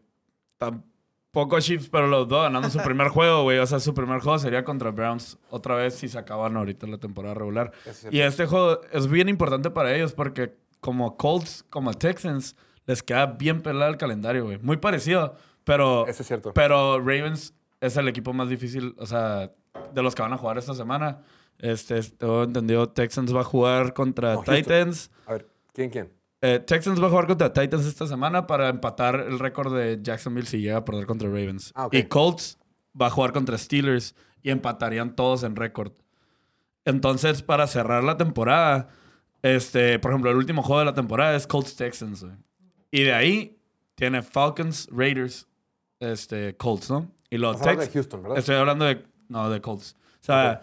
[0.57, 3.59] tampoco Chiefs, pero los dos ganando su primer juego, güey.
[3.59, 6.97] O sea, su primer juego sería contra Browns otra vez si se acaban ahorita la
[6.97, 7.71] temporada regular.
[8.11, 13.25] Y este juego es bien importante para ellos porque como Colts, como Texans, les queda
[13.25, 14.57] bien pelado el calendario, güey.
[14.59, 16.05] Muy parecido, pero...
[16.07, 16.53] Eso es cierto.
[16.53, 17.53] Pero Ravens
[17.83, 19.51] es el equipo más difícil, o sea,
[19.93, 21.21] de los que van a jugar esta semana.
[21.59, 24.55] Este, tengo entendido, Texans va a jugar contra No, Houston.
[24.55, 25.11] Titans.
[25.25, 26.09] A ver, ¿quién, quién?
[26.41, 30.47] Eh, Texans va a jugar contra Titans esta semana para empatar el récord de Jacksonville
[30.47, 31.73] si llega a perder contra Ravens.
[31.75, 31.89] Ah.
[31.91, 32.57] Y Colts
[32.99, 35.91] va a jugar contra Steelers y empatarían todos en récord.
[36.85, 38.87] Entonces, para cerrar la temporada,
[39.41, 42.25] este, por ejemplo, el último juego de la temporada es Colts Texans.
[42.91, 43.59] Y de ahí
[43.95, 45.47] tiene Falcons, Raiders,
[45.99, 47.12] este, Colts, ¿no?
[47.33, 48.37] Y los Estás hablando de Houston, ¿verdad?
[48.37, 49.03] Estoy hablando de.
[49.27, 49.95] No, de Colts.
[50.21, 50.61] O sea,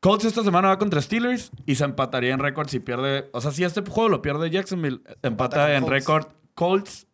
[0.00, 3.30] Colts esta semana va contra Steelers y se empataría en récord si pierde.
[3.32, 7.06] O sea, si este juego lo pierde Jacksonville, empata con en récord Colts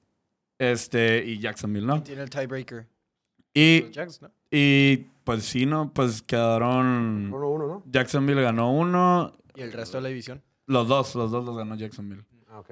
[0.56, 2.02] este, y Jacksonville, ¿no?
[2.02, 2.86] Tiene el tiebreaker.
[3.52, 3.84] Y,
[4.50, 5.92] y pues sí, ¿no?
[5.92, 7.30] Pues quedaron.
[7.30, 7.82] 1-1, ¿no?
[7.84, 9.34] Jacksonville ganó uno.
[9.54, 10.42] Y el resto de la división.
[10.64, 12.24] Los dos, los dos los ganó Jacksonville.
[12.48, 12.70] Ah, ok.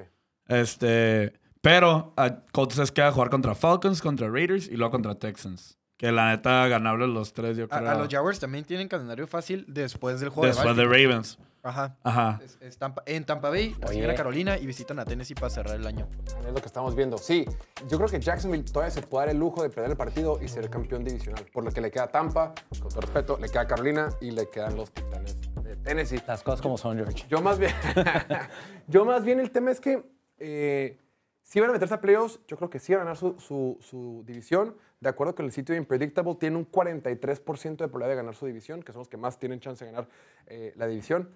[0.48, 1.34] Este.
[1.60, 5.78] Pero a Colts les queda jugar contra Falcons, contra Raiders y luego contra Texans.
[5.96, 7.90] Que la neta, ganable los tres, yo A, creo.
[7.90, 10.84] a los Jaguars también tienen calendario fácil después del juego Después de.
[10.84, 11.38] Ravens.
[11.62, 11.96] Ajá.
[12.02, 12.40] Ajá.
[12.44, 15.76] Es- es Tampa- en Tampa Bay, reciben a Carolina y visitan a Tennessee para cerrar
[15.76, 16.06] el año.
[16.26, 17.16] Es lo que estamos viendo.
[17.16, 17.46] Sí,
[17.88, 20.48] yo creo que Jacksonville todavía se puede dar el lujo de perder el partido y
[20.48, 21.46] ser campeón divisional.
[21.52, 24.32] Por lo que le queda a Tampa, con todo respeto, le queda a Carolina y
[24.32, 26.20] le quedan los Titanes de Tennessee.
[26.26, 27.24] Las cosas como son, George.
[27.30, 27.72] Yo más bien,
[28.88, 30.04] yo más bien el tema es que
[30.38, 30.98] eh,
[31.42, 33.78] si van a meterse a playoffs, yo creo que sí van a ganar su, su-
[33.80, 34.76] su división.
[35.04, 38.46] De acuerdo con el sitio de Impredictable, tiene un 43% de probabilidad de ganar su
[38.46, 40.08] división, que son los que más tienen chance de ganar
[40.46, 41.28] eh, la división.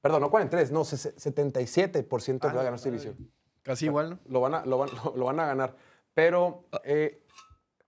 [0.00, 3.30] Perdón, no 43, no, se- 77% de probabilidad de ganar su división.
[3.62, 4.18] Casi igual, ¿no?
[4.28, 5.76] Lo van a, lo van, lo- lo van a ganar.
[6.14, 7.22] Pero eh,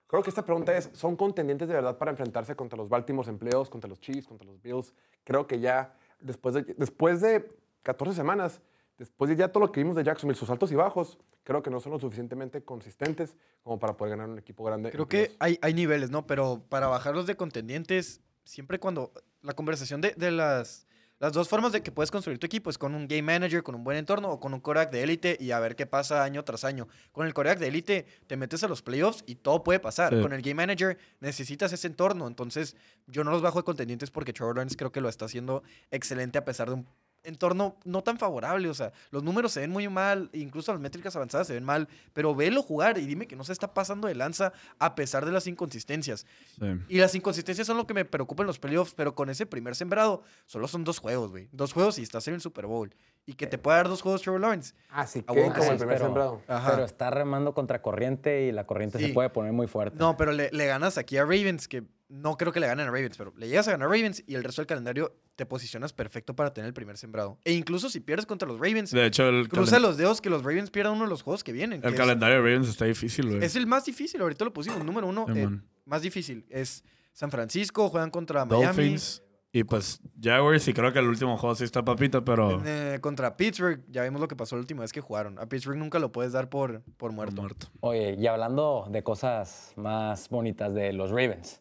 [0.06, 3.70] creo que esta pregunta es, ¿son contendientes de verdad para enfrentarse contra los Baltimore empleos,
[3.70, 4.92] contra los Chiefs, contra los Bills?
[5.24, 7.48] Creo que ya después de, después de
[7.82, 8.60] 14 semanas,
[8.98, 11.70] después de ya todo lo que vimos de Jacksonville, sus altos y bajos, creo que
[11.70, 14.90] no son lo suficientemente consistentes como para poder ganar un equipo grande.
[14.90, 16.26] Creo que hay, hay niveles, ¿no?
[16.26, 20.86] Pero para bajarlos de contendientes, siempre cuando la conversación de, de las,
[21.20, 23.74] las dos formas de que puedes construir tu equipo es con un game manager, con
[23.74, 26.44] un buen entorno o con un coreback de élite y a ver qué pasa año
[26.44, 26.88] tras año.
[27.12, 30.14] Con el coreback de élite te metes a los playoffs y todo puede pasar.
[30.14, 30.20] Sí.
[30.20, 32.26] Con el game manager necesitas ese entorno.
[32.26, 32.76] Entonces,
[33.06, 36.38] yo no los bajo de contendientes porque Trevor Lawrence creo que lo está haciendo excelente
[36.38, 36.86] a pesar de un
[37.24, 38.68] entorno no tan favorable.
[38.68, 41.88] O sea, los números se ven muy mal, incluso las métricas avanzadas se ven mal,
[42.12, 45.32] pero velo jugar y dime que no se está pasando de lanza a pesar de
[45.32, 46.26] las inconsistencias.
[46.60, 46.66] Sí.
[46.88, 49.74] Y las inconsistencias son lo que me preocupa en los playoffs, pero con ese primer
[49.74, 51.48] sembrado solo son dos juegos, güey.
[51.52, 52.94] Dos juegos y estás en el Super Bowl.
[53.26, 54.74] Y que te pueda dar dos juegos Trevor Lawrence.
[54.90, 56.42] Así que Ah, bueno, como el primer pero- sembrado.
[56.46, 56.72] Ajá.
[56.72, 59.06] Pero está remando contra corriente y la corriente Sí.
[59.08, 59.96] se puede poner muy fuerte.
[59.98, 62.90] No, pero le, le ganas aquí a Ravens, que no creo que le ganen a
[62.90, 65.92] Ravens, pero le llegas a ganar a Ravens y el resto del calendario te posicionas
[65.92, 67.38] perfecto para tener el primer sembrado.
[67.44, 70.42] E incluso si pierdes contra los Ravens, De hecho, el, cruza los dedos que los
[70.44, 71.80] Ravens pierdan uno de los juegos que vienen.
[71.80, 73.44] que el es- calendario de Ravens está difícil, güey.
[73.44, 75.48] Es el más difícil, ahorita lo pusimos, número uno, eh,
[75.86, 76.46] más difícil.
[76.48, 79.20] Es San Francisco, juegan contra Miami, Dolphins.
[79.56, 82.60] Y pues Jaguars, y creo que el último juego sí está papita, pero.
[82.66, 83.84] eh, contra Pittsburgh.
[83.88, 85.38] Ya vimos lo que pasó la última vez que jugaron.
[85.38, 87.40] A Pittsburgh nunca lo puedes dar por, por muerto.
[87.40, 87.68] muerto.
[87.80, 91.60] Oye, y hablando de cosas más bonitas de los Ravens.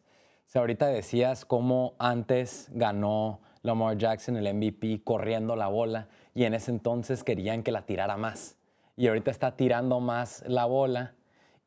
[0.53, 6.53] Sea, ahorita decías cómo antes ganó Lamar Jackson el MVP corriendo la bola y en
[6.53, 8.55] ese entonces querían que la tirara más.
[8.95, 11.15] Y ahorita está tirando más la bola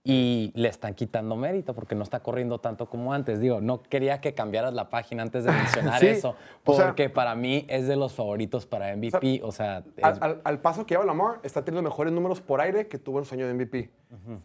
[0.07, 3.41] y le están quitando mérito porque no está corriendo tanto como antes.
[3.41, 5.51] Digo, no quería que cambiaras la página antes de
[5.91, 9.41] mencionar Sí, eso o sea- porque para mí es de los favoritos para MVP.
[9.43, 12.99] O sea, es- Al, paso que lleva Lamar, está teniendo mejores números por aire que
[12.99, 13.91] tuvo en su año de MVP.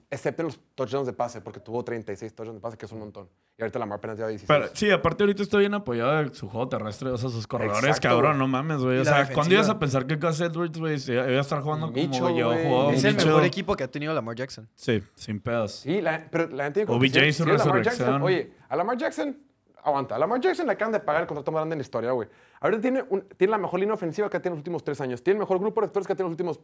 [0.09, 2.99] Excepto en los touchdowns de pase, porque tuvo 36 touchdowns de pase, que es un
[2.99, 3.30] montón.
[3.57, 4.47] Y ahorita Lamar apenas lleva 16.
[4.47, 7.84] Pero sí, aparte ahorita está bien apoyado de su juego terrestre, o sea, sus corredores,
[7.84, 8.39] Exacto, cabrón, güey.
[8.39, 8.97] no mames, güey.
[8.97, 9.36] O sea, defensiva.
[9.36, 12.91] ¿cuándo ibas a pensar que Gus Edwards, güey, iba a estar jugando Mitchell, como yo?
[12.91, 14.68] Es el mejor equipo que ha tenido Lamar Jackson.
[14.76, 15.72] Sí, sin pedos.
[15.72, 18.22] Sí, la, pero la gente dijo OBJ que sí, resurrección.
[18.22, 19.38] Oye, a Lamar Jackson,
[19.84, 20.16] aguanta.
[20.16, 22.28] A Lamar Jackson le acaban de pagar el contrato más grande en la historia, güey.
[22.60, 24.99] Ahorita tiene, un- tiene la mejor línea ofensiva que ha tenido en los últimos tres
[25.02, 25.24] años.
[25.24, 26.60] Tiene el mejor grupo de receptores que ha tenido en los últimos.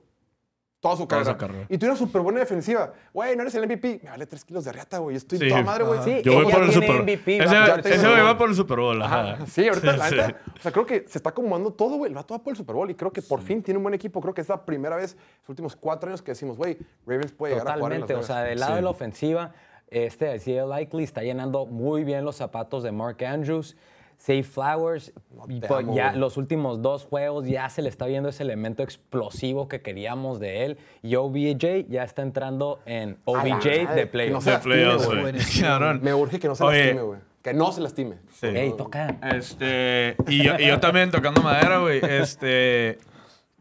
[0.79, 1.65] Toda su Toda su carrera.
[1.69, 2.93] Y tiene una súper buena defensiva.
[3.11, 4.01] Güey, no eres el MVP.
[4.03, 5.15] Me vale tres kilos de reata, güey.
[5.15, 5.49] Estoy Sí.
[5.49, 5.99] toda madre, güey.
[6.03, 8.79] Sí, Yo voy ella por el tiene Super MVP, Ese, güey va por el Super
[8.79, 9.01] Bowl.
[9.01, 9.31] Ajá.
[9.33, 9.45] Ajá.
[9.47, 10.15] Sí, ahorita, la Sí.
[10.15, 12.09] neta, o sea, creo que se está acomodando todo, güey.
[12.09, 13.95] El vato va por el Super Bowl y creo que por fin tiene un buen
[13.95, 14.21] equipo.
[14.21, 17.31] Creo que es la primera vez en los últimos cuatro años que decimos, güey, Ravens
[17.31, 18.75] puede llegar a jugar en Las o sea, del lado Sí.
[18.75, 19.53] de la ofensiva,
[19.89, 23.75] este Isaiah Likely está llenando muy bien los zapatos de Mark Andrews.
[24.17, 25.13] Say Flowers,
[25.47, 26.19] y te pues amo, ya güey.
[26.19, 30.65] los últimos dos juegos ya se le está viendo ese elemento explosivo que queríamos de
[30.65, 30.77] él.
[31.03, 35.05] Y OBJ ya está entrando en OBJ de no playoffs.
[35.05, 35.33] güey.
[35.61, 35.99] Cabrón.
[36.03, 37.19] Me urge que no se Oye, lastime, güey.
[37.43, 38.15] Que no se lastime.
[38.33, 38.47] Sí.
[38.47, 39.17] Ey, toca.
[39.35, 42.01] Este, y yo, y yo también tocando madera, güey.
[42.03, 42.97] Este,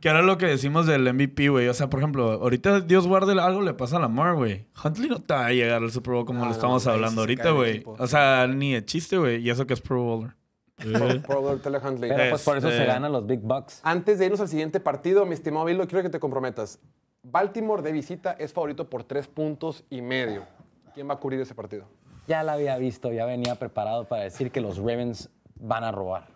[0.01, 1.69] que era lo que decimos del MVP, güey.
[1.69, 4.67] O sea, por ejemplo, ahorita Dios guarde algo le pasa a Lamar, güey.
[4.83, 7.21] Huntley no te va a llegar al Super Bowl como Ah, lo no, estamos hablando
[7.21, 7.85] ahorita, güey.
[7.87, 9.41] O sea, ni de chiste, güey.
[9.47, 10.33] Y eso que es Pro Bowler.
[10.79, 12.11] Eh, Pro Bowl Tele Huntley.
[12.11, 13.81] Pero pues por eso Este- se ganan los Big Bucks.
[13.83, 16.79] Antes de irnos al siguiente partido, mi estimado Bildo, quiero que te comprometas.
[17.23, 20.45] Baltimore de visita es favorito por tres puntos y medio.
[20.95, 21.85] ¿Quién va a cubrir ese partido?
[22.29, 26.29] Ya la había visto, ya venía preparado para decir que los Ravens van a robar.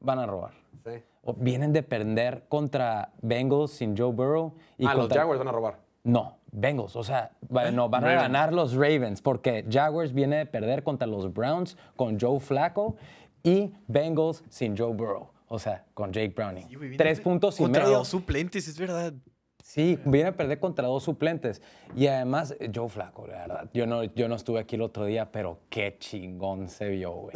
[0.00, 0.52] Van a robar.
[0.84, 1.02] Sí.
[1.22, 4.54] O vienen de perder contra Bengals sin Joe Burrow.
[4.76, 5.78] Y ah, los Jaguars van a robar.
[6.02, 6.96] No, Bengals.
[6.96, 11.06] O sea, va- no, van a ganar los Ravens porque Jaguars viene de perder contra
[11.06, 12.96] los Browns con Joe Flacco
[13.44, 15.30] y Bengals sin Joe Burrow.
[15.46, 16.66] O sea, con Jake Browning.
[16.66, 17.98] Sí, güey, viene Tres puntos y contra medio.
[17.98, 19.14] dos suplentes, es verdad.
[19.62, 21.62] Sí, viene a perder contra dos suplentes.
[21.96, 23.70] Y además, Joe Flaco, la verdad.
[23.72, 27.34] Yo no, yo no estuve aquí el otro día, pero qué chingón se vio, güey.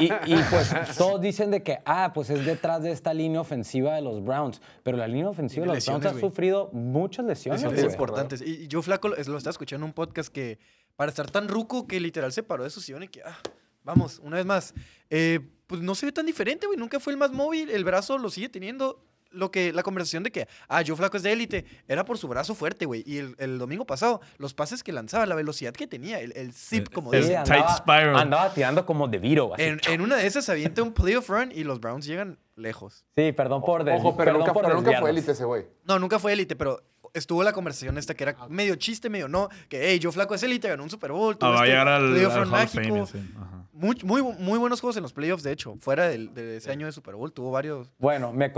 [0.00, 3.94] Y, y, pues todos dicen de que, ah, pues es detrás de esta línea ofensiva
[3.94, 4.62] de los Browns.
[4.82, 7.94] Pero la línea ofensiva de los Browns ha sufrido muchas lesiones, Lesiones güey.
[7.94, 8.40] importantes.
[8.40, 10.58] Y, Joe Flaco lo, lo estaba escuchando en un podcast que
[10.96, 13.38] para estar tan ruco que literal se paró de su sillón y que, ah,
[13.84, 14.74] vamos, una vez más.
[15.10, 16.78] Eh, pues no se ve tan diferente, güey.
[16.78, 17.70] Nunca fue el más móvil.
[17.70, 19.04] El brazo lo sigue teniendo.
[19.34, 22.28] Lo que, la conversación de que, ah, Joe Flaco es de élite, era por su
[22.28, 23.02] brazo fuerte, güey.
[23.06, 26.52] Y el, el domingo pasado, los pases que lanzaba, la velocidad que tenía, el, el
[26.52, 27.42] zip, como el- dicen.
[27.44, 28.14] tight spiral.
[28.16, 29.54] andaba tirando como de Viro.
[29.54, 29.62] así.
[29.62, 33.06] En, en una de esas se avienta un playoff run y los Browns llegan lejos.
[33.16, 35.64] Sí, perdón por Ojo, pero nunca, por pero nunca fue élite ese güey.
[35.84, 36.82] No, nunca fue élite, pero
[37.14, 39.48] estuvo la conversación esta que era medio chiste, medio no.
[39.68, 41.34] Que, hey, Joe Flaco es élite, ganó un Super Bowl.
[41.34, 42.82] Ah, tuvo este llegar al, playoff al mágico.
[42.82, 43.06] Fame.
[43.06, 43.34] sí.
[43.72, 45.76] Muy, muy, muy buenos juegos en los playoffs, de hecho.
[45.80, 47.90] Fuera del- de ese año de Super Bowl, tuvo varios.
[47.98, 48.52] Bueno, me,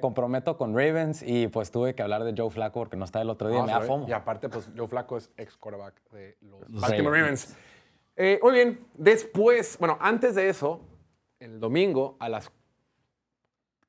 [0.00, 3.30] comprometo con Ravens y pues tuve que hablar de Joe Flaco porque no está el
[3.30, 3.58] otro día.
[3.58, 4.08] Vamos me da fomo.
[4.08, 7.48] Y aparte, pues Joe Flaco es ex quarterback de los Baltimore Ravens.
[7.48, 7.56] Ravens.
[8.16, 10.80] Eh, muy bien, después, bueno, antes de eso,
[11.40, 12.50] el domingo a las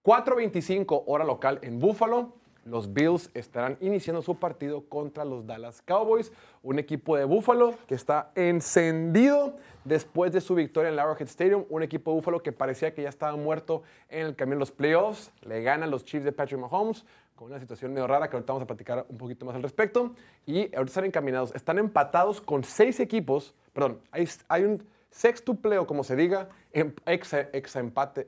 [0.04, 6.32] 4.25 hora local en Buffalo, los Bills estarán iniciando su partido contra los Dallas Cowboys,
[6.64, 11.84] un equipo de Buffalo que está encendido después de su victoria en Arrowhead Stadium, un
[11.84, 15.32] equipo de Buffalo que parecía que ya estaba muerto en el camino de los playoffs,
[15.42, 17.06] le ganan los Chiefs de Patrick Mahomes
[17.36, 20.12] con una situación medio rara que ahorita vamos a platicar un poquito más al respecto,
[20.46, 26.16] y ahorita están encaminados, están empatados con seis equipos, perdón, hay, un sextupleo, como se
[26.16, 28.28] diga, ex, empate,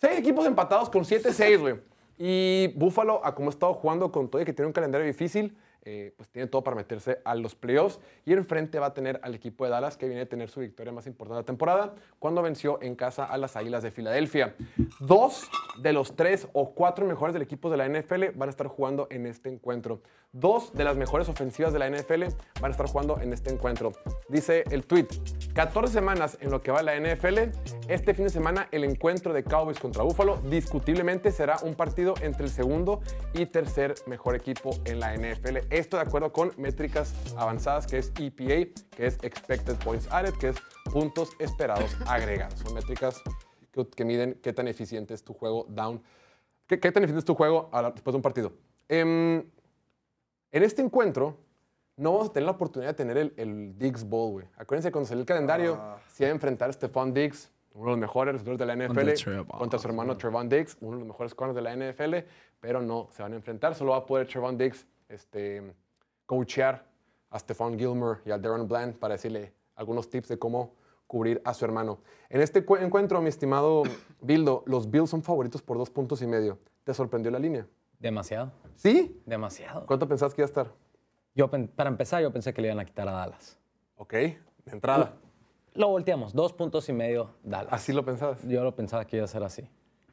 [0.00, 1.89] Seis equipos empatados con 7-6, güey.
[2.22, 6.12] Y Buffalo, a como ha estado jugando con todo que tiene un calendario difícil, eh,
[6.16, 8.00] pues tiene todo para meterse a los playoffs.
[8.24, 10.92] Y enfrente va a tener al equipo de Dallas, que viene a tener su victoria
[10.92, 14.54] más importante de la temporada, cuando venció en casa a las Águilas de Filadelfia.
[15.00, 15.48] Dos
[15.80, 19.06] de los tres o cuatro mejores del equipo de la NFL van a estar jugando
[19.10, 20.02] en este encuentro.
[20.32, 22.24] Dos de las mejores ofensivas de la NFL
[22.60, 23.92] van a estar jugando en este encuentro.
[24.28, 25.08] Dice el tweet,
[25.54, 27.50] 14 semanas en lo que va la NFL,
[27.88, 32.44] este fin de semana el encuentro de Cowboys contra Buffalo discutiblemente será un partido entre
[32.44, 33.00] el segundo
[33.34, 35.58] y tercer mejor equipo en la NFL.
[35.70, 40.48] Esto de acuerdo con métricas avanzadas que es EPA, que es Expected Points Added, que
[40.48, 40.56] es
[40.92, 42.58] puntos esperados agregados.
[42.58, 43.22] Son métricas
[43.70, 46.02] que, que miden qué tan eficiente es tu juego down,
[46.66, 48.52] qué, qué tan eficiente es tu juego la- después de un partido.
[48.88, 49.44] Em,
[50.52, 51.36] en este encuentro,
[51.96, 54.46] no vamos a tener la oportunidad de tener el, el Diggs Bowl, güey.
[54.56, 55.74] Acuérdense, cuando salió el calendario,
[56.08, 59.08] se iba a enfrentar a Stephon Diggs, uno de los mejores receptores de la NFL,
[59.58, 62.26] contra su hermano Trevon Diggs, uno de los mejores corners de la NFL,
[62.58, 63.76] pero no se van a enfrentar.
[63.76, 65.74] Solo va a poder Trevon Diggs este,
[66.26, 66.86] coachear
[67.30, 70.74] a Stephon Gilmore y a Darren Bland para decirle algunos tips de cómo
[71.06, 71.98] cubrir a su hermano.
[72.28, 73.82] En este cu- encuentro, mi estimado
[74.20, 76.58] Bildo, los Bills son favoritos por dos puntos y medio.
[76.84, 77.66] ¿Te sorprendió la línea?
[77.98, 79.20] Demasiado, ¿Sí?
[79.26, 79.84] demasiado.
[79.86, 80.72] ¿Cuánto pensabas que iba a estar?
[81.34, 83.58] Yo, para empezar, yo pensé que le iban a quitar a Dallas.
[83.96, 85.14] Ok, de entrada.
[85.74, 87.72] Lo volteamos, dos puntos y medio Dallas.
[87.72, 88.42] Así lo pensabas.
[88.48, 89.68] Yo lo pensaba que iba a ser así.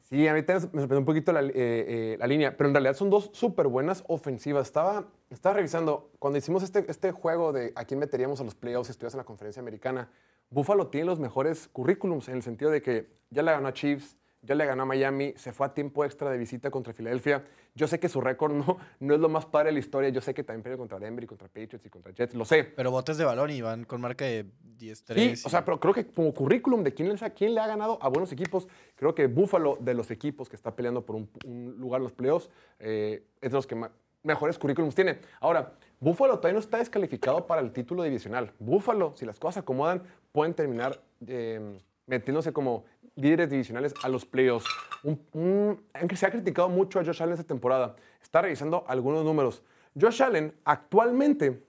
[0.10, 2.96] Sí, a mí me sorprendió un poquito la, eh, eh, la línea, pero en realidad
[2.96, 4.68] son dos súper buenas ofensivas.
[4.68, 8.88] Estaba, estaba revisando, cuando hicimos este, este juego de a quién meteríamos a los playoffs
[8.88, 10.10] si estuvieras en la conferencia americana,
[10.50, 14.16] Buffalo tiene los mejores currículums en el sentido de que ya le ganó a Chiefs,
[14.42, 17.44] ya le ganó a Miami, se fue a tiempo extra de visita contra Filadelfia.
[17.76, 20.10] Yo sé que su récord no, no es lo más padre de la historia.
[20.10, 22.64] Yo sé que también perdió contra Denver y contra Patriots y contra Jets, lo sé.
[22.64, 24.46] Pero botes de balón y van con marca de
[24.80, 25.36] 10-3.
[25.36, 27.98] Sí, o sea, pero creo que como currículum de quién, le- quién le ha ganado
[28.02, 31.76] a buenos equipos, creo que Buffalo, de los equipos que está peleando por un, un
[31.78, 33.76] lugar en los playoffs, eh, es de los que
[34.24, 35.20] mejores currículums tiene.
[35.40, 38.52] Ahora, Buffalo todavía no está descalificado para el título divisional.
[38.60, 42.86] Buffalo, si las cosas se acomodan, pueden terminar eh, metiéndose como
[43.18, 44.66] líderes divisionales a los playoffs.
[45.04, 45.82] Un- un-
[46.16, 49.62] se ha criticado mucho a Josh Allen esta temporada, está revisando algunos números.
[50.00, 51.62] Josh Allen actualmente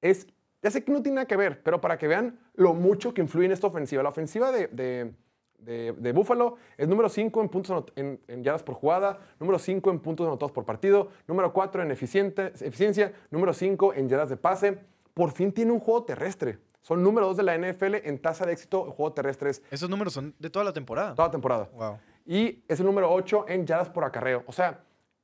[0.00, 0.26] es,
[0.62, 3.20] ya sé que no tiene nada que ver, pero para que vean lo mucho que
[3.20, 4.02] influye en esta ofensiva.
[4.02, 5.12] La ofensiva de, de,
[5.58, 9.90] de- de Buffalo es número 5 en puntos en, en yardas por jugada, número 5
[9.90, 14.78] en puntos anotados por partido, número 4 en eficiencia, número 5 en yardas de pase.
[15.14, 16.58] Por fin tiene un juego terrestre.
[16.84, 19.88] Son número 2 de la NFL en tasa de éxito en juego terrestre es Esos
[19.88, 21.14] números son de toda la temporada.
[21.14, 21.70] toda temporada.
[21.72, 21.98] Wow.
[22.26, 24.44] Y es el número 8 en yardas por acarreo.
[24.46, 24.80] O sea,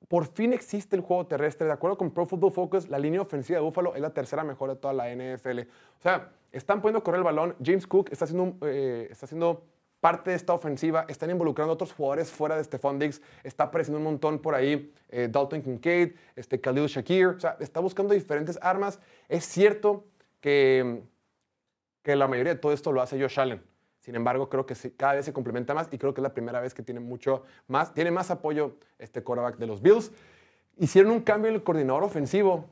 [0.08, 1.66] por fin existe el juego terrestre.
[1.66, 4.70] De acuerdo con Pro Football Focus, la línea ofensiva de Buffalo es la tercera mejor
[4.70, 5.58] de toda la NFL.
[5.98, 7.54] O sea, están poniendo a correr el balón.
[7.62, 9.66] James Cook está haciendo, eh, está haciendo
[10.00, 11.04] parte de esta ofensiva.
[11.08, 13.20] Están involucrando a otros jugadores fuera de Stephon Diggs.
[13.44, 14.94] Está apareciendo un montón por ahí.
[15.10, 17.26] eh, Dalton Kincaid, este, Khalil Shakir.
[17.26, 18.98] O sea, está buscando diferentes armas.
[19.28, 20.06] Es cierto
[20.40, 21.02] que
[22.02, 23.62] que la mayoría de todo esto lo hace Josh Allen.
[24.00, 26.60] Sin embargo, creo que cada vez se complementa más y creo que es la primera
[26.60, 30.10] vez que tiene mucho más, tiene más apoyo este quarterback de los Bills.
[30.78, 32.64] Hicieron un cambio en el coordinador ofensivo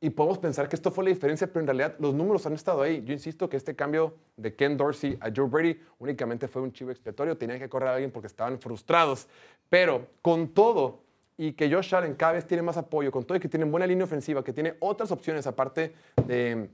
[0.00, 2.82] y podemos pensar que esto fue la diferencia, pero en realidad los números han estado
[2.82, 3.02] ahí.
[3.04, 6.90] Yo insisto que este cambio de Ken Dorsey a Joe Brady únicamente fue un chivo
[6.90, 9.28] expiatorio, tenían que correr a alguien porque estaban frustrados.
[9.70, 11.04] Pero con todo
[11.36, 13.86] y que Josh Allen cada vez tiene más apoyo, con todo y que tiene buena
[13.86, 15.94] línea ofensiva, que tiene otras opciones aparte
[16.26, 16.68] de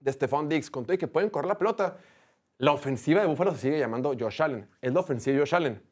[0.00, 1.98] de Stephon Diggs, con todo y que pueden correr la pelota,
[2.58, 4.68] la ofensiva de Buffalo se sigue llamando Josh Allen.
[4.80, 5.82] Es la ofensiva de Josh Allen.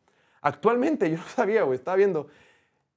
[0.40, 2.26] Actualmente, yo no sabía, güey, estaba viendo.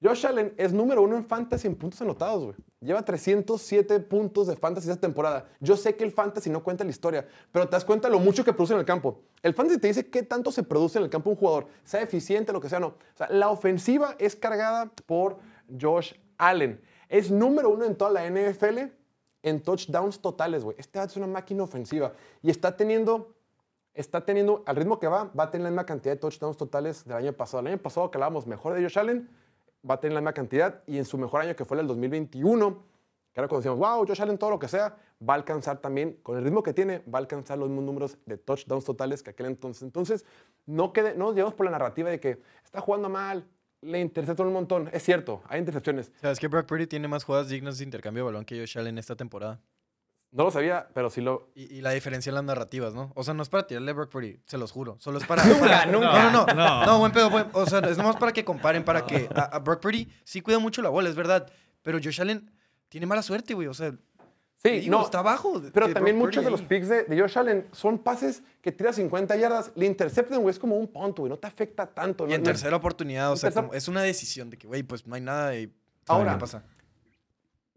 [0.01, 2.55] Josh Allen es número uno en fantasy en puntos anotados, güey.
[2.79, 5.49] Lleva 307 puntos de fantasy esta temporada.
[5.59, 8.45] Yo sé que el fantasy no cuenta la historia, pero te das cuenta lo mucho
[8.45, 9.21] que produce en el campo.
[9.43, 12.53] El fantasy te dice qué tanto se produce en el campo un jugador, sea eficiente,
[12.53, 12.87] lo que sea, no.
[12.87, 15.39] O sea, la ofensiva es cargada por
[15.79, 16.79] Josh Allen.
[17.09, 18.98] Es número uno en toda la NFL
[19.43, 20.75] en touchdowns totales, güey.
[20.79, 23.35] Este es una máquina ofensiva y está teniendo,
[23.93, 27.05] está teniendo, al ritmo que va, va a tener la misma cantidad de touchdowns totales
[27.05, 27.61] del año pasado.
[27.61, 29.29] El año pasado que hablábamos mejor de Josh Allen,
[29.89, 32.83] va a tener la misma cantidad y en su mejor año que fue el 2021,
[33.33, 36.37] que ahora cuando wow, Josh Allen todo lo que sea, va a alcanzar también, con
[36.37, 39.47] el ritmo que tiene, va a alcanzar los mismos números de touchdowns totales que aquel
[39.47, 39.83] entonces.
[39.83, 40.25] Entonces,
[40.65, 43.47] no, quede, no nos llevamos por la narrativa de que está jugando mal,
[43.81, 44.89] le interceptó un montón.
[44.93, 46.11] Es cierto, hay intercepciones.
[46.21, 48.97] ¿Sabes que Brock Purdy tiene más jugadas dignas de intercambio de balón que Josh Allen
[48.97, 49.59] esta temporada?
[50.31, 53.11] No lo sabía, pero sí lo, Y, y la diferencia en las narrativas, ¿no?
[53.15, 54.95] O sea, no es para tirarle a Brock Purdy, se los juro.
[54.99, 55.43] Solo es para.
[55.45, 56.31] Nunca, para- nunca.
[56.31, 56.53] No, no, no.
[56.53, 56.85] No.
[56.85, 57.29] No, buen pedo.
[57.31, 59.27] buen- o sea, es nomás para que comparen, para que.
[59.35, 61.51] A, a Brock Purdy sí cuida mucho la bola, es verdad.
[61.81, 62.51] Pero Josh Allen
[62.89, 63.67] tiene mala suerte, güey.
[63.67, 63.91] O sea,
[64.61, 65.05] Sí, digo, no.
[65.05, 65.59] está abajo.
[65.59, 67.97] de- Pero de también Brock muchos Purdy de los picks de, de Josh Allen son
[67.97, 71.47] pases que tira 50 yardas, le interceptan, güey, es como un punto, güey, no te
[71.47, 72.27] afecta tanto.
[72.27, 75.07] Y en no- tercera oportunidad, o sea, tercera- es una decisión de que, güey, pues
[75.07, 75.73] no hay nada y.
[76.07, 76.63] Ahora, ¿qué pasa?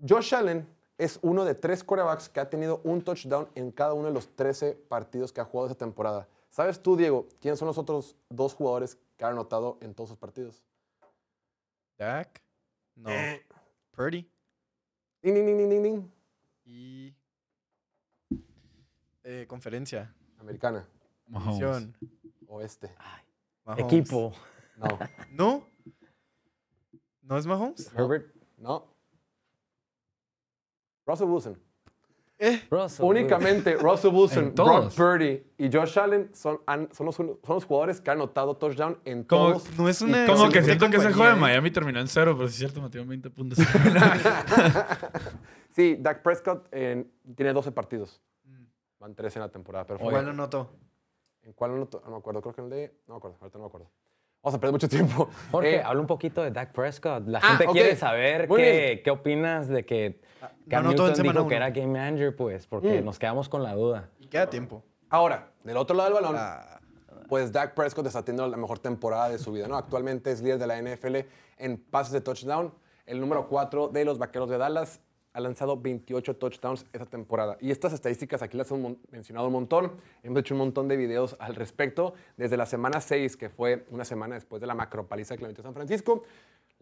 [0.08, 0.66] Josh Allen
[0.98, 4.34] es uno de tres quarterbacks que ha tenido un touchdown en cada uno de los
[4.34, 6.26] 13 partidos que ha jugado esa temporada.
[6.50, 10.18] ¿Sabes tú, Diego, quiénes son los otros dos jugadores que han anotado en todos sus
[10.18, 10.62] partidos?
[11.98, 12.42] Dak.
[12.96, 13.08] No.
[13.10, 13.42] Eh.
[13.92, 14.28] Purdy.
[15.22, 16.12] Ding, ding, ding, ding, ding.
[16.64, 17.14] Y.
[19.24, 20.12] Eh, conferencia.
[20.38, 20.86] Americana.
[21.26, 21.96] División.
[22.48, 22.92] oeste.
[23.64, 23.84] Mahomes.
[23.84, 24.32] Equipo.
[24.76, 24.98] No,
[25.30, 25.68] ¿No?
[27.22, 27.90] ¿No es Mahomes?
[27.96, 28.34] Herbert.
[28.58, 28.90] no.
[31.06, 31.58] Russell Wilson.
[32.38, 32.62] Eh.
[32.70, 33.04] Russell.
[33.04, 34.94] Únicamente Russell Wilson, Brock todos.
[34.96, 38.98] Purdy y Josh Allen son, han- son, los, son los jugadores que han anotado touchdown
[39.04, 39.78] en Como- todos.
[39.78, 40.26] No es una.
[40.26, 41.40] Como que siento que ese juego de.
[41.40, 43.58] Miami terminó en cero, pero sí es cierto, metieron 20 puntos.
[45.72, 48.20] Sí, Dak Prescott en- tiene 12 partidos.
[48.98, 49.84] Van 13 en la temporada.
[49.86, 50.70] Pero Igual lo noto.
[51.42, 52.40] ¿En cuál no, no me acuerdo?
[52.40, 52.94] Creo que en el de...
[53.08, 53.90] No me acuerdo, ahorita no me acuerdo.
[54.42, 55.28] Vamos a perder mucho tiempo.
[55.50, 57.26] Jorge, Eh, habla un poquito de Dak Prescott.
[57.26, 60.20] La Ah, gente quiere saber qué, qué opinas de que
[60.68, 61.50] Cam no en Newton dijo que uno.
[61.56, 63.04] era game manager, pues, porque Mm.
[63.04, 64.08] nos quedamos con la duda.
[64.20, 64.84] Y queda tiempo.
[65.08, 66.80] Ahora, del otro lado del balón, Ah,
[67.28, 69.66] pues Dak Prescott está teniendo la mejor temporada de su vida.
[69.66, 69.76] ¿no?
[69.76, 71.26] Actualmente es líder de la NFL
[71.58, 72.72] en pases de touchdown,
[73.06, 75.00] el número 4 de los Vaqueros de Dallas.
[75.32, 77.56] Ha lanzado 28 touchdowns esta temporada.
[77.60, 79.92] Y estas estadísticas aquí las hemos mencionado un montón.
[80.22, 82.14] Hemos hecho un montón de videos al respecto.
[82.36, 85.62] Desde la semana 6, que fue una semana después de la macropaliza que le metió
[85.62, 86.22] San Francisco,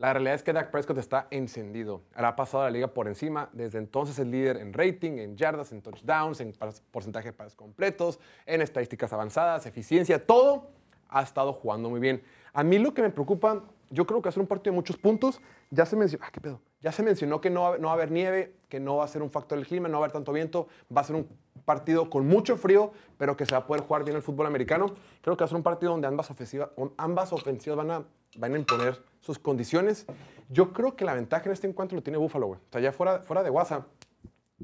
[0.00, 2.00] la realidad es que Dak Prescott está encendido.
[2.14, 3.50] Ha pasado la liga por encima.
[3.52, 6.54] Desde entonces es líder en rating, en yardas, en touchdowns, en
[6.90, 10.70] porcentaje de pases completos, en estadísticas avanzadas, eficiencia, todo
[11.10, 12.22] ha estado jugando muy bien.
[12.52, 15.40] A mí lo que me preocupa, yo creo que ser un partido de muchos puntos.
[15.70, 16.60] Ya se mencionó, ah, ¿qué pedo?
[16.80, 19.22] Ya se mencionó que no va, no a haber nieve, que no va a ser
[19.22, 20.68] un factor del clima, no va a haber tanto viento.
[20.94, 21.28] Va a ser un
[21.64, 24.86] partido con mucho frío, pero que se va a poder jugar bien el fútbol americano.
[25.20, 28.04] Creo que va a ser un partido donde ambas ofensivas, ambas ofensivas van a,
[28.36, 30.06] van a imponer sus condiciones.
[30.48, 32.60] Yo creo que la ventaja en este encuentro lo tiene Buffalo, güey.
[32.60, 33.86] O sea, ya fuera, fuera de WhatsApp.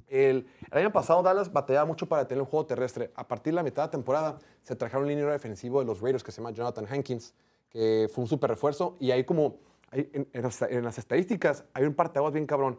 [0.09, 3.12] El, el año pasado Dallas batallaba mucho para tener un juego terrestre.
[3.14, 6.01] A partir de la mitad de la temporada se trajeron un liniero defensivo de los
[6.01, 7.35] Raiders que se llama Jonathan Hankins,
[7.71, 8.97] que fue un súper refuerzo.
[9.01, 9.59] Y ahí como,
[10.12, 12.78] en, las, estadísticas hay un parteaguas bien cabrón.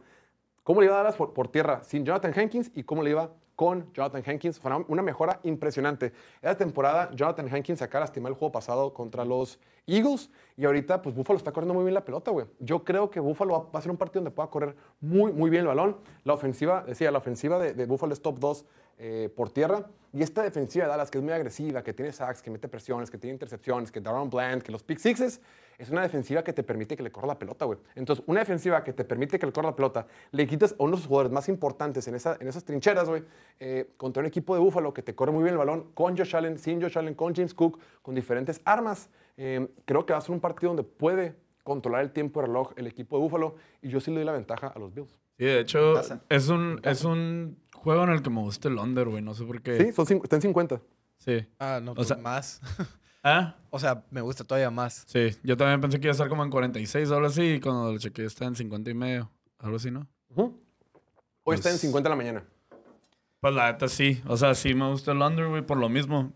[0.63, 3.31] ¿Cómo le iba a Dallas por, por tierra sin Jonathan Hankins y cómo le iba
[3.55, 4.59] con Jonathan Hankins?
[4.59, 6.11] Fue una- una mejora impresionante.
[6.35, 11.15] Esta temporada Jonathan Hankins acá lastimó el juego pasado contra los Eagles y ahorita pues
[11.15, 12.45] Buffalo está corriendo muy bien la pelota, güey.
[12.59, 15.49] Yo creo que Buffalo va, va a ser un partido donde pueda correr muy, muy
[15.49, 15.97] bien el balón.
[16.25, 18.65] La ofensiva, decía, la ofensiva de, de Buffalo es top 2
[18.97, 19.85] eh, por tierra.
[20.13, 23.11] Y esta defensiva de Dallas, que es muy agresiva, que tiene sacks, que mete presiones,
[23.11, 25.41] que tiene intercepciones, que Darren Bland, que los pick sixes,
[25.77, 27.77] es una defensiva que te permite que le corra la pelota, güey.
[27.93, 30.91] Entonces, una defensiva que te permite que le corra la pelota, le quitas a uno
[30.91, 33.23] de los jugadores más importantes en, esa, en esas trincheras, güey,
[33.59, 36.35] eh, contra un equipo de Búfalo que te corre muy bien el balón, con Josh
[36.35, 39.09] Allen, sin Josh Allen, con James Cook, con diferentes armas.
[39.37, 42.71] Eh, creo que va a ser un partido donde puede controlar el tiempo de reloj
[42.77, 45.11] el equipo de Búfalo y yo sí le doy la ventaja a los Bills.
[45.37, 49.07] Sí, de hecho, es un, es un juego en el que me gusta el under,
[49.07, 49.21] güey.
[49.21, 49.77] No sé por qué.
[49.85, 50.81] Sí, son está en 50.
[51.17, 51.45] Sí.
[51.59, 52.61] Ah, no, O pues sea- más.
[53.23, 53.55] ¿Ah?
[53.71, 55.03] O sea, me gusta todavía más.
[55.07, 55.29] Sí.
[55.43, 57.41] Yo también pensé que iba a estar como en 46 o algo así.
[57.55, 59.31] Y cuando lo chequeé está en 50 y medio.
[59.59, 60.07] Algo así, ¿no?
[60.29, 60.61] Ujú.
[61.43, 62.45] Hoy está en Pues- 50 de la mañana.
[63.39, 64.21] Pues la neta sí.
[64.27, 66.33] O sea, sí me gusta el under, güey, por lo mismo.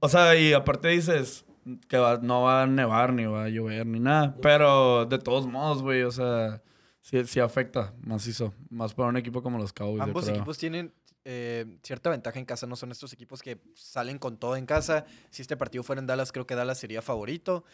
[0.00, 1.44] O sea, y aparte dices
[1.88, 4.36] que va- no va a nevar, ni va a llover, ni nada.
[4.42, 6.62] Pero de todos modos, güey, o sea,
[7.10, 8.52] sí, sí afecta macizo.
[8.70, 10.02] Más para un equipo como los Cowboys.
[10.02, 10.92] Ambos equipos tienen
[11.24, 15.04] eh, cierta ventaja en casa, no son estos equipos que salen con todo en casa.
[15.30, 17.64] Si este partido fuera en Dallas, creo que Dallas sería favorito.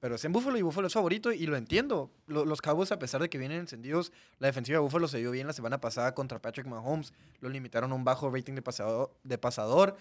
[0.00, 2.10] Pero es en Buffalo y Buffalo es favorito y lo entiendo.
[2.26, 5.30] Lo- los Cowboys, a pesar de que vienen encendidos, la defensiva de Buffalo se vio
[5.30, 7.12] bien la semana pasada contra Patrick Mahomes.
[7.40, 9.96] Lo limitaron a un bajo rating de pasador, de pasador.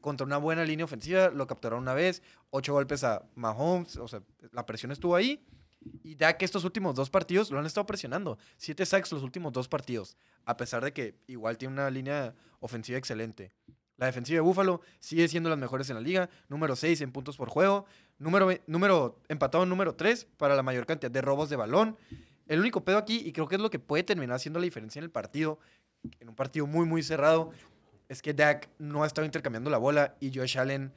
[0.00, 2.22] Contra una buena línea ofensiva, lo capturaron una vez.
[2.50, 3.96] Ocho golpes a Mahomes.
[3.96, 5.44] O sea, la presión estuvo ahí.
[6.02, 8.38] Y Dak estos últimos dos partidos lo han estado presionando.
[8.56, 10.16] Siete sacks los últimos dos partidos.
[10.44, 13.52] A pesar de que igual tiene una línea ofensiva excelente.
[13.96, 16.30] La defensiva de Búfalo sigue siendo las mejores en la liga.
[16.48, 17.84] Número 6 en puntos por juego.
[18.18, 21.96] Número, número empatado número 3 para la mayor cantidad de robos de balón.
[22.46, 24.98] El único pedo aquí, y creo que es lo que puede terminar haciendo la diferencia
[24.98, 25.58] en el partido,
[26.18, 27.52] en un partido muy, muy cerrado,
[28.08, 30.92] es que Dak no ha estado intercambiando la bola y Josh Allen,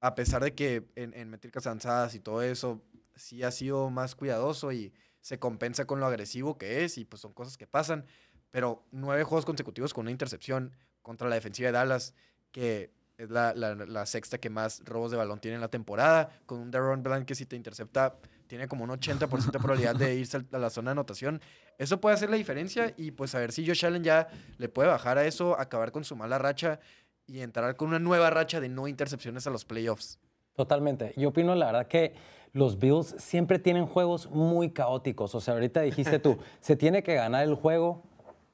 [0.00, 2.82] a pesar de que en, en métricas avanzadas y todo eso,
[3.16, 7.20] sí ha sido más cuidadoso y se compensa con lo agresivo que es y pues
[7.22, 8.06] son cosas que pasan.
[8.50, 12.14] Pero nueve juegos consecutivos con una intercepción contra la defensiva de Dallas,
[12.50, 16.58] que es la, la- sexta que más robos de balón tiene en la temporada, con
[16.58, 20.38] un Daron Bland que si te intercepta tiene como un 80% de probabilidad de irse
[20.52, 21.40] a la zona de anotación.
[21.78, 24.88] Eso puede hacer la diferencia y pues a ver si Josh Allen ya le puede
[24.88, 26.78] bajar a eso, acabar con su mala racha
[27.26, 30.18] y entrar con una nueva racha de no intercepciones a los playoffs.
[30.54, 31.14] Totalmente.
[31.16, 32.12] Yo opino, la verdad, que
[32.52, 35.34] los Bills siempre tienen juegos muy caóticos.
[35.34, 38.02] O sea, ahorita dijiste tú, se tiene que ganar el juego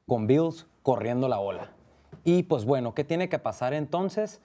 [0.06, 1.72] con Bills corriendo la bola.
[2.24, 4.40] Y pues bueno, ¿qué tiene que pasar entonces?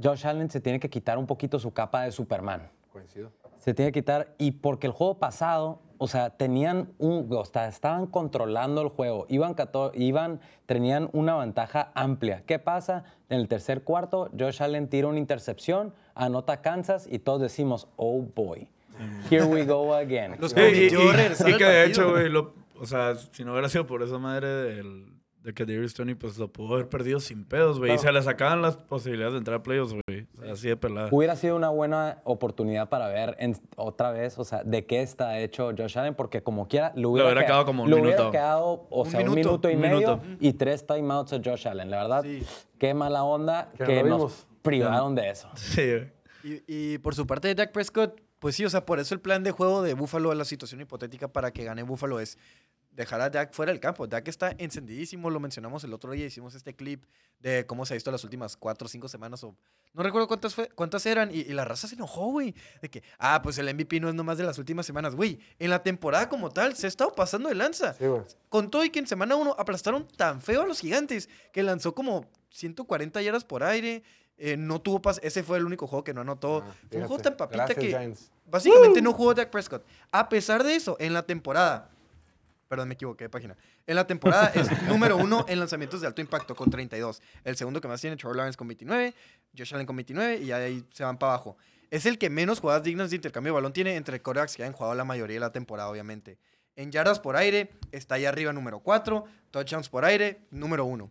[0.00, 2.70] Josh Allen se tiene que quitar un poquito su capa de Superman.
[2.92, 3.30] Coincido.
[3.58, 4.34] Se tiene que quitar.
[4.38, 7.28] Y porque el juego pasado, o sea, tenían un.
[7.30, 9.26] O sea, estaban controlando el juego.
[9.28, 12.42] Iban, 14 iban, tenían una ventaja amplia.
[12.46, 13.04] ¿Qué pasa?
[13.28, 18.22] En el tercer cuarto, Josh Allen tira una intercepción, anota Kansas y todos decimos, oh
[18.22, 18.68] boy.
[19.30, 20.36] Here we go again.
[20.40, 20.64] Los Sí, y,
[20.94, 24.18] y- y que de hecho, güey, lo- o sea, si no hubiera sido por esa
[24.18, 25.12] madre del,
[25.42, 27.94] de que Darius Tony, pues lo pudo haber perdido sin pedos, güey.
[27.94, 30.26] Y se le sacaban las posibilidades de entrar a playoffs, güey.
[30.38, 31.08] O sea, así de pelada.
[31.10, 35.38] Hubiera sido una buena oportunidad para ver en- otra vez, o sea, de qué está
[35.40, 38.30] hecho Josh Allen, porque como quiera, le hubiera, hubiera queda- quedado como un hubiera minuto.
[38.30, 40.22] quedado, o Un sea, un minuto, minuto y un medio minuto.
[40.40, 41.90] y tres timeouts a Josh Allen.
[41.90, 42.42] La verdad, Sí.
[42.78, 45.48] qué mala onda Que que, no lo nos privaron de eso.
[45.54, 46.12] Sí, güey.
[46.44, 46.62] Y,
[46.94, 49.44] y por su parte de Dak Prescott, pues sí, o sea, por eso el plan
[49.44, 52.38] de juego de Buffalo, la situación hipotética para que gane Buffalo es
[52.90, 54.08] dejar a Dak fuera del campo.
[54.08, 57.04] Dak está encendidísimo, lo mencionamos el otro día, hicimos este clip
[57.38, 59.54] de cómo se ha visto las últimas cuatro o cinco semanas o
[59.94, 62.52] no recuerdo cuántas, fue, cuántas eran y, y la raza se enojó, güey.
[62.80, 65.38] De que, ah, pues el MVP no es nomás de las últimas semanas, güey.
[65.60, 67.94] En la temporada como tal se ha estado pasando de lanza.
[67.94, 68.06] Sí.
[68.48, 71.94] Con todo y que en semana 1 aplastaron tan feo a los gigantes que lanzó
[71.94, 74.02] como 140 yardas por aire.
[74.44, 76.64] Eh, no tuvo pas Ese fue el único juego que no anotó.
[76.66, 78.32] Ah, fue un juego tan papita Gracias, que Giants.
[78.44, 79.84] básicamente no jugó Dak Prescott.
[80.10, 81.88] A pesar de eso, en la temporada.
[82.66, 83.56] Perdón, me equivoqué de página.
[83.86, 87.22] En la temporada es número uno en lanzamientos de alto impacto con 32.
[87.44, 89.14] El segundo que más tiene, Trevor Lawrence con 29,
[89.56, 91.56] Josh Allen con 29 y ahí se van para abajo.
[91.92, 94.72] Es el que menos jugadas dignas de intercambio de balón tiene entre quarterbacks que han
[94.72, 96.38] jugado la mayoría de la temporada, obviamente.
[96.74, 99.24] En yardas por aire, está ahí arriba número 4.
[99.52, 101.10] Touchdowns por aire, número 1.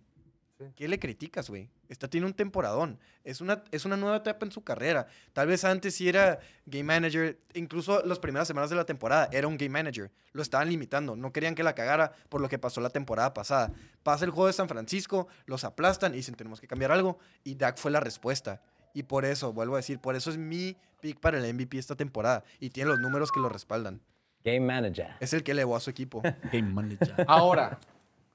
[0.76, 1.70] ¿Qué le criticas, güey?
[1.90, 3.00] Está tiene un temporadón.
[3.24, 5.08] Es una, es una nueva etapa en su carrera.
[5.34, 7.40] Tal vez antes sí era game manager.
[7.54, 10.12] Incluso las primeras semanas de la temporada era un game manager.
[10.32, 11.16] Lo estaban limitando.
[11.16, 13.72] No querían que la cagara por lo que pasó la temporada pasada.
[14.04, 17.20] Pasa el juego de San Francisco, los aplastan y dicen tenemos que cambiar algo.
[17.44, 18.62] Y Dak fue la respuesta.
[18.94, 21.96] Y por eso, vuelvo a decir, por eso es mi pick para el MVP esta
[21.96, 22.44] temporada.
[22.60, 24.02] Y tiene los números que lo respaldan.
[24.44, 25.16] Game manager.
[25.20, 26.22] Es el que elevó a su equipo.
[26.52, 27.26] Game manager.
[27.28, 27.80] Ahora,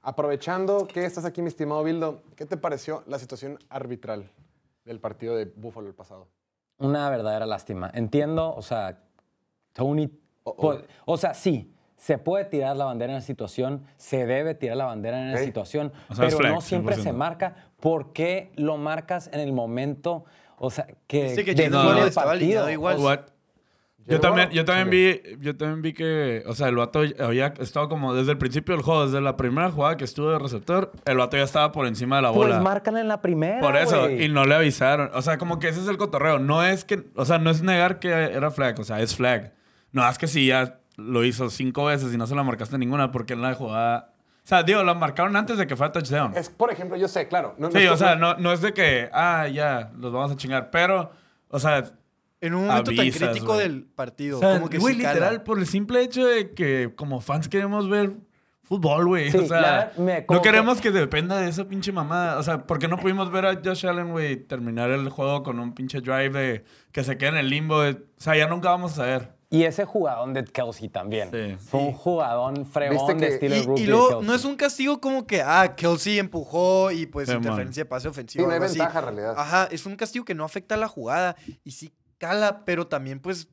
[0.07, 4.31] aprovechando que estás aquí, mi estimado Bildo, ¿qué te pareció la situación arbitral
[4.85, 6.29] del partido de Buffalo el pasado?
[6.77, 7.91] Una verdadera lástima.
[7.93, 9.01] Entiendo, o sea,
[9.73, 10.09] Tony.
[10.43, 10.77] Oh, oh.
[11.03, 14.85] O sea, sí, se puede tirar la bandera en la situación, se debe tirar la
[14.85, 17.13] bandera en la situación, O sea, es pero no siempre se 100%.
[17.13, 17.71] marca.
[17.77, 20.23] ¿Por qué lo marcas en el momento,
[20.57, 22.69] o sea, que, Dice que define el partido?
[22.69, 22.97] igual.
[22.99, 23.19] What?
[24.07, 27.89] Yo también, yo también vi, yo también vi que, o sea, el vato había estado
[27.89, 31.17] como desde el principio del juego, desde la primera jugada que estuvo de receptor, el
[31.17, 32.61] vato ya estaba por encima de la Pues bola.
[32.61, 33.59] márcala en la primera.
[33.59, 34.23] Por eso, güey.
[34.25, 35.09] y no le avisaron.
[35.13, 36.39] O sea, como que ese es el cotorreo.
[36.39, 39.53] No es que, o sea, no es negar que era flag, o sea, es flag.
[39.91, 43.11] No, es que si ya lo hizo cinco veces y no se la marcaste ninguna
[43.11, 44.13] porque en la jugada.
[44.43, 46.31] O sea, digo, la marcaron antes de que fuera touchdown.
[46.37, 47.53] Es, por ejemplo, yo sé, claro.
[47.57, 50.31] no- no Sí, es o sea, no, no es de que, ah, ya, los vamos
[50.31, 50.69] a chingar.
[50.71, 51.11] Pero,
[51.49, 51.83] o sea,
[52.39, 54.37] En un momento Avisas, tan crítico del partido.
[54.37, 54.89] o sea, como que cala.
[54.93, 58.13] literal, por el simple hecho de que como fans queremos ver
[58.63, 59.31] fútbol, güey.
[59.31, 60.91] Sí, o sea, la- me- no que- queremos que...
[60.91, 62.37] dependa de esa pinche mamada.
[62.37, 65.59] O sea, ¿por qué no pudimos ver a Josh Allen, güey, terminar el juego con
[65.59, 67.81] un pinche drive de que se queda en el limbo?
[67.81, 69.37] de- o sea, ya nunca vamos a saber.
[69.49, 71.29] Y ese jugadón de Kelsey también.
[71.31, 71.55] Sí.
[71.69, 74.27] Fue un jugadón fregón de que- estilo Y, y luego, Kelsey.
[74.27, 78.09] no es un castigo como que, ah, Kelsey empujó y pues Sí, interferencia de pase
[78.09, 78.43] ofensivo.
[78.43, 79.33] Sí, no hay ventaja en realidad.
[79.37, 83.19] Ajá, es un castigo que no afecta a la jugada y sí cala, pero también
[83.19, 83.47] pues...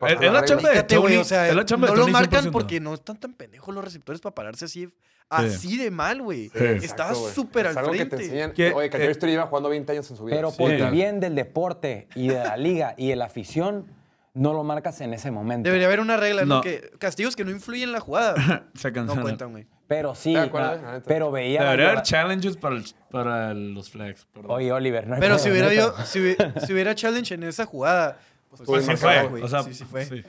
[0.00, 2.46] Es- es la chamba de Tony- o sea, es la chamba de no lo marcan
[2.46, 2.50] 100%.
[2.50, 4.88] porque no están tan pendejos los receptores para pararse así,
[5.28, 6.46] así de mal, güey.
[6.46, 8.24] Exacto, Estaba súper Es al algo que te frente.
[8.24, 8.52] enseñan.
[8.52, 10.36] Que- Oye, que eh, lleva jugando 20 años en su vida.
[10.36, 10.56] Pero Sí.
[10.58, 13.86] por el bien del deporte y de la liga y de la afición,
[14.34, 15.68] no lo marcas en ese momento.
[15.68, 16.56] Debería haber una regla, ¿no?
[16.56, 16.60] No.
[16.62, 18.34] Que castigos que no influyen en la jugada
[18.74, 19.22] Se no cancelan.
[19.22, 19.66] cuentan, güey.
[19.94, 21.04] Pero sí, De acuerdo, na- la neta.
[21.06, 21.62] pero veía...
[21.64, 24.26] Debería haber challenges para, el- para los flags.
[24.32, 24.50] perdón.
[24.52, 25.82] Oye, Oliver, no hay Pero si hubiera, neta.
[25.88, 28.18] habido- si, hubiera, si hubiera challenge en esa jugada,
[28.56, 29.28] pues, Pues sí marcado, fue.
[29.30, 29.42] güey.
[29.42, 30.04] O sea, sí, sí fue.
[30.04, 30.22] sí.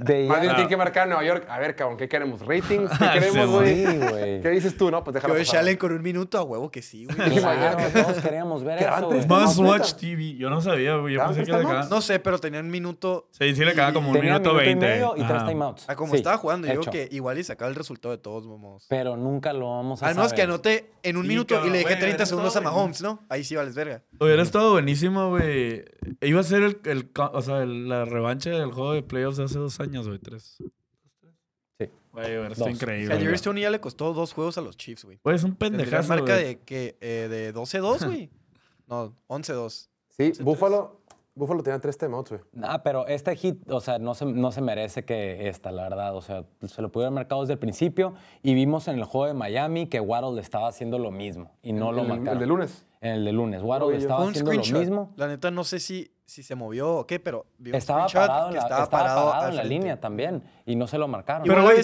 [0.00, 0.56] Veía- Más bien Ah.
[0.56, 1.46] tiene que marcar en Nueva York.
[1.48, 2.40] A ver, cabrón, ¿qué queremos?
[2.44, 2.90] ¿Ratings?
[2.98, 3.86] ¿Qué queremos, güey?
[3.86, 4.40] Sí, güey.
[4.42, 4.90] ¿Qué dices tú?
[4.90, 5.60] No, pues déjalo Josh pasar.
[5.60, 7.38] Allen con un minuto a huevo que sí, güey.
[7.38, 9.40] Claro, todos queríamos ver eso, antes güey.
[9.42, 9.58] Must.
[9.60, 10.34] Watch TV.
[10.36, 11.14] Yo no sabía, güey.
[11.14, 11.68] Yo ¿Ya pensé que le no?
[11.68, 11.88] cagaba.
[11.88, 13.28] No sé, pero tenía un minuto.
[13.30, 14.86] Sí, sí le como un Tenía minuto minuto y 20.
[14.86, 15.88] medio y tres timeouts.
[15.88, 18.46] A como Sí, estaba jugando, yo creo que igual y sacaba el resultado de todos
[18.46, 18.86] modos.
[18.88, 20.50] Pero nunca lo vamos a Al menos que saber.
[20.54, 23.24] anote en un minuto y le dejé güey, 30 eres segundos a Mahomes, ¿no?
[23.28, 24.02] Ahí sí vales verga.
[24.18, 25.84] Hubiera estado buenísimo, güey.
[26.20, 29.58] Iba a ser el, o sea, el- la revancha del juego de playoffs de hace
[29.58, 30.18] dos años, güey.
[30.18, 30.56] Tres.
[31.78, 31.88] Sí.
[32.12, 32.70] Güey, estado Dos.
[32.70, 33.12] increíble.
[33.12, 33.26] A güey.
[33.26, 35.20] Jerry Stoney ya le costó dos juegos a los Chiefs, güey.
[35.22, 36.44] Güey, es un pendejazo, marca güey.
[36.44, 38.30] de, que, eh, de 12-2, güey.
[38.88, 39.88] No, 11-2.
[40.08, 41.02] Sí, Buffalo,
[41.34, 42.40] Buffalo tenía tres timeouts, güey.
[42.62, 46.16] Ah, pero este hit, o sea, no se, no se merece que esta, la verdad.
[46.16, 49.34] O sea, se lo pudieron marcado desde el principio y vimos en el juego de
[49.34, 52.32] Miami que Waddle le estaba haciendo lo mismo y no lo El- marcaron.
[52.32, 52.86] el de lunes.
[53.02, 53.62] En el de lunes.
[53.62, 55.12] Waddle le estaba haciendo lo mismo.
[55.16, 58.48] La neta, no sé si, si se movió o qué, pero vi un Estaba parado
[58.48, 59.02] en que la, estaba estaba
[59.32, 61.48] parado en la línea también y no se lo marcaron.
[61.48, 61.78] Pero, güey,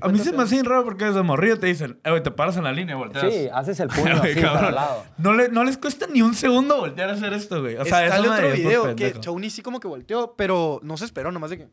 [0.00, 2.56] a mí se me hace raro porque desde morrillo te dicen, eh, güey, te paras
[2.56, 3.32] en la línea, volteas.
[3.32, 5.02] sí, haces el puño así para el lado.
[5.18, 7.74] No, le- no les cuesta ni un segundo voltear a hacer esto, güey.
[7.78, 9.10] O sea, otro es por video que.
[9.10, 11.68] Tony sí como que volteó, pero no se esperó, nomás de que...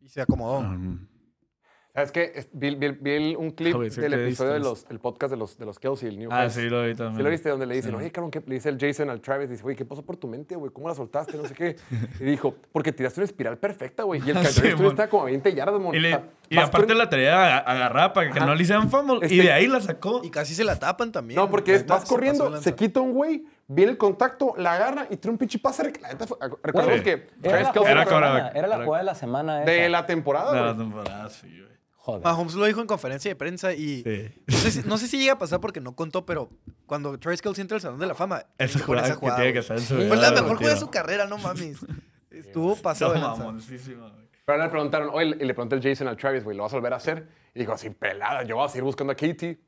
[0.00, 0.62] Y se acomodó.
[0.62, 1.06] Mm.
[1.92, 2.32] ¿Sabes qué?
[2.36, 5.58] Es- Vi, vi- vi el- un clip sí, del episodio del el podcast de los,
[5.58, 7.16] de los Kelsey, el New Ah, sí, lo vi también.
[7.16, 7.48] ¿Sí lo viste?
[7.48, 7.96] Donde le dicen, Sí.
[7.96, 8.40] oye, cabrón, ¿qué?
[8.46, 10.70] Le dice el Jason al Travis, dice, güey, ¿qué pasó por tu mente, güey?
[10.72, 11.36] ¿Cómo la soltaste?
[11.36, 11.76] No sé qué.
[12.20, 14.20] Y dijo, porque tiraste una espiral perfecta, güey.
[14.24, 14.86] Y el Sí, Travis mon.
[14.86, 15.92] está como a 20 yardas, mon.
[15.94, 18.46] Y, le- y aparte corriendo- la traía ag- agarrada para que Ajá.
[18.46, 19.18] no le hicieran fumble.
[19.22, 20.20] Y Este- de ahí la sacó.
[20.22, 21.36] Y casi se la tapan también.
[21.40, 25.06] No, porque es- vas de corriendo, se quita un güey, viene el contacto, la agarra
[25.10, 25.84] y tiene un pinche pase.
[26.62, 27.02] Recordemos Sí.
[27.04, 28.08] que Era la jugada de Era la quarterback.
[28.08, 29.70] semana, era la Era- jugada de la semana esa.
[29.70, 31.70] de la temporada, De la temporada, sí, güey.
[31.96, 32.24] Joder.
[32.24, 34.42] Mahomes lo dijo en conferencia de prensa y Sí.
[34.46, 36.48] no, sé si, no sé si llega a pasar porque no contó, pero
[36.86, 39.76] cuando Travis Kelce entra al Salón de la Fama, Esa jugada que tiene que hacer
[39.76, 41.78] en su Fue la mejor jugada de su carrera, no mames.
[42.30, 43.44] Estuvo pasado de No, lanza.
[43.44, 44.28] mamoncísima, güey.
[44.46, 46.76] Pero le preguntaron, oye, y le pregunté al Jason al Travis, güey, ¿lo vas a
[46.76, 47.28] volver a hacer?
[47.54, 49.60] Y dijo, así, pelada, yo voy a seguir buscando a Katie.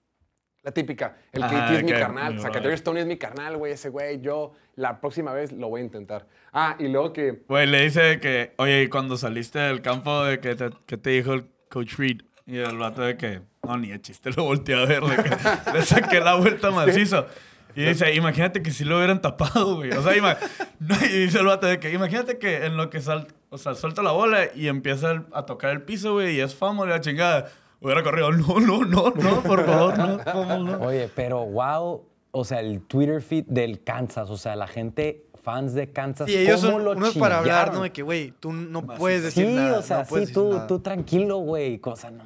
[0.63, 2.51] La típica, el Ajá, Katie es mi que- carnal, o sea.
[2.53, 5.85] Terry Stone es mi carnal, güey, ese güey, yo la próxima vez lo voy a
[5.85, 6.27] intentar.
[6.53, 10.39] Ah, y luego que, Güey, le dice que, oye, y cuando saliste del campo, de
[10.39, 12.19] que te, que te dijo el Coach Reed?
[12.47, 15.31] Y el vato de que, no, ni de chiste lo volteé a ver, de que
[15.73, 17.27] le saqué la vuelta macizo.
[17.75, 19.91] Y dice, imagínate que si lo hubieran tapado, güey.
[19.93, 20.37] O sea, ima-
[20.79, 23.75] no, y dice el vato de que, imagínate que en lo que sal, o sea,
[23.75, 27.01] suelta la bola y empieza el- a tocar el piso, güey, y es famo la
[27.01, 27.51] chingada.
[27.83, 30.87] Hubiera corrido, no, no, no, no, por favor, no, famo, no.
[30.87, 35.75] Oye, pero wow, o sea, el Twitter feed del Kansas, o sea, la gente, fans
[35.75, 37.75] de Kansas, Sí, ellos ¿cómo son lo unos para hablar?
[37.75, 37.83] ¿no?
[37.83, 39.79] De que, güey, tú no puedes decir Sí, nada.
[39.81, 40.67] o sea, no sí, decir tú, nada.
[40.67, 42.25] tú tranquilo, güey, cosa no.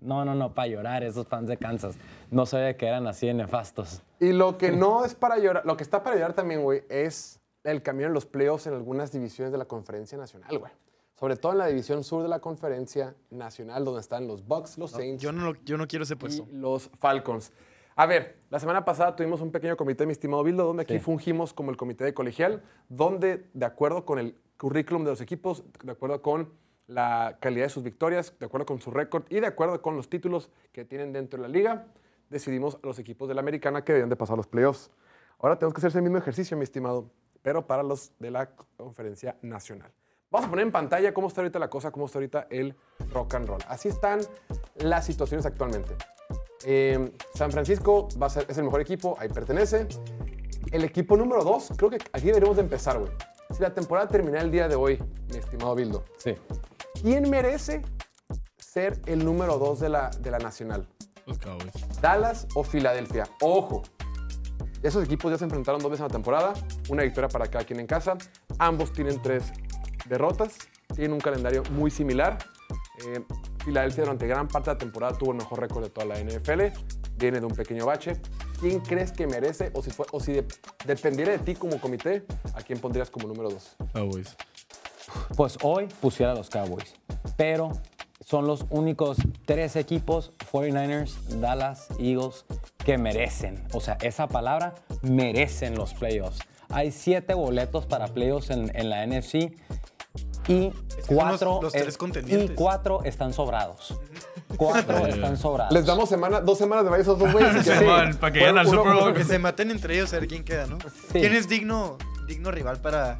[0.00, 1.96] No, no, no, para llorar, esos fans de Kansas.
[2.30, 4.02] No sabía que eran así de nefastos.
[4.20, 7.40] y lo que no es para llorar, lo que está para llorar también, güey, es
[7.62, 10.70] el camino en los playoffs en algunas divisiones de la conferencia nacional, güey.
[11.18, 14.90] Sobre todo en la división sur de la conferencia nacional, donde están los Bucks, los
[14.90, 16.46] Saints Yo no, lo- yo no quiero ese y puesto.
[16.50, 17.52] los Falcons.
[17.96, 20.98] A ver, la semana pasada tuvimos un pequeño comité, mi estimado Bildo, donde aquí Sí.
[21.00, 25.62] fungimos como el comité de colegial, donde de acuerdo con el currículum de los equipos,
[25.84, 26.52] de acuerdo con
[26.88, 30.08] la calidad de sus victorias, de acuerdo con su récord y de acuerdo con los
[30.10, 31.86] títulos que tienen dentro de la liga,
[32.28, 34.90] decidimos a los equipos de la americana que debían de pasar los playoffs.
[35.38, 37.08] Ahora tenemos que hacer ese mismo ejercicio, mi estimado,
[37.42, 39.92] pero para los de la conferencia nacional.
[40.34, 42.74] Vamos a poner en pantalla cómo está ahorita la cosa, cómo está ahorita el
[43.12, 43.60] rock and roll.
[43.68, 44.18] Así están
[44.78, 45.94] las situaciones actualmente.
[46.64, 49.86] Eh, San Francisco va a ser, es el mejor equipo, ahí pertenece.
[50.72, 53.12] El equipo número dos, creo que aquí deberíamos de empezar, güey.
[53.52, 55.00] Si la temporada termina el día de hoy,
[55.30, 56.34] mi estimado Bildo, Sí.
[57.00, 57.82] ¿quién merece
[58.58, 60.88] ser el número dos de la, de la nacional?
[61.26, 61.70] Los Cowboys.
[62.00, 63.28] ¿Dallas o Filadelfia?
[63.40, 63.82] Ojo,
[64.82, 66.54] esos equipos ya se enfrentaron dos veces en la temporada,
[66.88, 68.14] una victoria para cada quien en casa.
[68.58, 69.44] Ambos tienen tres
[70.06, 70.56] derrotas,
[70.94, 72.38] tienen un calendario muy similar.
[73.06, 73.22] Eh,
[73.64, 76.60] Filadelfia durante gran parte de la temporada tuvo el mejor récord de toda la NFL,
[77.16, 78.20] viene de un pequeño bache.
[78.60, 80.46] ¿Quién crees que merece o si, fue, o si de-
[80.86, 82.24] dependiera de ti como comité,
[82.54, 83.76] a quién pondrías como número dos?
[83.92, 84.36] Cowboys.
[85.36, 86.94] Pues hoy pusiera a los Cowboys,
[87.36, 87.72] pero
[88.20, 89.16] son los únicos
[89.46, 92.44] tres equipos, 49ers, Dallas, Eagles,
[92.84, 96.38] que merecen, o sea, esa palabra, merecen los playoffs.
[96.70, 99.52] Hay siete boletos para playoffs en, en la NFC
[100.48, 100.72] y
[101.06, 102.50] cuatro, los- los tres contendientes.
[102.50, 103.98] y cuatro están sobrados.
[104.56, 105.72] Cuatro están sobrados.
[105.72, 107.66] Les damos semana, dos semanas de esos dos güeyes.
[108.20, 109.14] para que vayan al Uno- Super Bowl.
[109.14, 110.78] Que se maten entre ellos a ver quién queda, ¿no?
[111.12, 111.96] ¿Quién es digno,
[112.26, 113.18] digno rival para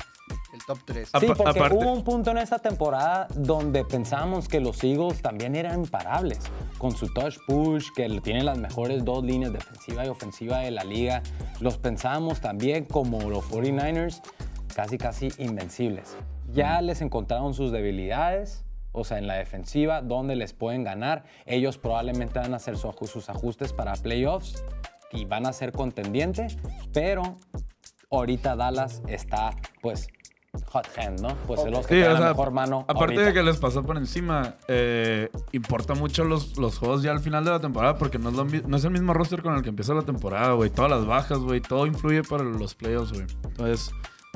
[0.53, 1.09] el top 3?
[1.21, 5.57] Sí, porque aparte- hubo un punto en esta temporada donde pensábamos que los Eagles también
[5.57, 6.39] eran imparables.
[6.79, 10.85] Con su touch push, que tienen las mejores dos líneas defensiva y ofensiva de la
[10.85, 11.23] liga.
[11.61, 14.21] Los pensábamos también como los 49ers,
[14.75, 16.17] casi casi invencibles.
[16.55, 18.65] Ya les encontraron sus debilidades.
[18.97, 21.25] O sea, en la defensiva, donde les pueden ganar.
[21.47, 24.63] Ellos probablemente van a hacer sus ajustes para playoffs
[25.11, 26.47] y van a ser contendiente,
[26.93, 27.37] pero
[28.11, 29.51] ahorita Dallas está,
[29.83, 30.07] pues,
[30.67, 31.35] hot hand, ¿no?
[31.49, 32.81] Pues es los que Sí, tienen o sea, la mejor mano.
[32.83, 33.23] aparte ahorita.
[33.23, 37.45] de que les pasó por encima, eh, importa mucho los, los juegos ya al final
[37.45, 39.71] de la temporada porque no es, lo no es el mismo roster con el que
[39.71, 40.71] empieza la temporada, güey.
[40.71, 41.61] Todas las bajas, güey.
[41.61, 43.27] Todo influye para los playoffs, güey.
[43.45, 43.91] Entonces,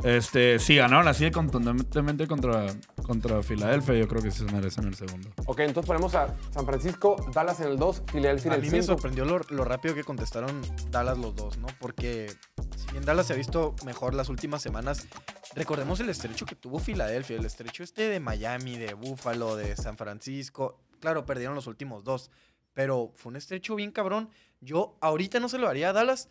[0.05, 2.67] este, si ganaron así de contundentemente contra,
[3.03, 5.31] contra Filadelfia, yo creo que sí se merecen el segundo.
[5.47, 8.73] Ok, entonces ponemos a San Francisco, Dallas en el 2, Filadelfia A en mí el
[8.73, 8.95] me 5.
[8.95, 10.61] sorprendió lo, lo rápido que contestaron
[10.91, 11.67] Dallas los dos, ¿no?
[11.81, 12.33] Porque
[12.77, 15.09] si bien Dallas se ha visto mejor las últimas semanas,
[15.55, 19.97] recordemos el estrecho que tuvo Filadelfia, el estrecho este de Miami, de Buffalo, de San
[19.97, 20.79] Francisco.
[21.01, 22.31] Claro, perdieron los últimos dos,
[22.73, 24.31] pero fue un estrecho bien cabrón.
[24.61, 26.29] Yo ahorita no se lo haría a Dallas,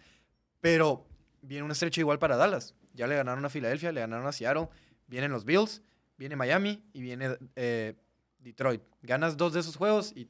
[0.61, 1.05] pero
[1.41, 2.73] viene un estrecho igual para Dallas.
[2.97, 4.67] Ya le ganaron a Filadelfia, le ganaron a Seattle,
[5.07, 5.81] vienen los Bills,
[6.17, 7.93] viene Miami y viene eh,
[8.39, 8.81] Detroit.
[9.03, 10.27] Ganas dos de esos juegos y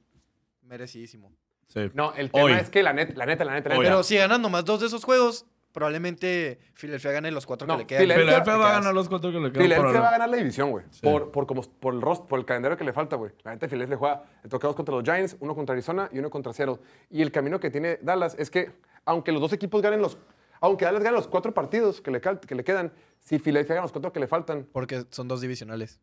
[0.61, 1.31] merecidísimo.
[1.68, 1.89] Sí.
[1.94, 2.53] No, el tema Hoy.
[2.53, 3.84] es que la neta, la neta, la neta, la neta.
[3.89, 7.80] Pero si ganas nomás dos de esos juegos, probablemente Philadelphia gane los cuatro No, que
[7.80, 8.03] le quedan.
[8.03, 9.64] Filadelfia- Filadelfia va a ganar los cuatro que le quedan.
[9.64, 10.85] Filadelfia va a ganar la división, güey.
[11.02, 13.31] Por, por, como, por, el rost, por el calendario que le falta, güey.
[13.44, 16.30] La neta, Filadelfia juega, le toca dos contra los Giants, uno contra Arizona y uno
[16.30, 16.80] contra Seattle.
[17.10, 18.72] Y el camino que tiene Dallas es que,
[19.06, 20.18] aunque los dos equipos ganen los...
[20.61, 23.91] Aunque Dallas gane los cuatro partidos que le, que le quedan, si Filadelfia gana los
[23.91, 25.99] cuatro que le faltan, Porque son dos divisionales.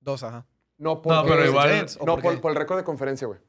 [0.00, 0.46] Dos, ajá.
[0.76, 1.16] no porque...
[1.16, 3.40] No, pero igual- Giants, ¿o No, por por, por el récord de conferencia, güey.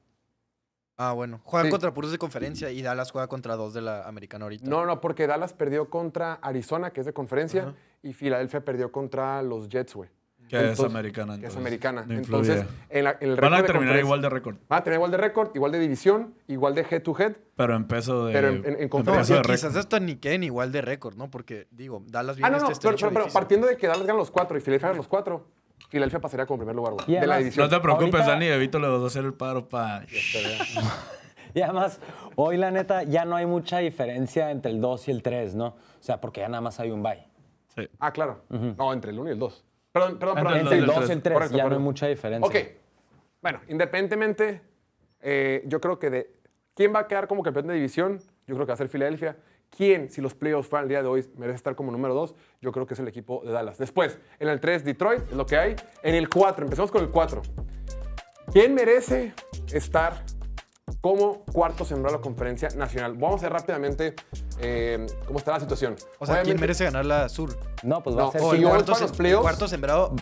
[0.98, 1.42] Ah, bueno.
[1.44, 1.72] Juegan Sí.
[1.72, 4.70] contra puros de conferencia y Dallas juega contra dos de la americana ahorita.
[4.70, 9.42] No, no, porque Dallas perdió contra Arizona, que es de conferencia, y Filadelfia perdió contra
[9.42, 10.10] los Jets, güey.
[10.50, 11.34] Que es Entonces- americana.
[11.34, 12.06] que es entonces, americana.
[12.08, 14.56] no Entonces, en, la- en el Van a de terminar conferencia- igual de récord.
[14.70, 17.34] Van a tener igual de récord, igual de división, igual de head to head.
[17.56, 18.34] Pero en peso de.
[18.34, 21.16] Pero en- en- en peso conferencia de No, quizás hasta ni queden igual de récord,
[21.16, 21.32] ¿no?
[21.32, 24.20] Porque, digo, Dallas viene Ah, no, no, este pero, pero- partiendo de que Dallas gana
[24.20, 25.48] los cuatro y Philadelphia gana los cuatro,
[25.90, 27.06] Filadelfia pasaría como primer lugar, güey.
[27.20, 27.66] De la división.
[27.66, 28.46] No te preocupes, Ahorita- Dani.
[28.48, 30.06] Evito le vas a hacer el paro para.
[31.54, 32.02] Y además,
[32.36, 35.68] hoy la neta ya no hay mucha diferencia entre el 2 y el 3, ¿no?
[35.68, 37.26] O sea, porque ya nada más hay un bye.
[37.76, 37.88] Sí.
[38.00, 38.44] Ah, claro.
[38.50, 39.64] No, entre el 1 y el 2.
[39.96, 40.58] Perdón, perdón, perdón.
[40.58, 42.46] Entre el dos 2 y el 3 Correcto, ya no hay mucha diferencia.
[42.46, 42.68] Ok.
[43.42, 44.62] Bueno, independientemente,
[45.22, 46.34] eh, yo creo que de
[46.74, 49.38] quién va a quedar como campeón de división, yo creo que va a ser Filadelfia.
[49.70, 52.36] ¿Quién, si los playoffs fueran el día de hoy, merece estar como número 2?
[52.60, 53.78] Yo creo que es el equipo de Dallas.
[53.78, 55.78] Después, en el 3, Detroit, es lo que hay.
[56.04, 57.42] En el 4, empezamos con el 4.
[58.52, 59.34] ¿Quién merece
[59.72, 60.26] estar
[61.06, 63.14] como cuarto sembrado de la conferencia nacional?
[63.14, 64.16] Vamos a ver rápidamente
[64.60, 65.96] eh, cómo está la situación.
[66.18, 67.56] O sea, ¿quién merece ganar la sur?
[67.84, 69.42] No, pues va No, a ser, o el cuarto- para los playoffs.
[69.44, 70.16] cuarto sembrado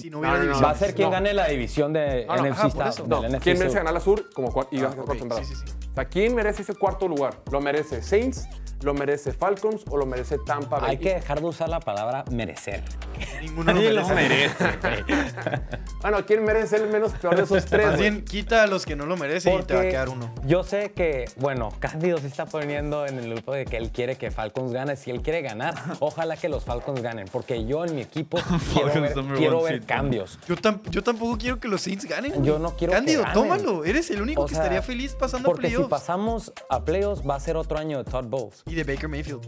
[0.00, 0.64] si no hubiera No, no, no, división.
[0.68, 1.12] va a ser quien no.
[1.12, 3.02] gane la división de No, no, NFC ajá, por South, eso.
[3.02, 5.20] del No, NFC ¿quién merece ganar la sur como cua- y Ah, ganar ok, cuarto
[5.20, 5.44] sembrado?
[5.44, 5.72] sí, sí, sí.
[5.90, 7.36] O sea, ¿quién merece ese cuarto lugar?
[7.52, 8.48] ¿Lo merece Saints?
[8.82, 10.90] ¿Lo merece Falcons o lo merece Tampa Bay?
[10.90, 12.82] Hay que dejar de usar la palabra merecer.
[13.40, 14.64] Ninguno lo merece.
[16.02, 17.86] Bueno, ¿quién merece el menos peor de esos tres?
[17.86, 18.10] Más güey?
[18.10, 20.34] bien, quita a los que no lo merecen y te va a Porque quedar uno.
[20.44, 24.16] Yo sé que, bueno, Cándido se está poniendo en el grupo de que él quiere
[24.16, 24.96] que Falcons gane.
[24.96, 28.36] Si él quiere ganar, ojalá que los Falcons ganen, porque yo en mi equipo
[28.74, 29.83] quiero Falcons ver, number quiero one ver seed.
[29.84, 30.38] Cambios.
[30.48, 32.42] Yo, tam- yo tampoco quiero que los Saints ganen.
[32.44, 33.34] Yo no quiero que Cándido, ganen.
[33.34, 33.84] tómalo.
[33.84, 35.90] Eres el único O que sea, estaría feliz pasando a Porque si playoffs.
[35.90, 38.62] pasamos a playoffs va a ser otro año de Todd Bowles.
[38.66, 39.44] y de Baker Mayfield.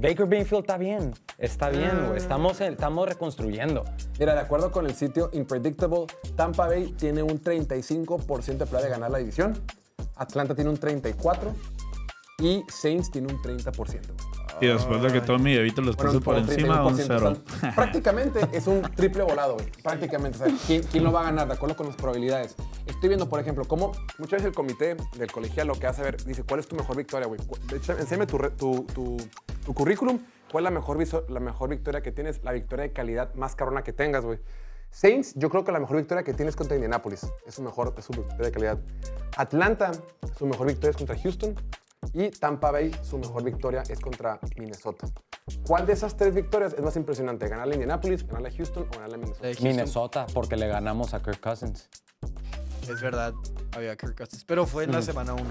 [0.00, 2.18] Baker Mayfield está bien, está bien, güey.
[2.18, 3.84] Estamos, estamos reconstruyendo.
[4.18, 8.88] Mira, de acuerdo con el sitio Impredictable, Tampa Bay tiene un 35% de probabilidad de
[8.90, 9.58] ganar la división.
[10.16, 11.54] Atlanta tiene un 34%
[12.40, 14.00] y Saints tiene un 30%.
[14.60, 17.36] Y después de que Tommy y Evito los puso por encima, un 31%, cero.
[17.46, 19.66] o sea, prácticamente es un triple volado, güey.
[19.82, 20.42] Prácticamente.
[20.42, 21.46] O sea, ¿quién, quién lo va a ganar?
[21.48, 22.54] De acuerdo con las probabilidades.
[22.86, 26.22] Estoy viendo, por ejemplo, cómo muchas veces el comité del colegial lo que hace ver,
[26.24, 27.40] dice, ¿cuál es tu mejor victoria, güey?
[27.98, 29.16] Enséñame tu, tu, tu-
[29.64, 30.18] tu currículum.
[30.50, 32.42] ¿Cuál es la mejor, la mejor victoria que tienes?
[32.44, 34.38] La victoria de calidad más carona que tengas, güey.
[34.90, 37.26] Saints, yo creo que la mejor victoria que tienes contra Indianapolis.
[37.46, 38.78] Es su mejor, es su victoria de calidad.
[39.36, 39.90] Atlanta,
[40.38, 41.54] su mejor victoria es contra Houston.
[42.12, 45.06] Y Tampa Bay, su mejor victoria es contra Minnesota.
[45.66, 47.48] ¿Cuál de esas tres victorias es más impresionante?
[47.48, 49.46] ¿Ganarle a Indianapolis, ganarle a Houston o ganarle a Minnesota?
[49.46, 49.66] Houston.
[49.68, 51.88] Minnesota, porque le ganamos a Kirk Cousins.
[52.82, 53.34] Es verdad.
[53.76, 54.44] Había Kirk Cousins.
[54.44, 55.44] Pero fue en la semana 1.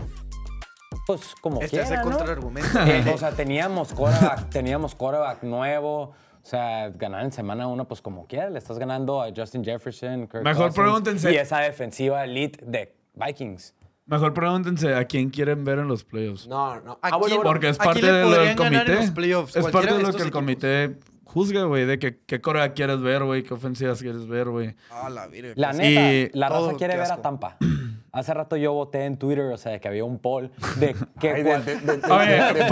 [1.07, 2.15] Pues como Este es quiera, el ¿no?
[2.17, 2.79] contraargumento.
[2.85, 6.01] Eh, o sea, teníamos quarterback, teníamos quarterback nuevo.
[6.41, 8.49] O sea, ganar en semana uno, pues como quiera.
[8.49, 11.31] Le estás ganando a Justin Jefferson, Kirk Mejor Cousins, pregúntense.
[11.33, 13.73] Y esa defensiva elite de Vikings.
[14.07, 16.47] Mejor pregúntense a quién quieren ver en los playoffs.
[16.47, 16.99] No, no.
[17.01, 17.41] ¿A Ah, bueno.
[17.41, 19.01] Porque es ¿A parte quién le de lo del podrían ganar en comité.
[19.05, 19.55] los playoffs?
[19.55, 20.31] Es parte de de lo que el equipos.
[20.31, 24.75] comité juzga, güey, de que, qué Corea quieres ver, güey, qué ofensivas quieres ver, güey.
[24.91, 25.53] Ah, la virgen.
[25.57, 27.21] La neta, Y- la raza quiere qué ver a.
[27.21, 27.57] Tampa.
[28.11, 31.43] Hace rato yo voté en Twitter, o sea, que había un poll de que Ay,
[31.43, 32.65] cuál- de- de- de- Oye, de-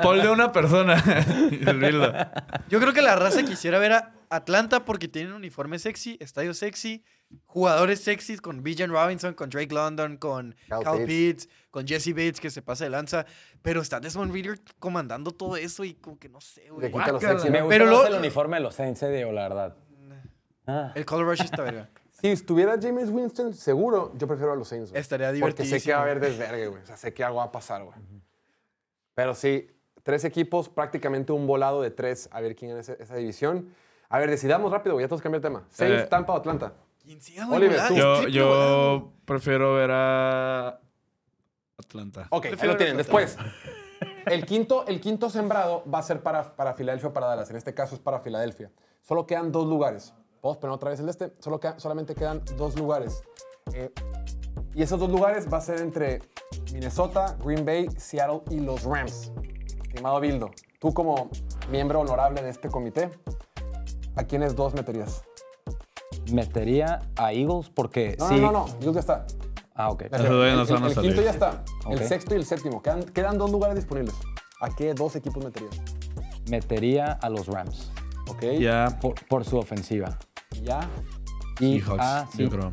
[0.00, 1.02] Paul, de- una persona.
[2.70, 6.54] Yo creo que la raza quisiera ver a Atlanta porque tienen un uniforme sexy, estadio
[6.54, 7.04] sexy,
[7.46, 11.06] jugadores sexys con Bijan Robinson, con Drake London, con Cal Pitts.
[11.46, 13.26] Pitts, con Jesse Bates que se pasa de lanza.
[13.62, 16.82] Pero está Desmond Reader comandando todo eso y como que no sé, güey.
[16.82, 17.12] Me ¿no?
[17.12, 17.36] gusta
[17.68, 19.76] Pero más lo- el uniforme de los Saints, eh, la verdad.
[20.66, 20.92] Ah.
[20.94, 21.88] El Color Rush está verga.
[22.20, 24.90] Si estuviera James Winston, seguro, yo prefiero a los Saints.
[24.90, 24.98] güey.
[25.00, 26.82] Estaría Porque sé que va a haber desvergue, güey.
[26.82, 27.94] O sea, sé que algo va a pasar, güey.
[29.14, 29.68] Pero sí,
[30.02, 33.74] tres equipos, prácticamente un volado de tres, a ver quién es esa división.
[34.14, 35.64] A ver, decidamos rápido, ya todos cambiar el tema.
[35.70, 36.72] Saints, Eh, Tampa o Atlanta.
[37.04, 37.18] Güey,
[37.50, 37.94] Oliver, tú.
[37.94, 38.28] Yo, volada.
[38.28, 40.80] yo prefiero ver a
[41.76, 42.28] Atlanta.
[42.30, 42.96] Ok, ahí lo tienen.
[42.96, 42.96] Atlanta.
[42.98, 43.36] Después,
[44.26, 47.50] el quinto, el quinto sembrado va a ser para, para Filadelfia o para Dallas.
[47.50, 48.70] En este caso es para Filadelfia.
[49.02, 50.14] Solo quedan dos lugares.
[50.40, 51.32] ¿Podemos poner otra vez el de este?
[51.40, 53.20] Solo queda- solamente quedan dos lugares.
[53.72, 53.90] Eh,
[54.74, 56.20] y esos dos lugares va a ser entre
[56.72, 59.32] Minnesota, Green Bay, Seattle y los Rams.
[59.88, 61.30] Estimado Bildo, tú como
[61.70, 63.10] miembro honorable de este comité,
[64.16, 65.22] ¿a quiénes dos meterías?
[66.32, 68.36] Metería a Eagles porque No, sí.
[68.36, 69.26] no, no, no, Eagles ya está.
[69.74, 70.02] Ah, ok.
[70.02, 70.66] El, a
[71.00, 71.64] quinto ya está.
[71.90, 72.80] El sexto y el séptimo.
[72.80, 74.14] Quedan, quedan dos lugares disponibles.
[74.60, 75.74] ¿A qué dos equipos meterías?
[76.48, 77.90] Metería a los Rams
[78.28, 78.42] Ok.
[78.60, 80.16] Ya, por, por su ofensiva.
[80.62, 80.88] Ya.
[81.60, 82.42] Y Seahawks, ah, sí.
[82.44, 82.72] yo creo.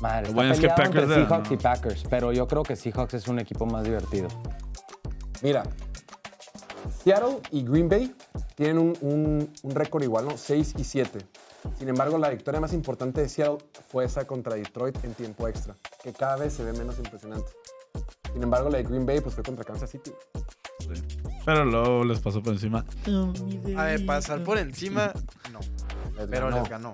[0.00, 1.54] Madre, está bueno es que peleado entre Packers de- Seahawks no.
[1.54, 4.28] y Packers, pero yo creo que Seahawks es un equipo más divertido.
[5.42, 5.62] Mira,
[7.02, 8.14] Seattle y Green Bay
[8.54, 10.36] tienen un, un- un récord igual, ¿no?
[10.36, 11.18] 6 y 7.
[11.78, 15.76] Sin embargo, la victoria más importante de Seattle fue esa contra Detroit en tiempo extra,
[16.02, 17.50] que cada vez se ve menos impresionante.
[18.32, 20.10] Sin embargo, la de Green Bay pues, fue contra Kansas City.
[20.80, 21.02] Sí.
[21.44, 22.84] Pero luego les pasó por encima.
[23.76, 25.12] A ver, pasar por encima,
[25.52, 25.60] no.
[26.16, 26.60] Les Pero ganó.
[26.60, 26.92] les ganó.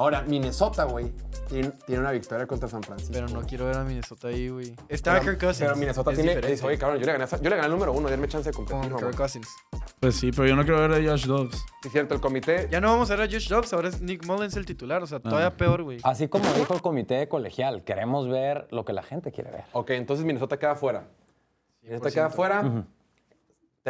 [0.00, 1.12] Ahora, Minnesota, güey,
[1.46, 3.12] tiene, tiene una victoria contra San Francisco.
[3.12, 4.74] Pero no quiero ver a Minnesota ahí, güey.
[4.88, 5.58] Está Kirk Cousins.
[5.58, 6.30] Pero Minnesota es tiene.
[6.30, 6.52] diferente.
[6.54, 8.54] Dice, oye, cabrón, yo le gané, yo le gané al número uno, denme chance de
[8.56, 8.80] competir.
[8.80, 8.98] con mamá".
[9.08, 9.48] Kirk Cousins.
[10.00, 11.54] Pues sí, pero yo no quiero ver a Josh Dobbs.
[11.54, 12.66] Sí, es cierto, el comité.
[12.70, 15.02] Ya no vamos a ver a Josh Dobbs, ahora es Nick Mullins el titular.
[15.02, 15.98] O sea, todavía peor, güey.
[16.02, 19.64] Así como dijo el comité colegial, queremos ver lo que la gente quiere ver.
[19.72, 21.08] Ok, entonces Minnesota queda fuera.
[21.82, 22.86] Minnesota queda fuera.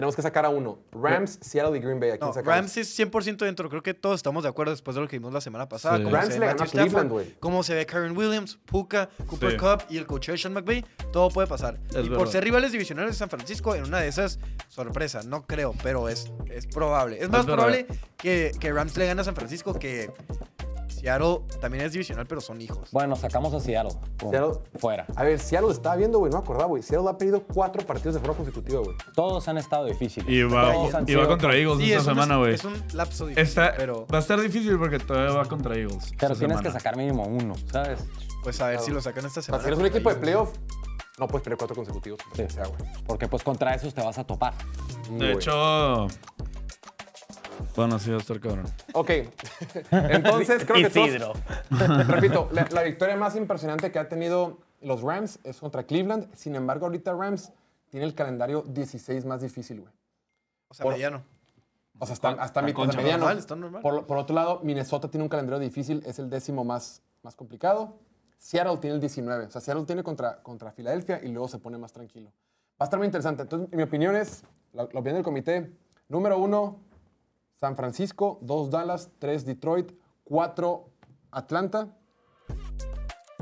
[0.00, 0.78] Tenemos que sacar a uno.
[0.92, 2.08] Rams, Seattle y Green Bay.
[2.08, 2.54] ¿A quién No, sacamos?
[2.56, 3.68] Rams es 100% dentro.
[3.68, 5.98] Creo que todos estamos de acuerdo después de lo que vimos la semana pasada.
[5.98, 6.04] Sí.
[6.04, 7.34] Rams se ve le ganó a Cleveland, güey.
[7.38, 9.56] Cómo se ve Karen Williams, Puka, Cooper Sí.
[9.58, 10.86] Cup y el coach Sean McVay.
[11.12, 11.78] Todo puede pasar.
[11.94, 15.20] Es y por ser rivales divisionales de San Francisco, en una de esas, sorpresa.
[15.22, 17.22] No creo, pero es, es probable.
[17.22, 17.86] Es más probable
[18.16, 20.10] que, que Rams le gane a San Francisco que
[21.00, 22.90] Seattle también es divisional, pero son hijos.
[22.92, 23.92] Bueno, sacamos a Seattle.
[24.18, 24.60] Pum, Seattle.
[24.78, 25.06] Fuera.
[25.16, 26.82] A ver, Seattle estaba viendo, güey, no me acordaba, güey.
[26.82, 28.96] Seattle ha perdido cuatro partidos de forma consecutiva, güey.
[29.14, 30.28] Todos han estado difíciles.
[30.28, 32.54] Y va, Todos han y va sido- contra Eagles Sí, esta es un- semana, güey.
[32.54, 35.96] Es un lapso difícil, Está- pero Va a estar difícil porque todavía va contra Eagles.
[35.96, 36.62] Pero esta tienes semana.
[36.62, 38.00] que sacar mínimo uno, ¿sabes?
[38.42, 39.62] pues a ver si lo sacan esta O sea, semana.
[39.62, 40.50] si eres un equipo de playoff,
[41.18, 42.20] no puedes perder cuatro consecutivos.
[42.34, 42.42] Sí.
[42.42, 42.80] O sea, güey.
[43.06, 44.54] Porque pues contra esos te vas a topar.
[45.10, 46.06] De hecho.
[47.76, 48.66] Bueno, sí, va a estar cabrón.
[48.94, 49.10] Ok.
[49.90, 51.32] Entonces, creo que todos- Isidro.
[52.08, 56.32] Repito, la, la victoria más impresionante que ha tenido los Rams es contra Cleveland.
[56.34, 57.52] Sin embargo, ahorita Rams
[57.90, 59.92] tiene el calendario 16 más difícil, güey.
[60.68, 61.22] O sea, por- mediano.
[61.98, 62.90] O sea, está, hasta Está mi- concha.
[62.90, 63.24] hasta mediano.
[63.24, 63.82] Normal, está normal.
[63.82, 67.98] Por, por otro lado, Minnesota tiene un calendario difícil, es el décimo más, más complicado.
[68.38, 69.44] Seattle tiene el 19.
[69.46, 72.30] O sea, Seattle tiene contra, contra Filadelfia y luego se pone más tranquilo.
[72.80, 73.42] Va a estar muy interesante.
[73.42, 75.70] Entonces, mi opinión es, la, la opinión del comité,
[76.08, 76.78] número uno,
[77.60, 79.92] San Francisco, dos Dallas, tres Detroit,
[80.24, 80.88] cuatro
[81.30, 81.88] Atlanta,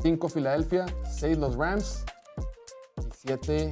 [0.03, 2.05] cinco Filadelfia, seis los Rams
[2.97, 3.71] y siete...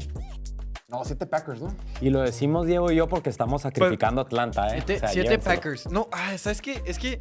[0.89, 1.75] No, siete Packers, ¿no?
[2.01, 4.85] Y lo decimos Diego y yo porque estamos sacrificando a Atlanta, ¿eh?
[4.87, 5.39] Siete, O sea, siete.
[5.41, 5.91] Packers.
[5.91, 6.81] No, ah, ¿sabes qué?
[6.87, 7.19] Es que.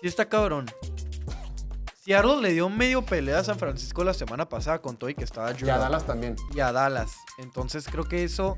[0.00, 0.66] Sí está cabrón.
[1.96, 5.24] Seattle le dio medio pelea a San Francisco la semana pasada con todo y que
[5.24, 6.36] estaba Y a Drew Dallas también.
[6.54, 7.16] y a Dallas.
[7.38, 8.56] Entonces creo que eso.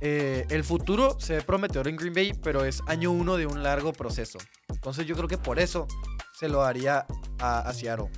[0.00, 3.62] Eh, el futuro se ve prometedor en Green Bay, pero es año uno de un
[3.62, 4.38] largo proceso.
[4.68, 5.86] Entonces yo creo que por eso
[6.38, 7.06] se lo daría
[7.38, 8.10] a, a Seattle.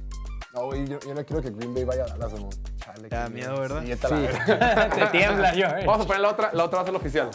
[0.55, 2.53] No, güey, yo, yo no quiero que Green Bay vaya a Dallas, amor.
[2.77, 3.83] Chale, Te da miedo, ¿verdad?
[3.85, 4.89] Sí, está la.
[4.95, 5.67] Te tiembla, yo.
[5.67, 5.85] eh.
[5.87, 6.51] Vamos a poner la otra.
[6.53, 7.31] La otra va a ser la oficial.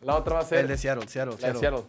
[0.00, 1.82] La otra va a ser El de Seattle, Seattle, la de Seattle.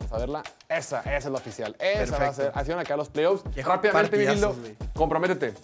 [0.00, 0.42] Vamos a verla.
[0.68, 1.76] Esa, esa es la oficial.
[1.78, 2.34] Esa va a Perfecto.
[2.42, 2.52] ser.
[2.54, 3.44] Así van acá los playoffs.
[3.54, 4.16] Qué Rápidamente,
[4.46, 4.76] güey.
[4.94, 5.54] comprométete.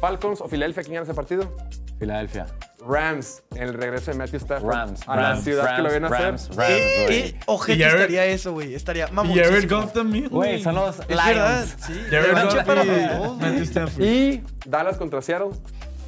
[0.00, 1.54] Falcons o Filadelfia, ¿quién gana ese partido?
[1.98, 2.46] Filadelfia.
[2.84, 4.68] Rams, en el regreso de Matthew Stafford.
[4.74, 5.00] Rams.
[5.06, 6.26] A la Rams, ciudad que lo viene a hacer.
[6.26, 7.32] Rams, Rams, ¿Qué, güey.
[7.32, 8.74] qué ojete estaría eso, güey?
[8.74, 9.70] Estaría Y Jared.
[9.70, 10.28] Goff también.
[10.28, 11.76] Güey, son los Es verdad, Lions.
[11.86, 11.92] sí.
[12.10, 13.50] Jared revancha Goff para y los dos, güey.
[13.50, 14.02] Matthew Stafford.
[14.02, 15.50] Y Dallas contra Seattle.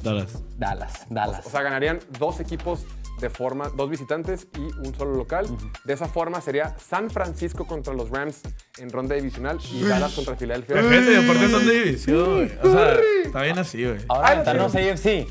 [0.03, 0.27] Dallas.
[0.57, 1.45] Dallas, Dallas.
[1.45, 2.85] O sea, ganarían dos equipos
[3.19, 5.47] de forma, dos visitantes y un solo local.
[5.83, 8.41] De esa forma sería San Francisco contra los Rams
[8.77, 10.81] en ronda divisional y Dallas contra Filadelfia.
[10.81, 12.51] Gente, y aparte son de división, güey.
[12.61, 13.97] O sea, está bien así, güey.
[14.07, 15.27] Ahora Ay, aventarnos AFC.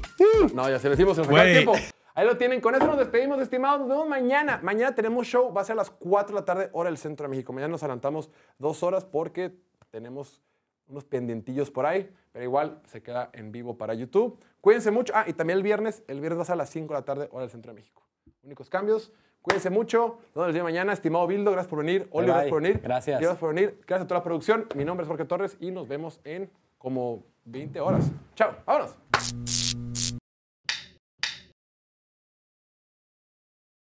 [0.54, 1.74] No, ya se lo decimos, se nos acaba el tiempo.
[2.16, 2.60] Ahí lo tienen.
[2.60, 3.80] Con eso nos despedimos, estimados.
[3.80, 4.60] Nos vemos mañana.
[4.62, 5.52] Mañana tenemos show.
[5.52, 7.52] Va a ser a las 4 de la tarde, hora del centro de México.
[7.52, 9.56] Mañana nos adelantamos dos horas porque
[9.90, 10.40] tenemos
[10.86, 12.08] unos pendientillos por ahí.
[12.32, 14.38] Pero igual se queda en vivo para YouTube.
[14.64, 15.12] Cuídense mucho.
[15.14, 16.02] Ah, y también el viernes.
[16.08, 17.76] El viernes va a ser a las 5 de la tarde, hora del centro de
[17.76, 18.02] México.
[18.42, 19.12] Únicos cambios.
[19.42, 20.20] Cuídense mucho.
[20.28, 20.94] Nos vemos el día de mañana.
[20.94, 22.08] Estimado Bildo, gracias por venir.
[22.12, 22.80] Oli, gracias por venir.
[22.82, 23.20] gracias.
[23.20, 23.78] Gracias por venir.
[23.86, 24.66] Gracias a toda la producción.
[24.74, 28.10] Mi nombre es Jorge Torres y nos vemos en como 20 horas.
[28.36, 28.56] Chao.
[28.64, 29.83] Vámonos.